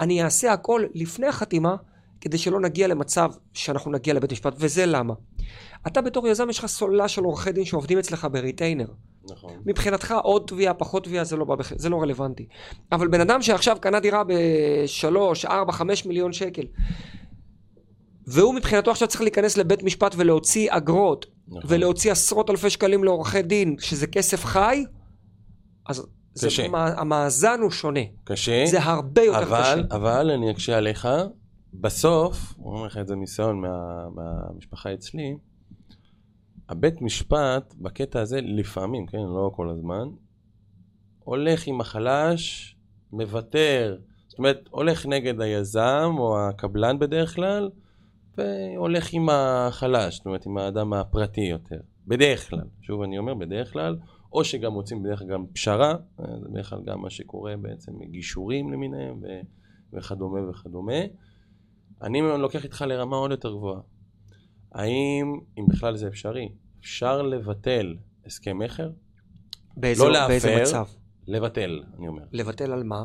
אני 0.00 0.22
אעשה 0.22 0.52
הכל 0.52 0.84
לפני 0.94 1.26
החתימה, 1.26 1.76
כדי 2.20 2.38
שלא 2.38 2.60
נגיע 2.60 2.88
למצב 2.88 3.30
שאנחנו 3.52 3.90
נגיע 3.92 4.14
לבית 4.14 4.32
משפט, 4.32 4.54
וזה 4.56 4.86
למה. 4.86 5.14
אתה 5.86 6.00
בתור 6.00 6.28
יזם 6.28 6.50
יש 6.50 6.58
לך 6.58 6.66
סוללה 6.66 7.08
של 7.08 7.24
עורכי 7.24 7.52
דין 7.52 7.64
שעובדים 7.64 7.98
אצלך 7.98 8.26
בריטיינר. 8.32 8.86
נכון. 9.24 9.62
מבחינתך 9.66 10.14
עוד 10.22 10.42
תביעה, 10.46 10.74
פחות 10.74 11.04
תביעה, 11.04 11.24
זה, 11.24 11.36
לא, 11.36 11.56
זה 11.76 11.88
לא 11.88 12.02
רלוונטי. 12.02 12.46
אבל 12.92 13.08
בן 13.08 13.20
אדם 13.20 13.42
שעכשיו 13.42 13.76
קנה 13.80 14.00
דירה 14.00 14.22
בשלוש, 14.26 15.44
ארבע, 15.44 15.72
חמש 15.72 16.06
מיליון 16.06 16.32
שקל, 16.32 16.62
והוא 18.26 18.54
מבחינתו 18.54 18.90
עכשיו 18.90 19.08
צריך 19.08 19.20
להיכנס 19.20 19.56
לבית 19.56 19.82
משפט 19.82 20.14
ולהוציא 20.16 20.68
אגרות, 20.70 21.26
נכון. 21.48 21.62
ולהוציא 21.64 22.12
עשרות 22.12 22.50
אלפי 22.50 22.70
שקלים 22.70 23.04
לעורכי 23.04 23.42
דין, 23.42 23.76
שזה 23.80 24.06
כסף 24.06 24.44
חי, 24.44 24.84
אז 25.88 26.06
קשה. 26.38 26.62
זה, 26.62 26.68
המאזן 26.72 27.60
הוא 27.60 27.70
שונה. 27.70 28.00
קשה. 28.24 28.64
זה 28.66 28.82
הרבה 28.82 29.22
יותר 29.22 29.42
אבל, 29.42 29.62
קשה. 29.62 29.96
אבל 29.96 30.30
אני 30.30 30.50
אקשה 30.50 30.76
עליך, 30.76 31.08
בסוף, 31.74 32.54
הוא 32.56 32.74
אומר 32.74 32.86
לך 32.86 32.98
את 32.98 33.06
זה 33.06 33.16
ניסיון 33.16 33.60
מה, 33.60 33.68
מהמשפחה 34.14 34.94
אצלי, 34.94 35.36
הבית 36.70 37.02
משפט 37.02 37.74
בקטע 37.78 38.20
הזה 38.20 38.40
לפעמים, 38.40 39.06
כן, 39.06 39.18
לא 39.18 39.50
כל 39.54 39.70
הזמן, 39.70 40.08
הולך 41.18 41.66
עם 41.66 41.80
החלש, 41.80 42.76
מוותר, 43.12 43.98
זאת 44.28 44.38
אומרת, 44.38 44.68
הולך 44.70 45.06
נגד 45.06 45.40
היזם 45.40 46.14
או 46.18 46.38
הקבלן 46.40 46.98
בדרך 46.98 47.34
כלל, 47.34 47.70
והולך 48.38 49.12
עם 49.12 49.28
החלש, 49.28 50.16
זאת 50.16 50.26
אומרת, 50.26 50.46
עם 50.46 50.58
האדם 50.58 50.92
הפרטי 50.92 51.40
יותר. 51.40 51.80
בדרך 52.06 52.50
כלל, 52.50 52.64
שוב 52.80 53.02
אני 53.02 53.18
אומר, 53.18 53.34
בדרך 53.34 53.72
כלל, 53.72 53.96
או 54.32 54.44
שגם 54.44 54.74
רוצים 54.74 55.02
בדרך 55.02 55.18
כלל 55.18 55.28
גם 55.28 55.46
פשרה, 55.46 55.94
זה 56.18 56.48
בדרך 56.48 56.70
כלל 56.70 56.82
גם 56.86 57.00
מה 57.00 57.10
שקורה 57.10 57.54
בעצם, 57.56 57.92
גישורים 58.02 58.72
למיניהם 58.72 59.22
וכדומה 59.92 60.50
וכדומה. 60.50 61.00
אני 62.02 62.20
לוקח 62.22 62.64
איתך 62.64 62.84
לרמה 62.88 63.16
עוד 63.16 63.30
יותר 63.30 63.52
גבוהה. 63.52 63.80
האם, 64.72 65.38
אם 65.58 65.64
בכלל 65.68 65.96
זה 65.96 66.08
אפשרי, 66.08 66.48
אפשר 66.80 67.22
לבטל 67.22 67.96
הסכם 68.26 68.58
מכר? 68.58 68.90
באיזה, 69.76 70.04
לא 70.04 70.12
להפר, 70.12 70.28
באיזה 70.28 70.62
מצב? 70.62 70.86
לבטל, 71.26 71.82
אני 71.98 72.08
אומר. 72.08 72.22
לבטל 72.32 72.72
על 72.72 72.82
מה? 72.82 73.04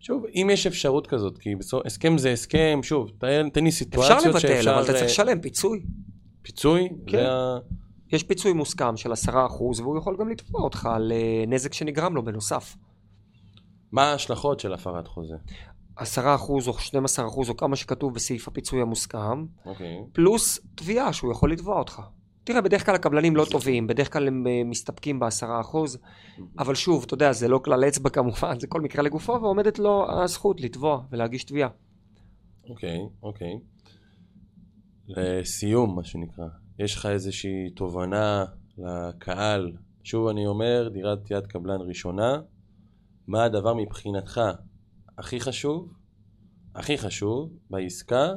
שוב, 0.00 0.24
אם 0.34 0.48
יש 0.52 0.66
אפשרות 0.66 1.06
כזאת, 1.06 1.38
כי 1.38 1.54
בסוף, 1.54 1.86
הסכם 1.86 2.18
זה 2.18 2.32
הסכם, 2.32 2.80
שוב, 2.82 3.10
תן, 3.18 3.48
תן 3.52 3.64
לי 3.64 3.72
סיטואציות 3.72 4.22
שאפשר... 4.22 4.36
אפשר 4.36 4.58
לבטל, 4.58 4.68
אבל 4.68 4.82
אתה 4.82 4.92
צריך 4.92 5.04
לשלם 5.04 5.40
פיצוי. 5.40 5.82
פיצוי? 6.42 6.88
כן. 7.06 7.16
וה... 7.16 7.58
יש 8.12 8.22
פיצוי 8.22 8.52
מוסכם 8.52 8.96
של 8.96 9.12
עשרה 9.12 9.46
אחוז, 9.46 9.80
והוא 9.80 9.98
יכול 9.98 10.16
גם 10.20 10.28
לתבוע 10.28 10.60
אותך 10.60 10.86
על 10.86 11.12
אה, 11.12 11.44
נזק 11.46 11.72
שנגרם 11.72 12.14
לו 12.14 12.24
בנוסף. 12.24 12.76
מה 13.92 14.10
ההשלכות 14.10 14.60
של 14.60 14.72
הפרת 14.72 15.08
חוזה? 15.08 15.34
עשרה 15.96 16.34
אחוז 16.34 16.68
או 16.68 16.78
12 16.78 17.26
אחוז 17.26 17.48
או 17.48 17.56
כמה 17.56 17.76
שכתוב 17.76 18.14
בסעיף 18.14 18.48
הפיצוי 18.48 18.82
המוסכם, 18.82 19.42
okay. 19.42 19.68
אוקיי. 19.68 19.96
פלוס 20.12 20.58
תביעה 20.74 21.12
שהוא 21.12 21.32
יכול 21.32 21.52
לתבוע 21.52 21.78
אותך. 21.78 22.02
תראה, 22.44 22.60
בדרך 22.60 22.86
כלל 22.86 22.94
הקבלנים 22.94 23.36
לא 23.36 23.46
טובים, 23.50 23.86
בדרך 23.86 24.12
כלל 24.12 24.28
הם 24.28 24.46
אה, 24.46 24.62
מסתפקים 24.64 25.18
בעשרה 25.18 25.60
אחוז, 25.60 25.98
אבל 26.58 26.74
שוב, 26.74 27.04
אתה 27.06 27.14
יודע, 27.14 27.32
זה 27.32 27.48
לא 27.48 27.60
כלל 27.64 27.84
אצבע 27.88 28.10
כמובן, 28.10 28.58
זה 28.60 28.66
כל 28.66 28.80
מקרה 28.80 29.02
לגופו, 29.02 29.32
ועומדת 29.32 29.78
לו 29.78 30.06
הזכות 30.22 30.60
לתבוע 30.60 31.02
ולהגיש 31.10 31.44
תביעה. 31.44 31.68
אוקיי, 32.70 32.98
okay, 32.98 33.22
אוקיי. 33.22 33.52
Okay. 33.52 33.74
לסיום, 35.08 35.96
מה 35.96 36.04
שנקרא, 36.04 36.46
יש 36.78 36.94
לך 36.94 37.06
איזושהי 37.06 37.70
תובנה 37.76 38.44
לקהל? 38.78 39.72
שוב 40.02 40.28
אני 40.28 40.46
אומר, 40.46 40.88
דירת 40.92 41.30
יד 41.30 41.46
קבלן 41.46 41.80
ראשונה, 41.80 42.40
מה 43.26 43.44
הדבר 43.44 43.74
מבחינתך 43.74 44.40
הכי 45.18 45.40
חשוב, 45.40 45.92
הכי 46.74 46.98
חשוב 46.98 47.50
בעסקה, 47.70 48.28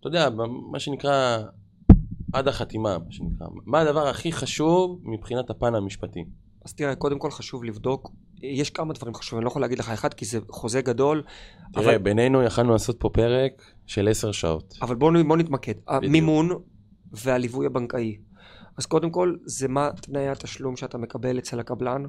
אתה 0.00 0.08
יודע, 0.08 0.28
מה 0.70 0.78
שנקרא 0.78 1.38
עד 2.32 2.48
החתימה, 2.48 2.98
מה 2.98 3.12
שנקרא. 3.12 3.46
מה 3.64 3.80
הדבר 3.80 4.08
הכי 4.08 4.32
חשוב 4.32 5.00
מבחינת 5.04 5.50
הפן 5.50 5.74
המשפטי? 5.74 6.24
אז 6.64 6.74
תראה, 6.74 6.94
קודם 6.94 7.18
כל 7.18 7.30
חשוב 7.30 7.64
לבדוק, 7.64 8.10
יש 8.42 8.70
כמה 8.70 8.94
דברים 8.94 9.14
חשובים, 9.14 9.38
אני 9.38 9.44
לא 9.44 9.50
יכול 9.50 9.62
להגיד 9.62 9.78
לך 9.78 9.90
אחד 9.90 10.14
כי 10.14 10.24
זה 10.24 10.38
חוזה 10.50 10.82
גדול. 10.82 11.22
תראה, 11.72 11.84
אבל... 11.84 11.98
בינינו 11.98 12.42
יכלנו 12.42 12.72
לעשות 12.72 13.00
פה 13.00 13.08
פרק 13.08 13.62
של 13.86 14.08
עשר 14.08 14.32
שעות. 14.32 14.78
אבל 14.82 14.94
בואו 14.94 15.24
בוא 15.28 15.36
נתמקד. 15.36 15.72
בדיוק. 15.72 15.90
המימון 15.90 16.50
והליווי 17.12 17.66
הבנקאי. 17.66 18.16
אז 18.78 18.86
קודם 18.86 19.10
כל, 19.10 19.36
זה 19.44 19.68
מה 19.68 19.90
תנאי 20.02 20.28
התשלום 20.28 20.76
שאתה 20.76 20.98
מקבל 20.98 21.38
אצל 21.38 21.60
הקבלן. 21.60 22.04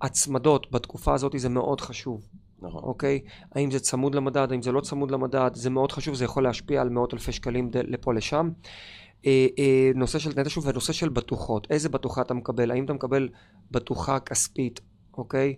הצמדות 0.00 0.66
בתקופה 0.70 1.14
הזאת 1.14 1.32
זה 1.36 1.48
מאוד 1.48 1.80
חשוב. 1.80 2.28
נכון. 2.66 2.82
אוקיי? 2.82 3.20
האם 3.52 3.70
זה 3.70 3.80
צמוד 3.80 4.14
למדד, 4.14 4.52
האם 4.52 4.62
זה 4.62 4.72
לא 4.72 4.80
צמוד 4.80 5.10
למדד, 5.10 5.50
זה 5.54 5.70
מאוד 5.70 5.92
חשוב, 5.92 6.14
זה 6.14 6.24
יכול 6.24 6.42
להשפיע 6.42 6.80
על 6.80 6.88
מאות 6.88 7.14
אלפי 7.14 7.32
שקלים 7.32 7.70
לפה 7.74 8.14
לשם. 8.14 8.50
אה, 9.26 9.46
אה, 9.58 9.90
נושא 9.94 10.18
של 10.18 10.32
תנאי 10.32 10.44
תשלום 10.44 10.66
ונושא 10.68 10.92
של 10.92 11.08
בטוחות. 11.08 11.66
איזה 11.70 11.88
בטוחה 11.88 12.22
אתה 12.22 12.34
מקבל? 12.34 12.70
האם 12.70 12.84
אתה 12.84 12.92
מקבל 12.92 13.28
בטוחה 13.70 14.20
כספית, 14.20 14.80
אוקיי? 15.18 15.54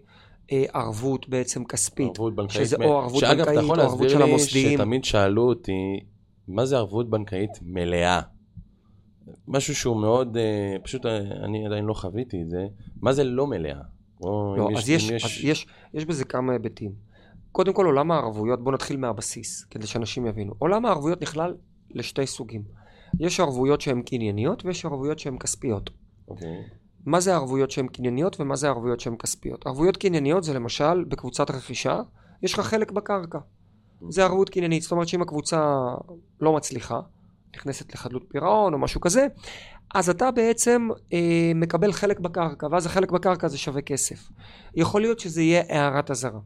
אה, 0.52 0.64
ערבות 0.74 1.28
בעצם 1.28 1.64
כספית. 1.64 2.06
ערבות 2.06 2.34
בנקאית. 2.34 2.66
שזה 2.66 2.76
או 2.84 2.98
ערבות 2.98 3.22
בנקאית 3.22 3.58
או 3.58 3.74
ערבות 3.74 4.10
של 4.10 4.22
המוסדיים. 4.22 4.28
שאגב, 4.28 4.28
אתה 4.28 4.32
יכול 4.32 4.56
להסביר 4.56 4.64
לי 4.64 4.74
שתמיד 4.76 5.04
שאלו 5.04 5.48
אותי, 5.48 6.00
מה 6.48 6.66
זה 6.66 6.76
ערבות 6.76 7.10
בנקאית 7.10 7.50
מלאה? 7.62 8.20
משהו 9.48 9.74
שהוא 9.74 9.96
מאוד, 9.96 10.36
פשוט 10.82 11.06
אני 11.44 11.66
עדיין 11.66 11.84
לא 11.84 11.94
חוויתי 11.94 12.42
את 12.42 12.50
זה, 12.50 12.66
מה 13.00 13.12
זה 13.12 13.24
לא 13.24 13.46
מלאה? 13.46 13.80
לא, 14.22 14.68
אז, 14.76 14.88
יש, 14.90 15.10
יש... 15.10 15.24
אז 15.24 15.30
יש, 15.44 15.66
יש 15.94 16.04
בזה 16.04 16.24
כמה 16.24 16.52
היבטים. 16.52 16.92
קודם 17.52 17.72
כל 17.72 17.86
עולם 17.86 18.10
הערבויות, 18.10 18.64
בואו 18.64 18.74
נתחיל 18.74 18.96
מהבסיס, 18.96 19.64
כדי 19.64 19.86
שאנשים 19.86 20.26
יבינו. 20.26 20.54
עולם 20.58 20.86
הערבויות 20.86 21.22
נכלל 21.22 21.54
לשתי 21.90 22.26
סוגים. 22.26 22.62
יש 23.20 23.40
ערבויות 23.40 23.80
שהן 23.80 24.02
קנייניות 24.02 24.64
ויש 24.64 24.84
ערבויות 24.84 25.18
שהן 25.18 25.38
כספיות. 25.38 25.90
אוקיי. 26.28 26.48
Okay. 26.48 26.74
מה 27.06 27.20
זה 27.20 27.34
ערבויות 27.34 27.70
שהן 27.70 27.86
קנייניות 27.86 28.40
ומה 28.40 28.56
זה 28.56 28.68
ערבויות 28.68 29.00
שהן 29.00 29.16
כספיות? 29.16 29.66
ערבויות 29.66 29.96
קנייניות 29.96 30.44
זה 30.44 30.54
למשל 30.54 31.04
בקבוצת 31.04 31.50
רכישה, 31.50 32.00
יש 32.42 32.54
לך 32.54 32.60
חלק 32.60 32.90
בקרקע. 32.90 33.38
זה 34.08 34.24
ערבות 34.24 34.50
קניינית, 34.50 34.82
זאת 34.82 34.92
אומרת 34.92 35.08
שאם 35.08 35.22
הקבוצה 35.22 35.76
לא 36.40 36.52
מצליחה, 36.56 37.00
נכנסת 37.56 37.94
לחדלות 37.94 38.24
פירעון 38.28 38.74
או 38.74 38.78
משהו 38.78 39.00
כזה, 39.00 39.26
אז 39.94 40.10
אתה 40.10 40.30
בעצם 40.30 40.88
אה, 41.12 41.52
מקבל 41.54 41.92
חלק 41.92 42.20
בקרקע, 42.20 42.66
ואז 42.70 42.86
החלק 42.86 43.10
בקרקע 43.10 43.48
זה 43.48 43.58
שווה 43.58 43.82
כסף. 43.82 44.28
יכול 44.74 45.00
להיות 45.00 45.20
שזה 45.20 45.42
יהיה 45.42 45.62
הערת 45.68 46.10
אזהרה. 46.10 46.40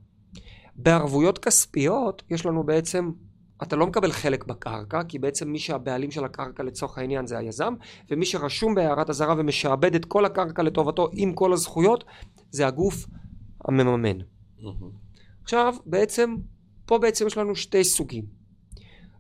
בערבויות 0.76 1.38
כספיות 1.38 2.22
יש 2.30 2.47
לנו 2.47 2.64
בעצם, 2.64 3.11
אתה 3.62 3.76
לא 3.76 3.86
מקבל 3.86 4.12
חלק 4.12 4.45
בקרקע, 4.45 5.03
כי 5.09 5.18
בעצם 5.18 5.49
מי 5.49 5.59
שהבעלים 5.59 6.11
של 6.11 6.24
הקרקע 6.24 6.62
לצורך 6.62 6.99
העניין 6.99 7.26
זה 7.26 7.38
היזם, 7.38 7.74
ומי 8.11 8.26
שרשום 8.26 8.74
בהערת 8.74 9.11
אזהרה 9.11 9.34
ומשעבד 9.38 9.95
את 9.95 10.05
כל 10.05 10.24
הקרקע 10.24 10.62
לטובתו 10.62 11.09
עם 11.12 11.32
כל 11.32 11.53
הזכויות, 11.53 12.05
זה 12.51 12.66
הגוף 12.66 13.07
המממן. 13.64 14.18
Mm-hmm. 14.20 14.84
עכשיו, 15.43 15.74
בעצם, 15.86 16.36
פה 16.86 16.99
בעצם 16.99 17.26
יש 17.26 17.36
לנו 17.36 17.57
שתי 17.57 17.84
סוגים. 17.84 18.24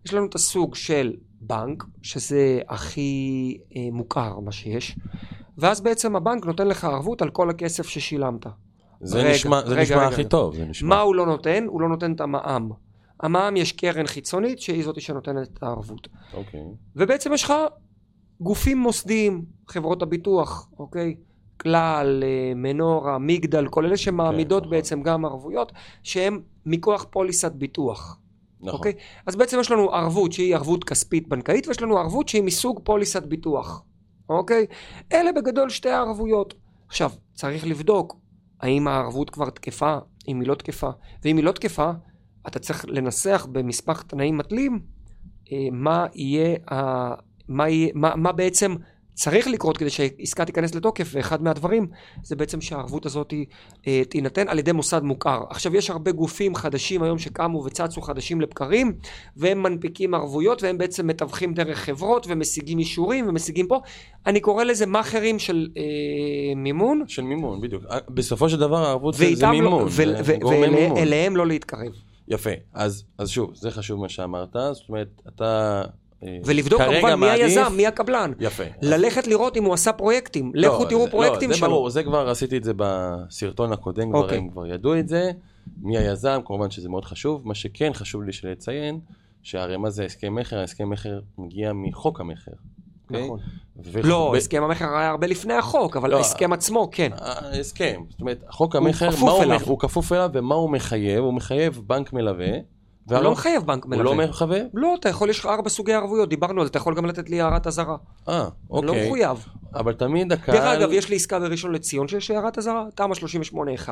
יש 0.04 0.14
לנו 0.14 0.26
את 0.26 0.34
הסוג 0.34 0.74
של 0.74 1.16
בנק, 1.40 1.84
שזה 2.02 2.60
הכי 2.68 3.58
אה, 3.76 3.88
מוכר 3.92 4.40
מה 4.40 4.52
שיש, 4.52 4.96
ואז 5.58 5.80
בעצם 5.80 6.16
הבנק 6.16 6.46
נותן 6.46 6.68
לך 6.68 6.84
ערבות 6.84 7.22
על 7.22 7.30
כל 7.30 7.50
הכסף 7.50 7.88
ששילמת. 7.88 8.46
זה 9.00 9.18
רגע, 9.18 9.30
נשמע, 9.30 9.60
זה 9.66 9.74
רגע, 9.74 9.82
נשמע 9.82 9.96
רגע, 9.96 10.06
הכי 10.06 10.20
רגע. 10.20 10.28
טוב, 10.28 10.56
זה 10.56 10.64
נשמע. 10.64 10.88
מה 10.88 11.00
הוא 11.00 11.14
לא 11.14 11.26
נותן? 11.26 11.64
הוא 11.68 11.80
לא 11.80 11.88
נותן 11.88 12.12
את 12.12 12.20
המע"מ. 12.20 12.70
המע"מ 13.20 13.56
יש 13.56 13.72
קרן 13.72 14.06
חיצונית 14.06 14.60
שהיא 14.60 14.84
זאת 14.84 15.00
שנותנת 15.00 15.48
את 15.52 15.62
הערבות. 15.62 16.08
אוקיי. 16.34 16.60
ובעצם 16.96 17.32
יש 17.32 17.44
לך 17.44 17.52
גופים 18.40 18.78
מוסדיים, 18.78 19.44
חברות 19.68 20.02
הביטוח, 20.02 20.68
אוקיי? 20.78 21.14
כלל, 21.56 22.22
אה, 22.26 22.52
מנורה, 22.54 23.18
מגדל, 23.18 23.68
כל 23.68 23.86
אלה 23.86 23.96
שמעמידות 23.96 24.64
כן, 24.64 24.70
בעצם 24.70 25.00
נכון. 25.00 25.12
גם 25.12 25.24
ערבויות, 25.24 25.72
שהן 26.02 26.40
מכוח 26.66 27.06
פוליסת 27.10 27.52
ביטוח. 27.52 28.19
נכון. 28.62 28.78
אוקיי? 28.78 28.92
אז 29.26 29.36
בעצם 29.36 29.60
יש 29.60 29.70
לנו 29.70 29.94
ערבות 29.94 30.32
שהיא 30.32 30.54
ערבות 30.54 30.84
כספית 30.84 31.28
בנקאית, 31.28 31.68
ויש 31.68 31.82
לנו 31.82 31.98
ערבות 31.98 32.28
שהיא 32.28 32.42
מסוג 32.42 32.80
פוליסת 32.84 33.22
ביטוח. 33.22 33.84
אוקיי? 34.28 34.66
אלה 35.12 35.32
בגדול 35.32 35.70
שתי 35.70 35.90
הערבויות. 35.90 36.54
עכשיו, 36.88 37.10
צריך 37.34 37.66
לבדוק 37.66 38.16
האם 38.60 38.88
הערבות 38.88 39.30
כבר 39.30 39.50
תקפה, 39.50 39.98
אם 40.28 40.40
היא 40.40 40.48
לא 40.48 40.54
תקפה, 40.54 40.90
ואם 41.24 41.36
היא 41.36 41.44
לא 41.44 41.52
תקפה, 41.52 41.90
אתה 42.48 42.58
צריך 42.58 42.84
לנסח 42.88 43.46
במסמך 43.52 44.02
תנאים 44.02 44.38
מתלים 44.38 44.80
אה, 45.52 45.68
מה 45.72 46.06
יהיה, 46.14 46.56
מה, 47.48 47.68
יהיה 47.68 47.92
מה, 47.94 48.16
מה 48.16 48.32
בעצם 48.32 48.74
צריך 49.14 49.48
לקרות 49.48 49.76
כדי 49.76 49.90
שהעסקה 49.90 50.44
תיכנס 50.44 50.74
לתוקף, 50.74 51.10
ואחד 51.12 51.42
מהדברים 51.42 51.86
זה 52.22 52.36
בעצם 52.36 52.60
שהערבות 52.60 53.06
הזאת 53.06 53.34
אה, 53.86 54.02
תינתן 54.08 54.48
על 54.48 54.58
ידי 54.58 54.72
מוסד 54.72 55.02
מוכר. 55.02 55.42
עכשיו 55.50 55.76
יש 55.76 55.90
הרבה 55.90 56.12
גופים 56.12 56.54
חדשים 56.54 57.02
היום 57.02 57.18
שקמו 57.18 57.64
וצצו 57.64 58.00
חדשים 58.00 58.40
לבקרים, 58.40 58.92
והם 59.36 59.62
מנפיקים 59.62 60.14
ערבויות 60.14 60.62
והם 60.62 60.78
בעצם 60.78 61.06
מתווכים 61.06 61.54
דרך 61.54 61.78
חברות 61.78 62.26
ומשיגים 62.28 62.78
אישורים 62.78 63.28
ומשיגים 63.28 63.66
פה. 63.66 63.80
אני 64.26 64.40
קורא 64.40 64.64
לזה 64.64 64.86
מאכערים 64.86 65.38
של 65.38 65.68
אה, 65.76 65.82
מימון. 66.56 67.04
של 67.08 67.22
מימון, 67.22 67.60
בדיוק. 67.60 67.84
אה, 67.90 67.98
בסופו 68.08 68.48
של 68.48 68.58
דבר 68.58 68.84
הערבות 68.84 69.14
זה, 69.14 69.34
זה 69.34 69.46
מימון, 69.46 69.88
לא, 70.02 70.50
מימון. 70.50 70.92
ואליהם 70.96 71.36
לא 71.36 71.46
להתקרב. 71.46 71.92
יפה, 72.28 72.50
אז, 72.74 73.04
אז 73.18 73.28
שוב, 73.28 73.54
זה 73.54 73.70
חשוב 73.70 74.00
מה 74.00 74.08
שאמרת, 74.08 74.56
זאת 74.72 74.88
אומרת, 74.88 75.22
אתה 75.28 75.82
ולבדוק 76.44 76.82
כמובן 76.82 77.14
מי 77.14 77.30
היזם, 77.30 77.72
מי 77.76 77.86
הקבלן. 77.86 78.32
יפה. 78.40 78.64
ללכת 78.82 79.26
לראות 79.26 79.56
אם 79.56 79.64
הוא 79.64 79.74
עשה 79.74 79.92
פרויקטים. 79.92 80.52
לא, 80.54 80.68
לכו 80.68 80.84
תראו 80.84 81.04
זה, 81.04 81.10
פרויקטים 81.10 81.50
לא, 81.50 81.56
שלו. 81.56 81.66
זה 81.66 81.70
ברור, 81.70 81.90
זה 81.90 82.02
כבר 82.02 82.28
עשיתי 82.28 82.56
את 82.56 82.64
זה 82.64 82.72
בסרטון 82.76 83.72
הקודם, 83.72 84.10
כבר, 84.10 84.22
אוקיי. 84.22 84.38
הם 84.38 84.48
כבר 84.48 84.66
ידעו 84.66 84.98
את 84.98 85.08
זה. 85.08 85.30
מי 85.82 85.98
היזם, 85.98 86.40
כמובן 86.44 86.70
שזה 86.70 86.88
מאוד 86.88 87.04
חשוב. 87.04 87.48
מה 87.48 87.54
שכן 87.54 87.92
חשוב 87.94 88.22
לי 88.22 88.30
לציין, 88.42 89.00
שהרי 89.42 89.76
מה 89.76 89.90
זה 89.90 90.04
הסכם 90.04 90.34
מכר? 90.34 90.58
הסכם 90.58 90.90
מכר 90.90 91.20
מגיע 91.38 91.72
מחוק 91.72 92.20
המכר. 92.20 92.52
אוקיי? 93.10 93.24
נכון. 93.24 93.38
ו... 93.84 94.02
לא, 94.02 94.30
ב... 94.32 94.36
הסכם 94.36 94.62
המכר 94.62 94.96
היה 94.96 95.10
הרבה 95.10 95.26
לפני 95.26 95.54
החוק, 95.54 95.96
אבל 95.96 96.10
לא, 96.10 96.16
ההסכם 96.16 96.52
עצמו, 96.52 96.88
כן. 96.92 97.10
ההסכם, 97.18 98.00
זאת 98.08 98.20
אומרת, 98.20 98.44
חוק 98.50 98.76
המכר, 98.76 99.06
הוא 99.06 99.14
כפוף 99.14 99.42
אליו. 99.42 99.60
הוא 99.64 99.78
כפוף 99.78 100.12
אליו, 100.12 100.30
ומה 100.32 100.54
הוא 100.54 100.70
מחייב? 100.70 101.24
הוא 101.24 101.34
מחייב 101.34 101.80
בנק 101.86 102.12
מלווה. 102.12 102.52
הוא 103.16 103.24
לא 103.24 103.32
מחייב 103.32 103.62
בנק 103.62 103.86
מלווה. 103.86 104.10
הוא 104.10 104.16
לא 104.16 104.28
מחייב? 104.28 104.66
לא, 104.74 104.94
אתה 105.00 105.08
יכול, 105.08 105.30
יש 105.30 105.38
לך 105.38 105.46
ארבע 105.46 105.68
סוגי 105.68 105.92
ערבויות, 105.92 106.28
דיברנו 106.28 106.60
על 106.60 106.66
זה, 106.66 106.70
אתה 106.70 106.78
יכול 106.78 106.94
גם 106.94 107.06
לתת 107.06 107.30
לי 107.30 107.40
הערת 107.40 107.66
אזהרה. 107.66 107.96
אה, 108.28 108.48
אוקיי. 108.70 108.88
לא 108.88 108.94
מחויב. 108.94 109.46
אבל 109.74 109.92
תמיד 109.92 110.32
הקהל... 110.32 110.56
דרך 110.56 110.64
אגב, 110.64 110.92
יש 110.92 111.08
לי 111.08 111.16
עסקה 111.16 111.40
בראשון 111.40 111.72
לציון 111.72 112.08
שיש 112.08 112.30
הערת 112.30 112.58
אזהרה, 112.58 112.84
תמ"א 112.94 113.14
38-1, 113.14 113.88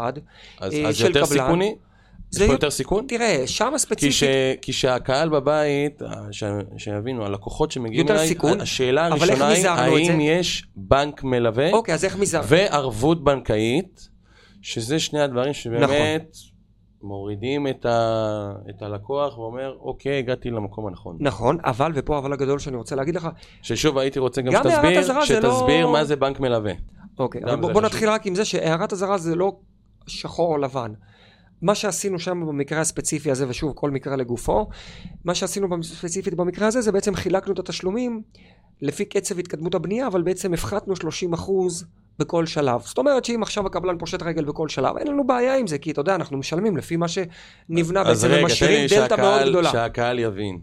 אז, 0.61 0.75
אה, 0.75 0.89
אז 0.89 1.01
יותר 1.01 1.25
קבלן. 1.25 1.27
סיכוני? 1.27 1.75
יש 2.33 2.43
פה 2.43 2.53
יותר 2.53 2.71
סיכון? 2.71 3.05
תראה, 3.09 3.43
שם 3.47 3.73
ספציפית... 3.77 4.09
כי, 4.09 4.13
ש... 4.13 4.25
כי 4.63 4.73
שהקהל 4.73 5.29
בבית, 5.29 6.03
אה, 6.03 6.09
ש... 6.31 6.45
שיבינו, 6.77 7.25
הלקוחות 7.25 7.71
שמגיעים 7.71 8.09
אליי, 8.09 8.29
סיכון, 8.29 8.61
השאלה 8.61 9.07
הראשונה 9.07 9.49
היא, 9.49 9.69
האם 9.69 10.21
יש 10.21 10.67
בנק 10.77 11.25
מלווה? 11.25 11.73
אוקיי, 11.73 11.95
אז 11.95 12.05
איך 12.05 12.17
מזרנו? 12.17 12.47
וערבות 12.49 13.25
בנקאית, 13.25 14.09
שזה 14.63 14.99
שני 14.99 15.21
הדברים 15.21 15.53
שבאמת... 15.53 16.29
נכון. 16.31 16.48
מורידים 17.03 17.67
את, 17.67 17.87
ה, 17.87 18.53
את 18.71 18.83
הלקוח 18.83 19.39
ואומר, 19.39 19.77
אוקיי, 19.81 20.19
הגעתי 20.19 20.51
למקום 20.51 20.87
הנכון. 20.87 21.17
נכון, 21.21 21.59
אבל, 21.65 21.93
ופה 21.95 22.19
אבל 22.19 22.33
הגדול 22.33 22.59
שאני 22.59 22.77
רוצה 22.77 22.97
להגיד 22.97 23.17
לך... 23.17 23.29
ששוב, 23.63 23.99
הייתי 23.99 24.19
רוצה 24.19 24.43
גם, 24.43 24.53
גם 24.53 24.63
שתסביר, 24.65 25.25
שתסביר 25.25 25.87
לא... 25.87 25.93
מה 25.93 26.05
זה 26.05 26.17
בנק 26.17 26.41
מלווה. 26.41 26.73
אוקיי, 27.19 27.41
אבל 27.45 27.57
בוא, 27.57 27.73
בוא 27.73 27.83
נתחיל 27.83 28.09
רק 28.09 28.27
עם 28.27 28.35
זה 28.35 28.45
שהערת 28.45 28.93
אזהרה 28.93 29.19
זה 29.19 29.35
לא 29.35 29.57
שחור 30.07 30.53
או 30.53 30.59
לבן. 30.59 30.93
מה 31.63 31.75
שעשינו 31.75 32.19
שם 32.19 32.47
במקרה 32.47 32.81
הספציפי 32.81 33.31
הזה, 33.31 33.49
ושוב, 33.49 33.73
כל 33.75 33.91
מקרה 33.91 34.17
לגופו, 34.17 34.69
מה 35.25 35.35
שעשינו 35.35 35.83
ספציפית 35.83 36.35
במקרה 36.35 36.67
הזה, 36.67 36.81
זה 36.81 36.93
בעצם 36.93 37.15
חילקנו 37.15 37.53
את 37.53 37.59
התשלומים 37.59 38.23
לפי 38.83 39.05
קצב 39.05 39.39
התקדמות 39.39 39.75
הבנייה, 39.75 40.07
אבל 40.07 40.23
בעצם 40.23 40.55
הפחתנו 40.55 40.97
30 40.97 41.33
אחוז 41.33 41.85
בכל 42.19 42.47
שלב. 42.47 42.81
זאת 42.81 42.99
אומרת 42.99 43.25
שאם 43.25 43.43
עכשיו 43.43 43.67
הקבלן 43.67 43.99
פושט 43.99 44.23
רגל 44.23 44.45
בכל 44.45 44.69
שלב, 44.69 44.97
אין 44.97 45.07
לנו 45.07 45.27
בעיה 45.27 45.57
עם 45.57 45.67
זה, 45.67 45.79
כי 45.79 45.91
אתה 45.91 46.01
יודע, 46.01 46.15
אנחנו 46.15 46.39
משלמים 46.39 46.77
לפי 46.77 46.97
מה 46.97 47.07
שנבנה 47.09 48.05
בעצם, 48.05 48.29
ומשאירים 48.33 48.87
דלתא 48.89 49.15
מאוד 49.15 49.49
גדולה. 49.49 49.71
שהקהל 49.71 50.19
יבין 50.19 50.61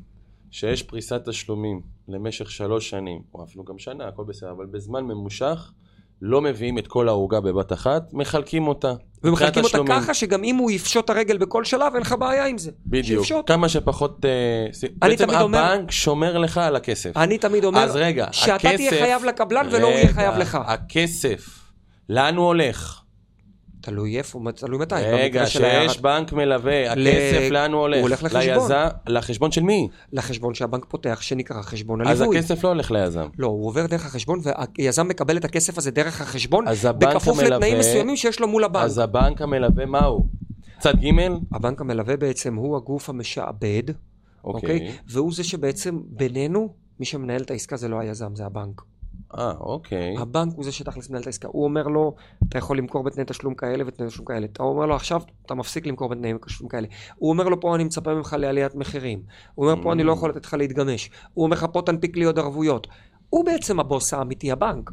שיש 0.51 0.83
פריסת 0.83 1.21
תשלומים 1.29 1.81
למשך 2.07 2.51
שלוש 2.51 2.89
שנים, 2.89 3.21
או 3.33 3.43
אפילו 3.43 3.63
גם 3.63 3.77
שנה, 3.77 4.07
הכל 4.07 4.23
בסדר, 4.23 4.51
אבל 4.51 4.65
בזמן 4.65 5.03
ממושך, 5.03 5.71
לא 6.21 6.41
מביאים 6.41 6.77
את 6.77 6.87
כל 6.87 7.09
העוגה 7.09 7.41
בבת 7.41 7.73
אחת, 7.73 8.03
מחלקים 8.13 8.67
אותה. 8.67 8.93
ומחלקים 9.23 9.63
אותה 9.63 9.77
ככה 9.87 10.13
שגם 10.13 10.43
אם 10.43 10.55
הוא 10.55 10.71
יפשוט 10.71 11.09
הרגל 11.09 11.37
בכל 11.37 11.63
שלב, 11.63 11.93
אין 11.93 12.01
לך 12.01 12.15
בעיה 12.19 12.45
עם 12.45 12.57
זה. 12.57 12.71
בדיוק. 12.85 13.25
שיפשוט. 13.25 13.47
כמה 13.47 13.69
שפחות... 13.69 14.25
Uh, 14.25 14.87
בעצם 14.97 15.29
הבנק 15.29 15.41
אומר, 15.41 15.81
שומר 15.89 16.37
לך 16.37 16.57
על 16.57 16.75
הכסף. 16.75 17.17
אני 17.17 17.37
תמיד 17.37 17.65
אומר, 17.65 17.83
אז 17.83 17.95
רגע, 17.95 18.27
שאתה 18.31 18.55
הכסף, 18.55 18.75
תהיה 18.75 18.89
חייב 18.91 19.25
לקבלן 19.25 19.67
ולא 19.71 19.87
הוא 19.87 19.93
יהיה 19.95 20.13
חייב 20.13 20.37
לך. 20.37 20.57
הכסף, 20.65 21.59
לאן 22.09 22.35
הוא 22.35 22.45
הולך? 22.45 23.01
תלוי 23.85 24.17
איפה, 24.17 24.39
תלוי 24.55 24.79
מתי. 24.79 24.95
רגע, 24.95 25.47
שיש 25.47 26.01
בנק 26.01 26.33
מלווה, 26.33 26.91
הכסף 26.91 27.47
לאן 27.51 27.73
הוא 27.73 27.81
הולך? 27.81 27.97
הוא 27.97 28.01
הולך 28.01 28.23
לחשבון. 28.23 28.71
לחשבון 29.07 29.51
של 29.51 29.63
מי? 29.63 29.87
לחשבון 30.13 30.53
שהבנק 30.53 30.85
פותח, 30.85 31.21
שנקרא 31.21 31.61
חשבון 31.61 32.01
הליווי. 32.01 32.37
אז 32.37 32.43
הכסף 32.43 32.63
לא 32.63 32.69
הולך 32.69 32.91
ליזם. 32.91 33.27
לא, 33.37 33.47
הוא 33.47 33.67
עובר 33.67 33.85
דרך 33.85 34.05
החשבון, 34.05 34.39
והיזם 34.77 35.07
מקבל 35.07 35.37
את 35.37 35.45
הכסף 35.45 35.77
הזה 35.77 35.91
דרך 35.91 36.21
החשבון, 36.21 36.65
בכפוף 36.97 37.39
לתנאים 37.39 37.79
מסוימים 37.79 38.17
שיש 38.17 38.39
לו 38.39 38.47
מול 38.47 38.63
הבנק. 38.63 38.83
אז 38.83 38.97
הבנק 38.97 39.41
המלווה, 39.41 39.85
מה 39.85 40.05
הוא? 40.05 40.25
צד 40.79 40.93
ג'? 40.99 41.09
הבנק 41.51 41.81
המלווה 41.81 42.17
בעצם 42.17 42.55
הוא 42.55 42.77
הגוף 42.77 43.09
המשעבד, 43.09 43.83
אוקיי? 44.43 44.73
אוקיי? 44.73 44.91
והוא 45.07 45.33
זה 45.33 45.43
שבעצם 45.43 45.99
בינינו, 46.09 46.73
מי 46.99 47.05
שמנהל 47.05 47.41
את 47.41 47.51
העסקה 47.51 47.77
זה 47.77 47.87
לא 47.87 47.99
היזם, 47.99 48.35
זה 48.35 48.45
הבנק. 48.45 48.81
אה, 49.37 49.51
אוקיי. 49.59 50.15
הבנק 50.17 50.53
הוא 50.55 50.63
זה 50.63 50.71
שתכלס 50.71 51.09
מנהל 51.09 51.21
את 51.21 51.27
העסקה. 51.27 51.47
הוא 51.47 51.63
אומר 51.63 51.87
לו, 51.87 52.15
אתה 52.49 52.57
יכול 52.57 52.77
למכור 52.77 53.03
בתנאי 53.03 53.25
תשלום 53.27 53.55
כאלה 53.55 53.83
ותנאי 53.87 54.07
תשלום 54.07 54.25
כאלה. 54.25 54.45
אתה 54.45 54.63
אומר 54.63 54.85
לו, 54.85 54.95
עכשיו 54.95 55.21
אתה 55.45 55.55
מפסיק 55.55 55.85
למכור 55.85 56.09
בתנאי 56.09 56.33
תשלום 56.45 56.69
כאלה. 56.69 56.87
הוא 57.15 57.29
אומר 57.29 57.49
לו, 57.49 57.59
פה 57.59 57.75
אני 57.75 57.83
מצפה 57.83 58.13
ממך 58.13 58.35
לעליית 58.39 58.75
מחירים. 58.75 59.21
הוא 59.55 59.69
אומר, 59.69 59.83
פה 59.83 59.93
אני 59.93 60.03
לא 60.03 60.11
יכול 60.11 60.29
לתת 60.29 60.45
לך 60.45 60.53
להתגמש. 60.53 61.09
הוא 61.33 61.45
אומר 61.45 61.57
לך, 61.57 61.65
פה 61.73 61.81
תנפיק 61.85 62.17
לי 62.17 62.25
עוד 62.25 62.39
ערבויות. 62.39 62.87
הוא 63.29 63.45
בעצם 63.45 63.79
הבוס 63.79 64.13
האמיתי, 64.13 64.51
הבנק. 64.51 64.91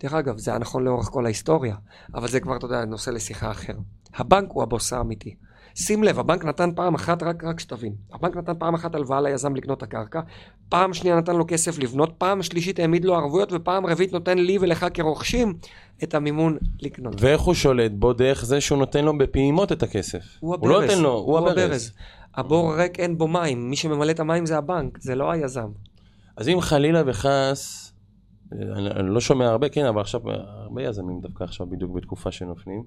דרך 0.00 0.14
אגב, 0.14 0.38
זה 0.38 0.50
היה 0.50 0.58
נכון 0.58 0.84
לאורך 0.84 1.06
כל 1.06 1.24
ההיסטוריה, 1.24 1.76
אבל 2.14 2.28
זה 2.28 2.40
כבר, 2.40 2.56
אתה 2.56 2.66
יודע, 2.66 2.84
נושא 2.84 3.10
לשיחה 3.10 3.50
אחר. 3.50 3.74
הבנק 4.14 4.50
הוא 4.50 4.62
הבוס 4.62 4.92
האמיתי. 4.92 5.34
שים 5.78 6.04
לב, 6.04 6.18
הבנק 6.18 6.44
נתן 6.44 6.70
פעם 6.74 6.94
אחת, 6.94 7.22
רק, 7.22 7.44
רק 7.44 7.60
שתבין, 7.60 7.94
הבנק 8.12 8.36
נתן 8.36 8.52
פעם 8.58 8.74
אחת 8.74 8.94
הלוואה 8.94 9.20
ליזם 9.20 9.54
לקנות 9.54 9.78
את 9.78 9.82
הקרקע, 9.82 10.20
פעם 10.68 10.94
שנייה 10.94 11.16
נתן 11.16 11.36
לו 11.36 11.44
כסף 11.48 11.78
לבנות, 11.78 12.14
פעם 12.18 12.42
שלישית 12.42 12.78
העמיד 12.78 13.04
לו 13.04 13.14
ערבויות, 13.14 13.52
ופעם 13.52 13.86
רביעית 13.86 14.12
נותן 14.12 14.38
לי 14.38 14.58
ולך 14.60 14.86
כרוכשים 14.94 15.54
את 16.02 16.14
המימון 16.14 16.56
לקנות. 16.80 17.14
ואיך 17.20 17.40
הוא 17.40 17.54
שולט 17.54 17.92
בו? 17.92 18.12
דרך 18.12 18.44
זה 18.44 18.60
שהוא 18.60 18.78
נותן 18.78 19.04
לו 19.04 19.18
בפעימות 19.18 19.72
את 19.72 19.82
הכסף. 19.82 20.24
הוא 20.40 20.54
הברז. 20.54 20.70
הוא 20.70 20.80
לא 20.80 20.86
נותן 20.86 20.98
לו, 21.02 21.12
הוא, 21.12 21.38
הוא 21.38 21.38
הברז. 21.38 21.58
הברז. 21.58 21.92
הבור 22.34 22.74
ריק 22.74 23.00
אין 23.00 23.18
בו 23.18 23.28
מים, 23.28 23.70
מי 23.70 23.76
שממלא 23.76 24.10
את 24.10 24.20
המים 24.20 24.46
זה 24.46 24.58
הבנק, 24.58 24.98
זה 25.00 25.14
לא 25.14 25.30
היזם. 25.30 25.68
אז 26.36 26.48
אם 26.48 26.60
חלילה 26.60 27.02
וחס, 27.06 27.92
אני, 28.52 28.90
אני 28.90 29.14
לא 29.14 29.20
שומע 29.20 29.48
הרבה, 29.48 29.68
כן, 29.68 29.84
אבל 29.86 30.00
עכשיו, 30.00 30.20
הרבה 30.30 30.82
יזמים 30.82 31.20
דווקא 31.20 31.44
עכשיו 31.44 31.66
בדיוק 31.66 31.92
בתקופה 31.92 32.32
שנופלים, 32.32 32.82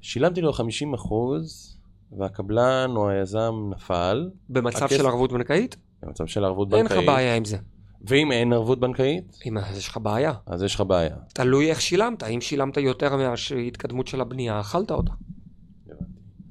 שילמתי 0.00 0.40
לו 0.40 0.52
50 0.52 0.94
אחוז, 0.94 1.75
והקבלן 2.12 2.90
או 2.96 3.08
היזם 3.08 3.70
נפל. 3.70 4.30
במצב 4.48 4.84
הכס... 4.84 4.96
של 4.96 5.06
ערבות 5.06 5.32
בנקאית? 5.32 5.76
במצב 6.02 6.26
של 6.26 6.44
ערבות 6.44 6.68
בנקאית. 6.68 6.90
אין 6.92 6.98
לך 6.98 7.06
בעיה 7.06 7.36
עם 7.36 7.44
זה. 7.44 7.56
ואם 8.02 8.32
אין 8.32 8.52
ערבות 8.52 8.80
בנקאית? 8.80 9.38
אם 9.46 9.58
אז 9.58 9.78
יש 9.78 9.88
לך 9.88 9.96
בעיה. 10.02 10.32
אז 10.46 10.62
יש 10.62 10.74
לך 10.74 10.80
בעיה. 10.80 11.16
תלוי 11.34 11.70
איך 11.70 11.80
שילמת, 11.80 12.22
אם 12.22 12.40
שילמת 12.40 12.76
יותר 12.76 13.16
מההתקדמות 13.16 14.06
של 14.06 14.20
הבנייה, 14.20 14.60
אכלת 14.60 14.90
אותה. 14.90 15.12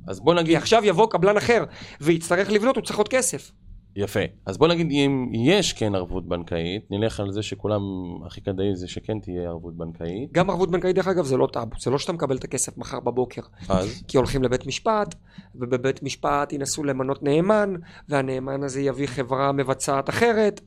אז 0.08 0.20
בוא 0.20 0.34
נגיד... 0.34 0.58
עכשיו 0.58 0.86
יבוא 0.86 1.10
קבלן 1.10 1.38
אחר 1.38 1.64
ויצטרך 2.02 2.52
לבנות, 2.52 2.76
הוא 2.76 2.84
צריך 2.84 2.98
עוד 2.98 3.08
כסף. 3.08 3.52
יפה. 3.96 4.20
אז 4.46 4.58
בוא 4.58 4.68
נגיד 4.68 4.92
אם 4.92 5.30
יש 5.34 5.74
כן 5.74 5.96
ערבות 5.96 6.28
בנקאית, 6.28 6.92
נלך 6.92 7.20
על 7.20 7.32
זה 7.32 7.44
שכולם, 7.44 7.82
הכי 8.26 8.42
כדאי 8.42 8.76
זה 8.76 8.88
שכן 8.88 9.20
תהיה 9.20 9.50
ערבות 9.50 9.78
בנקאית. 9.78 10.32
גם 10.32 10.50
ערבות 10.50 10.72
בנקאית 10.72 10.96
דרך 10.96 11.08
אגב 11.08 11.26
זה 11.26 11.38
לא 11.38 11.48
טאבו, 11.54 11.76
זה 11.80 11.92
לא 11.92 11.98
שאתה 11.98 12.14
מקבל 12.14 12.38
את 12.38 12.44
הכסף 12.44 12.78
מחר 12.78 13.00
בבוקר. 13.00 13.42
אז? 13.70 14.02
כי 14.08 14.18
הולכים 14.18 14.44
לבית 14.44 14.68
משפט, 14.68 15.16
ובבית 15.56 16.04
משפט 16.04 16.54
ינסו 16.54 16.84
למנות 16.84 17.24
נאמן, 17.24 17.74
והנאמן 18.10 18.64
הזה 18.64 18.82
יביא 18.82 19.08
חברה 19.08 19.52
מבצעת 19.52 20.10
אחרת, 20.10 20.62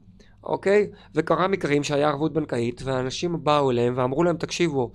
אוקיי? 0.44 0.86
וקרה 1.14 1.48
מקרים 1.48 1.84
שהיה 1.84 2.08
ערבות 2.08 2.32
בנקאית, 2.32 2.82
ואנשים 2.84 3.44
באו 3.44 3.70
אליהם 3.70 3.94
ואמרו 3.96 4.24
להם, 4.24 4.36
תקשיבו, 4.36 4.92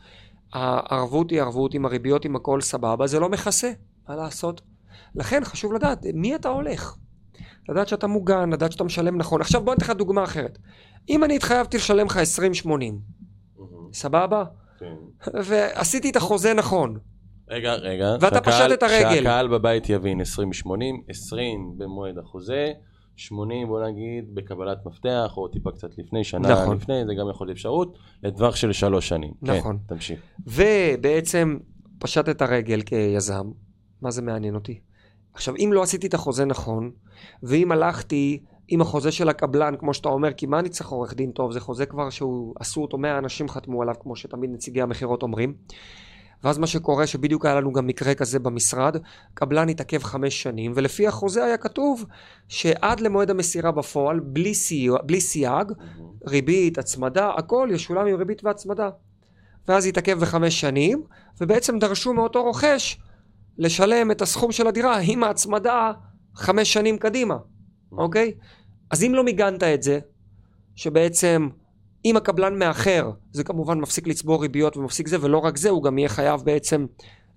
הערבות 0.54 1.32
היא 1.32 1.42
ערבות 1.42 1.74
עם 1.74 1.86
הריביות 1.86 2.26
עם 2.26 2.36
הכל 2.36 2.62
סבבה, 2.62 3.08
זה 3.08 3.20
לא 3.20 3.30
מכסה, 3.30 3.72
מה 4.10 4.16
לעשות? 4.16 4.62
לכן 5.16 5.44
חשוב 5.44 5.74
לדעת 5.74 6.06
מי 6.14 6.36
אתה 6.36 6.50
הולך. 6.50 6.96
לדעת 7.70 7.88
שאתה 7.88 8.07
מוגן, 8.07 8.49
לדעת 8.49 8.72
שאתה 8.72 8.84
משלם 8.84 9.18
נכון. 9.18 9.41
עכשיו 9.41 9.64
בוא 9.64 9.74
ניתן 9.74 9.86
לך 9.86 9.91
דוגמה 9.91 10.24
אחרת. 10.24 10.57
אם 11.09 11.24
אני 11.24 11.36
התחייבתי 11.36 11.78
לשלם 11.78 12.05
לך 12.05 12.20
20-80, 12.66 12.70
סבבה? 13.93 14.43
כן. 14.80 14.95
ועשיתי 15.34 16.09
את 16.09 16.16
החוזה 16.16 16.53
נכון. 16.53 16.97
רגע, 17.49 17.74
רגע. 17.74 18.16
ואתה 18.22 18.41
פשט 18.41 18.72
את 18.74 18.84
הרגל. 18.84 19.16
שהקהל 19.16 19.47
בבית 19.47 19.89
יבין 19.89 20.22
20-80, 20.22 20.24
20 21.09 21.74
במועד 21.78 22.18
החוזה, 22.18 22.72
80 23.16 23.68
בוא 23.68 23.88
נגיד 23.88 24.36
בקבלת 24.36 24.86
מפתח, 24.86 25.34
או 25.38 25.47
טיפה 25.47 25.72
קצת 25.72 25.97
לפני, 25.97 26.24
שנה 26.24 26.49
נכון. 26.49 26.78
לפני, 26.78 27.05
זה 27.07 27.14
גם 27.20 27.30
יכול 27.30 27.47
להיות 27.47 27.57
אפשרות, 27.57 27.97
לטווח 28.24 28.55
של 28.55 28.72
שלוש 28.72 29.09
שנים. 29.09 29.34
כן, 29.45 29.57
נכון. 29.57 29.78
כן, 29.78 29.95
תמשיך. 29.95 30.20
ובעצם 30.47 31.57
פשט 31.99 32.30
את 32.30 32.41
הרגל 32.41 32.82
כיזם, 32.82 33.51
מה 34.01 34.11
זה 34.11 34.22
מעניין 34.22 34.55
אותי? 34.55 34.80
עכשיו, 35.34 35.56
אם 35.56 35.70
לא 35.74 35.84
עשיתי 35.84 36.08
את 36.08 36.14
החוזה 36.14 36.46
נכון, 36.46 36.92
ואם 37.44 37.72
הלכתי 37.72 38.40
עם 38.68 38.82
החוזה 38.82 39.12
של 39.12 39.30
הקבלן, 39.30 39.76
כמו 39.80 39.94
שאתה 39.94 40.10
אומר, 40.10 40.34
כי 40.34 40.46
מה 40.46 40.60
אני 40.60 40.70
צריך 40.70 40.90
עורך 40.90 41.14
דין 41.14 41.32
טוב? 41.32 41.52
זה 41.52 41.60
חוזה 41.60 41.86
כבר 41.86 42.10
שהוא, 42.10 42.54
עשו 42.60 42.82
אותו 42.82 42.98
100 42.98 43.18
אנשים 43.18 43.50
חתמו 43.50 43.82
עליו, 43.82 43.96
כמו 44.00 44.16
שתמיד 44.16 44.50
נציגי 44.54 44.82
המכירות 44.82 45.24
אומרים. 45.24 45.54
ואז 46.44 46.58
מה 46.58 46.68
שקורה, 46.68 47.08
שבדיוק 47.08 47.46
היה 47.46 47.56
לנו 47.56 47.74
גם 47.74 47.88
מקרה 47.88 48.16
כזה 48.16 48.40
במשרד, 48.40 48.98
קבלן 49.34 49.70
התעכב 49.70 50.04
חמש 50.04 50.44
שנים, 50.44 50.72
ולפי 50.76 51.08
החוזה 51.08 51.44
היה 51.44 51.58
כתוב 51.58 52.06
שעד 52.48 53.00
למועד 53.00 53.30
המסירה 53.30 53.72
בפועל, 53.72 54.20
בלי, 54.20 54.54
סיוע, 54.54 55.00
בלי 55.06 55.22
סייג, 55.22 55.72
ריבית, 56.28 56.78
הצמדה, 56.78 57.32
הכל 57.38 57.70
ישולם 57.72 58.08
עם 58.08 58.16
ריבית 58.16 58.44
והצמדה. 58.44 58.90
ואז 59.68 59.86
התעכב 59.86 60.20
בחמש 60.20 60.62
שנים, 60.62 61.04
ובעצם 61.42 61.80
דרשו 61.80 62.14
מאותו 62.14 62.44
רוכש 62.44 62.98
לשלם 63.58 64.12
את 64.12 64.22
הסכום 64.22 64.51
של 64.51 64.68
הדירה 64.68 64.97
עם 64.99 65.24
ההצמדה 65.24 65.91
חמש 66.36 66.74
שנים 66.74 66.97
קדימה, 66.97 67.38
אוקיי? 67.91 68.34
אז 68.89 69.04
אם 69.04 69.16
לא 69.16 69.24
מיגנת 69.24 69.64
את 69.64 69.84
זה, 69.84 69.99
שבעצם 70.76 71.49
אם 72.06 72.18
הקבלן 72.18 72.60
מאחר, 72.60 73.12
זה 73.32 73.43
כמובן 73.43 73.80
מפסיק 73.80 74.08
לצבור 74.08 74.41
ריביות 74.41 74.78
ומפסיק 74.78 75.08
זה, 75.08 75.18
ולא 75.22 75.38
רק 75.38 75.58
זה, 75.58 75.70
הוא 75.70 75.84
גם 75.84 75.97
יהיה 75.97 76.10
חייב 76.10 76.41
בעצם 76.41 76.86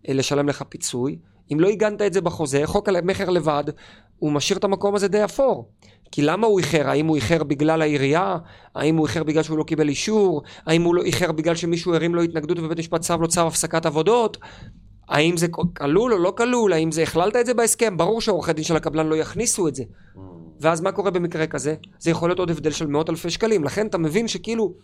אה, 0.08 0.14
לשלם 0.14 0.48
לך 0.48 0.62
פיצוי. 0.68 1.18
אם 1.52 1.60
לא 1.60 1.68
עיגנת 1.68 2.02
את 2.02 2.12
זה 2.12 2.20
בחוזה, 2.20 2.62
חוק 2.64 2.88
המכר 2.88 3.30
לבד, 3.30 3.64
הוא 4.18 4.32
משאיר 4.32 4.58
את 4.58 4.64
המקום 4.64 4.94
הזה 4.94 5.08
די 5.08 5.24
אפור. 5.24 5.70
כי 6.12 6.22
למה 6.22 6.46
הוא 6.46 6.58
איחר? 6.58 6.88
האם 6.88 7.06
הוא 7.06 7.16
איחר 7.16 7.44
בגלל 7.44 7.82
העירייה? 7.82 8.38
האם 8.74 8.96
הוא 8.96 9.06
איחר 9.06 9.22
בגלל 9.22 9.42
שהוא 9.42 9.58
לא 9.58 9.64
קיבל 9.64 9.88
אישור? 9.88 10.42
האם 10.66 10.82
הוא 10.82 10.94
לא 10.94 11.02
איחר 11.02 11.32
בגלל 11.32 11.54
שמישהו 11.54 11.94
הרים 11.94 12.14
לו 12.14 12.22
התנגדות 12.22 12.58
ובית 12.58 12.78
משפט 12.78 13.00
צו 13.00 13.16
לו 13.16 13.28
צו 13.28 13.46
הפסקת 13.46 13.86
עבודות? 13.86 14.36
האם 15.08 15.36
זה 15.36 15.46
כלול 15.48 16.12
או 16.12 16.18
לא 16.18 16.34
כלול? 16.36 16.72
האם 16.72 16.92
זה 16.92 17.02
הכללת 17.02 17.36
את 17.36 17.46
זה 17.46 17.54
בהסכם? 17.54 17.96
ברור 17.96 18.20
שעורכי 18.20 18.52
דין 18.52 18.64
של 18.64 18.76
הקבלן 18.76 19.06
לא 19.06 19.14
יכניסו 19.14 19.68
את 19.68 19.74
זה. 19.74 19.82
Mm. 19.82 20.18
ואז 20.60 20.80
מה 20.80 20.92
קורה 20.92 21.10
במקרה 21.10 21.46
כזה? 21.46 21.74
זה 21.98 22.10
יכול 22.10 22.28
להיות 22.28 22.38
עוד 22.38 22.50
הבדל 22.50 22.70
של 22.70 22.86
מאות 22.86 23.10
אלפי 23.10 23.30
שקלים. 23.30 23.64
לכן 23.64 23.86
אתה 23.86 23.98
מבין 23.98 24.28
שכאילו, 24.28 24.74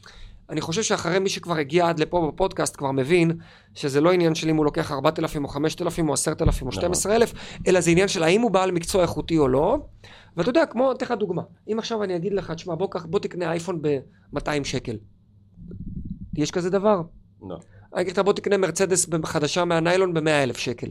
אני 0.51 0.61
חושב 0.61 0.83
שאחרי 0.83 1.19
מי 1.19 1.29
שכבר 1.29 1.55
הגיע 1.55 1.89
עד 1.89 1.99
לפה 1.99 2.31
בפודקאסט 2.33 2.77
כבר 2.77 2.91
מבין 2.91 3.31
שזה 3.75 4.01
לא 4.01 4.13
עניין 4.13 4.35
של 4.35 4.49
אם 4.49 4.57
הוא 4.57 4.65
לוקח 4.65 4.93
4,000 4.93 5.45
או 5.45 5.49
5,000 5.49 6.09
או 6.09 6.15
10,000 6.15 6.67
או 6.67 6.73
12,000, 6.73 7.35
נכון. 7.35 7.63
אלא 7.67 7.81
זה 7.81 7.91
עניין 7.91 8.09
של 8.09 8.23
האם 8.23 8.41
הוא 8.41 8.51
בעל 8.51 8.71
מקצוע 8.71 9.03
איכותי 9.03 9.39
או 9.39 9.49
לא. 9.49 9.79
ואתה 10.37 10.51
יודע, 10.51 10.67
כמו, 10.67 10.93
אתן 10.93 11.07
לך 11.07 11.13
דוגמה. 11.13 11.43
אם 11.73 11.79
עכשיו 11.79 12.03
אני 12.03 12.17
אגיד 12.17 12.33
לך, 12.33 12.51
תשמע, 12.51 12.75
בוא, 12.75 12.89
בוא 13.05 13.19
תקנה 13.19 13.51
אייפון 13.51 13.83
ב-200 13.83 14.65
שקל. 14.65 14.97
יש 16.37 16.51
כזה 16.51 16.71
דבר? 16.71 17.03
לא. 17.49 17.57
אני 17.95 18.03
אגיד 18.03 18.13
לך, 18.13 18.19
בוא 18.19 18.33
תקנה 18.33 18.57
מרצדס 18.57 19.07
חדשה 19.25 19.65
מהניילון 19.65 20.15
ב-100,000 20.15 20.59
שקל. 20.59 20.89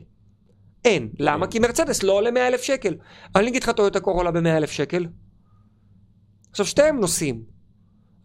אין. 0.85 1.09
למה? 1.19 1.47
כי 1.47 1.59
מרצדס 1.59 2.03
לא 2.03 2.13
עולה 2.13 2.31
100 2.31 2.47
אלף 2.47 2.61
שקל. 2.61 2.95
אני 3.35 3.47
אגיד 3.47 3.63
לך 3.63 3.69
טויוטה 3.69 3.99
קורולה 3.99 4.31
ב-100 4.31 4.47
אלף 4.57 4.71
שקל. 4.71 5.05
עכשיו 6.49 6.65
שתיהם 6.65 6.99
נוסעים. 6.99 7.43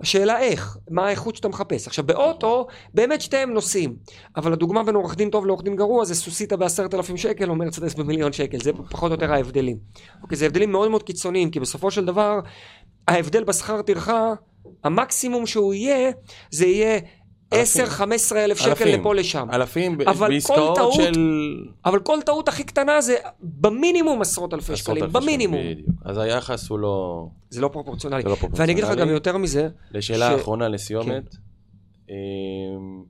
השאלה 0.00 0.38
איך, 0.38 0.76
מה 0.90 1.06
האיכות 1.06 1.36
שאתה 1.36 1.48
מחפש. 1.48 1.86
עכשיו 1.86 2.06
באוטו, 2.06 2.66
באמת 2.94 3.20
שתיהם 3.20 3.52
נוסעים. 3.52 3.96
אבל 4.36 4.52
הדוגמה 4.52 4.84
בין 4.84 4.94
עורך 4.94 5.16
דין 5.16 5.30
טוב 5.30 5.46
לעורך 5.46 5.62
דין 5.62 5.76
גרוע 5.76 6.04
זה 6.04 6.14
סוסיתא 6.14 6.56
בעשרת 6.56 6.94
אלפים 6.94 7.16
שקל 7.16 7.50
או 7.50 7.54
מרצדס 7.54 7.94
במיליון 7.94 8.32
שקל. 8.32 8.60
זה 8.60 8.72
פחות 8.90 9.10
או 9.10 9.14
יותר 9.14 9.32
ההבדלים. 9.32 9.78
אוקיי, 10.22 10.38
זה 10.38 10.46
הבדלים 10.46 10.72
מאוד 10.72 10.90
מאוד 10.90 11.02
קיצוניים, 11.02 11.50
כי 11.50 11.60
בסופו 11.60 11.90
של 11.90 12.04
דבר, 12.04 12.40
ההבדל 13.08 13.44
בשכר 13.44 13.82
טרחה, 13.82 14.32
המקסימום 14.84 15.46
שהוא 15.46 15.74
יהיה, 15.74 16.10
זה 16.50 16.66
יהיה 16.66 17.00
10-15 17.54 17.56
אלף 18.36 18.58
שקל 18.58 18.84
לפה 18.84 19.14
לשם. 19.14 19.48
אלפים 19.52 19.98
בעסקאות 19.98 20.76
טעות, 20.76 20.94
של... 20.94 21.56
אבל 21.84 22.00
כל 22.00 22.18
טעות 22.26 22.48
הכי 22.48 22.64
קטנה 22.64 23.00
זה 23.00 23.16
במינימום 23.42 24.20
עשרות 24.20 24.54
אלפי 24.54 24.72
עשרות 24.72 24.78
שקלים, 24.78 25.04
אלפי 25.04 25.12
במינימום. 25.12 25.60
בדיוק. 25.70 25.88
אז 26.04 26.18
היחס 26.18 26.68
הוא 26.68 26.78
לא... 26.78 27.26
זה 27.50 27.60
לא 27.60 27.68
פרופורציונלי. 27.68 28.22
זה 28.22 28.28
לא 28.28 28.34
פרופורציונלי. 28.34 28.72
ואני 28.72 28.72
אגיד 28.72 28.84
לך 28.84 29.00
גם 29.00 29.08
יותר 29.08 29.36
מזה... 29.36 29.68
לשאלה 29.90 30.28
ש... 30.30 30.32
האחרונה 30.32 30.68
לסיומת, 30.68 31.34
כן. 31.34 31.38
אמ, 32.10 33.04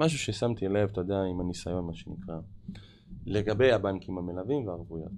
משהו 0.00 0.18
ששמתי 0.18 0.68
לב, 0.68 0.88
אתה 0.92 1.00
יודע, 1.00 1.22
עם 1.30 1.40
הניסיון, 1.40 1.86
מה 1.86 1.94
שנקרא, 1.94 2.34
לגבי 3.26 3.72
הבנקים 3.72 4.18
המלווים 4.18 4.66
והערבויות. 4.66 5.12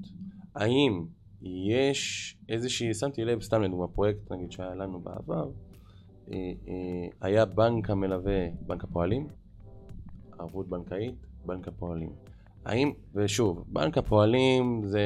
האם 0.54 1.04
יש 1.42 2.34
איזושהי, 2.48 2.94
שמתי 2.94 3.24
לב, 3.24 3.42
סתם 3.42 3.62
לדוגמה, 3.62 3.88
פרויקט 3.88 4.32
נגיד 4.32 4.52
שהיה 4.52 4.74
לנו 4.74 5.00
בעבר, 5.00 5.50
היה 7.20 7.44
בנק 7.44 7.90
המלווה, 7.90 8.46
בנק 8.66 8.84
הפועלים, 8.84 9.26
ערבות 10.38 10.68
בנקאית, 10.68 11.14
בנק 11.46 11.68
הפועלים. 11.68 12.10
האם, 12.64 12.92
ושוב, 13.14 13.64
בנק 13.66 13.98
הפועלים 13.98 14.82
זה, 14.84 15.02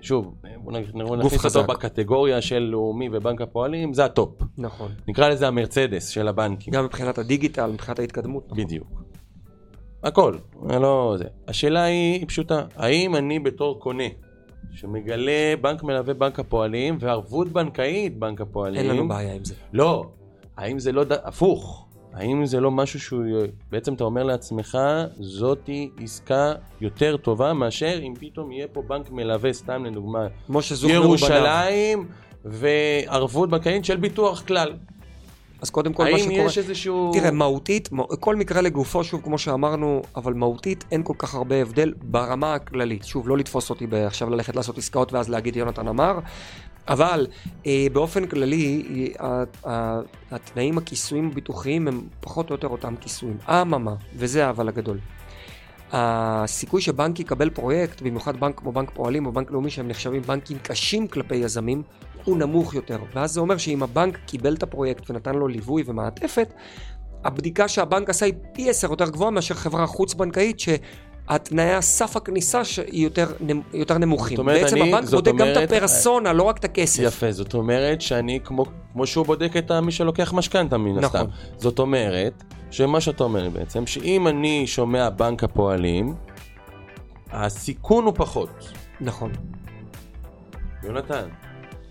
שוב, 0.00 0.34
בוא 0.64 0.72
נכניס 0.72 1.56
אותו 1.56 1.72
בקטגוריה 1.72 2.40
של 2.40 2.58
לאומי 2.58 3.08
ובנק 3.12 3.40
הפועלים, 3.40 3.94
זה 3.94 4.04
ה 4.04 4.12
top. 4.12 4.42
נכון. 4.58 4.92
נקרא 5.08 5.28
לזה 5.28 5.48
המרצדס 5.48 6.08
של 6.08 6.28
הבנקים. 6.28 6.72
גם 6.74 6.84
מבחינת 6.84 7.18
הדיגיטל, 7.18 7.70
מבחינת 7.70 7.98
ההתקדמות. 7.98 8.46
נכון. 8.46 8.64
בדיוק. 8.64 9.02
הכל, 10.02 10.36
לא 10.62 11.14
זה. 11.18 11.24
השאלה 11.48 11.82
היא 11.82 12.26
פשוטה, 12.28 12.64
האם 12.76 13.16
אני 13.16 13.38
בתור 13.38 13.80
קונה, 13.80 14.04
שמגלה 14.72 15.54
בנק 15.60 15.82
מלווה 15.82 16.14
בנק 16.14 16.38
הפועלים 16.38 16.96
וערבות 17.00 17.48
בנקאית 17.48 18.18
בנק 18.18 18.40
הפועלים... 18.40 18.80
אין 18.80 18.90
לנו 18.90 19.08
בעיה 19.08 19.34
עם 19.34 19.44
זה. 19.44 19.54
לא, 19.72 20.10
האם 20.56 20.78
זה 20.78 20.92
לא, 20.92 21.04
ד... 21.04 21.12
הפוך, 21.12 21.86
האם 22.12 22.46
זה 22.46 22.60
לא 22.60 22.70
משהו 22.70 23.00
שהוא, 23.00 23.24
בעצם 23.70 23.94
אתה 23.94 24.04
אומר 24.04 24.22
לעצמך, 24.22 24.78
זאתי 25.20 25.90
עסקה 26.02 26.52
יותר 26.80 27.16
טובה 27.16 27.52
מאשר 27.52 27.98
אם 28.02 28.14
פתאום 28.20 28.52
יהיה 28.52 28.66
פה 28.68 28.82
בנק 28.82 29.10
מלווה, 29.10 29.52
סתם 29.52 29.84
לדוגמה, 29.84 30.26
ירושלים 30.88 32.08
וערבות 32.44 33.50
בנקאית 33.50 33.84
של 33.84 33.96
ביטוח 33.96 34.42
כלל. 34.42 34.72
אז 35.62 35.70
קודם 35.70 35.92
כל 35.92 36.04
מה 36.04 36.18
שקורה... 36.18 36.36
האם 36.36 36.46
יש 36.46 36.58
איזשהו... 36.58 37.10
תראה, 37.14 37.30
מהותית, 37.30 37.88
כל 38.20 38.36
מקרה 38.36 38.60
לגופו, 38.60 39.04
שוב, 39.04 39.20
כמו 39.24 39.38
שאמרנו, 39.38 40.02
אבל 40.16 40.34
מהותית 40.34 40.84
אין 40.90 41.02
כל 41.02 41.14
כך 41.18 41.34
הרבה 41.34 41.56
הבדל 41.56 41.92
ברמה 42.02 42.54
הכללית. 42.54 43.04
שוב, 43.04 43.28
לא 43.28 43.38
לתפוס 43.38 43.70
אותי 43.70 43.86
עכשיו 44.06 44.30
ללכת 44.30 44.56
לעשות 44.56 44.78
עסקאות 44.78 45.12
ואז 45.12 45.28
להגיד 45.28 45.56
יונתן 45.56 45.88
אמר, 45.88 46.18
אבל 46.88 47.26
אה, 47.66 47.86
באופן 47.92 48.26
כללי, 48.26 48.82
אה, 49.66 50.00
התנאים 50.30 50.78
הכיסויים 50.78 51.28
הביטוחיים 51.28 51.88
הם 51.88 52.02
פחות 52.20 52.50
או 52.50 52.54
יותר 52.54 52.68
אותם 52.68 52.94
כיסויים. 52.96 53.36
אממה, 53.48 53.94
וזה 54.16 54.46
האבל 54.46 54.68
הגדול. 54.68 54.98
הסיכוי 55.92 56.80
שבנק 56.80 57.20
יקבל 57.20 57.50
פרויקט, 57.50 58.02
במיוחד 58.02 58.40
בנק 58.40 58.58
כמו 58.58 58.72
בנק 58.72 58.90
פועלים 58.94 59.26
או 59.26 59.32
בנק 59.32 59.50
לאומי 59.50 59.70
שהם 59.70 59.88
נחשבים 59.88 60.22
בנקים 60.22 60.58
קשים 60.62 61.08
כלפי 61.08 61.34
יזמים, 61.34 61.82
הוא 62.24 62.38
נמוך 62.38 62.74
יותר. 62.74 62.98
ואז 63.14 63.32
זה 63.32 63.40
אומר 63.40 63.58
שאם 63.58 63.82
הבנק 63.82 64.18
קיבל 64.26 64.54
את 64.54 64.62
הפרויקט 64.62 65.10
ונתן 65.10 65.34
לו 65.34 65.48
ליווי 65.48 65.82
ומעטפת, 65.86 66.54
הבדיקה 67.24 67.68
שהבנק 67.68 68.10
עשה 68.10 68.26
היא 68.26 68.34
פי 68.52 68.70
עשר 68.70 68.90
יותר 68.90 69.10
גבוהה 69.10 69.30
מאשר 69.30 69.54
חברה 69.54 69.86
חוץ-בנקאית 69.86 70.60
התנאי 71.34 71.74
הסף 71.74 72.16
הכניסה 72.16 72.62
היא 72.86 73.04
יותר, 73.04 73.26
יותר 73.74 73.98
נמוכים. 73.98 74.38
אומרת, 74.38 74.62
בעצם 74.62 74.76
אני, 74.76 74.92
הבנק 74.92 75.10
בודק 75.10 75.30
אומרת, 75.30 75.56
גם 75.56 75.64
את 75.64 75.72
הפרסונה, 75.72 76.32
לא 76.32 76.42
רק 76.42 76.58
את 76.58 76.64
הכסף. 76.64 77.02
יפה, 77.02 77.32
זאת 77.32 77.54
אומרת 77.54 78.00
שאני, 78.00 78.40
כמו, 78.44 78.64
כמו 78.92 79.06
שהוא 79.06 79.26
בודק 79.26 79.56
את 79.56 79.72
מי 79.72 79.92
שלוקח 79.92 80.32
משכנתה 80.32 80.78
מן 80.78 80.98
נכון. 80.98 81.20
הסתם. 81.20 81.32
זאת 81.56 81.78
אומרת, 81.78 82.44
שמה 82.70 83.00
שאתה 83.00 83.24
אומר 83.24 83.48
בעצם, 83.48 83.86
שאם 83.86 84.28
אני 84.28 84.66
שומע 84.66 85.10
בנק 85.10 85.44
הפועלים, 85.44 86.14
הסיכון 87.30 88.04
הוא 88.04 88.12
פחות. 88.16 88.72
נכון. 89.00 89.32
יונתן, 90.82 91.28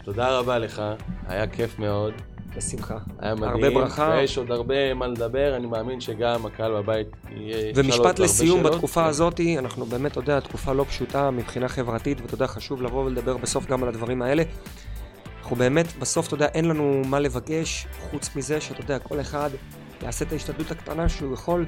תודה 0.03 0.37
רבה 0.39 0.59
לך, 0.59 0.81
היה 1.27 1.47
כיף 1.47 1.79
מאוד. 1.79 2.13
בשמחה. 2.56 2.97
היה 3.20 3.36
מדהים. 3.36 3.49
הרבה 3.49 3.70
ברכה. 3.70 4.16
ויש 4.18 4.38
עוד 4.38 4.52
הרבה 4.52 4.93
מה 4.93 5.08
לדבר, 5.08 5.56
אני 5.56 5.68
מאמין 5.68 6.02
שגם 6.02 6.45
הקהל 6.45 6.82
בבית 6.82 7.08
יהיה... 7.32 7.72
ומשפט 7.76 8.20
לסיום 8.20 8.64
בתקופה 8.64 9.06
הזאת, 9.06 9.39
אנחנו 9.58 9.86
באמת, 9.86 10.12
אתה 10.12 10.20
יודע, 10.20 10.39
תקופה 10.39 10.74
לא 10.74 10.84
פשוטה 10.84 11.32
מבחינה 11.32 11.68
חברתית, 11.68 12.22
ואתה 12.22 12.34
יודע, 12.34 12.47
חשוב 12.47 12.82
לבוא 12.82 13.06
ולדבר 13.06 13.38
בסוף 13.38 13.66
גם 13.66 13.84
על 13.84 13.89
הדברים 13.89 14.22
האלה. 14.22 14.43
אנחנו 15.41 15.56
באמת, 15.56 15.86
בסוף, 15.99 16.28
אתה 16.28 16.36
יודע, 16.36 16.47
אין 16.47 16.66
לנו 16.66 17.02
מה 17.06 17.20
לבקש, 17.20 17.88
חוץ 17.99 18.36
מזה 18.36 18.62
שאתה 18.62 18.82
יודע, 18.82 18.99
כל 18.99 19.22
אחד 19.22 19.49
יעשה 20.04 20.26
את 20.26 20.32
ההשתדלות 20.32 20.72
הקטנה 20.72 21.10
שהוא 21.10 21.34
יכול 21.34 21.66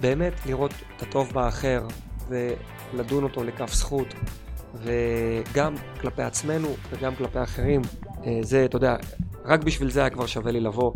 באמת 0.00 0.32
לראות 0.46 0.72
את 0.96 1.02
הטוב 1.02 1.32
באחר, 1.32 1.82
ולדון 2.28 3.24
אותו 3.24 3.44
לכף 3.44 3.74
זכות, 3.74 4.14
וגם 4.74 5.74
כלפי 6.00 6.22
עצמנו 6.22 6.68
וגם 6.90 7.14
כלפי 7.14 7.42
אחרים. 7.42 7.82
אה, 8.26 8.38
זה, 8.42 8.64
אתה 8.64 8.76
יודע, 8.76 8.96
רק 9.44 9.64
בשביל 9.64 9.90
זה 9.90 10.00
היה 10.00 10.10
כבר 10.10 10.26
שווה 10.26 10.52
לי 10.52 10.60
לבוא 10.60 10.92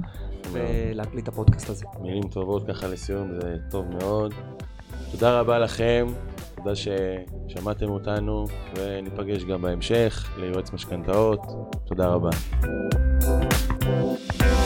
ולהקליט 0.53 1.23
את 1.23 1.29
הפודקאסט 1.29 1.71
הזה. 1.71 1.87
מילים 2.01 2.23
טובות 2.23 2.63
ככה 2.69 2.89
לסיום, 2.89 3.35
זה 3.35 3.57
טוב 3.71 3.87
מאוד. 3.99 4.35
תודה 5.11 5.41
רבה 5.41 5.59
לכם, 5.59 6.07
תודה 6.57 6.73
ששמעתם 6.77 7.91
אותנו, 7.91 8.47
וניפגש 8.77 9.45
גם 9.45 9.63
בהמשך 9.63 10.31
ליועץ 10.41 10.73
משכנתאות. 10.73 11.41
תודה 11.87 12.07
רבה. 12.09 12.31
thank 13.81 14.43
you 14.43 14.58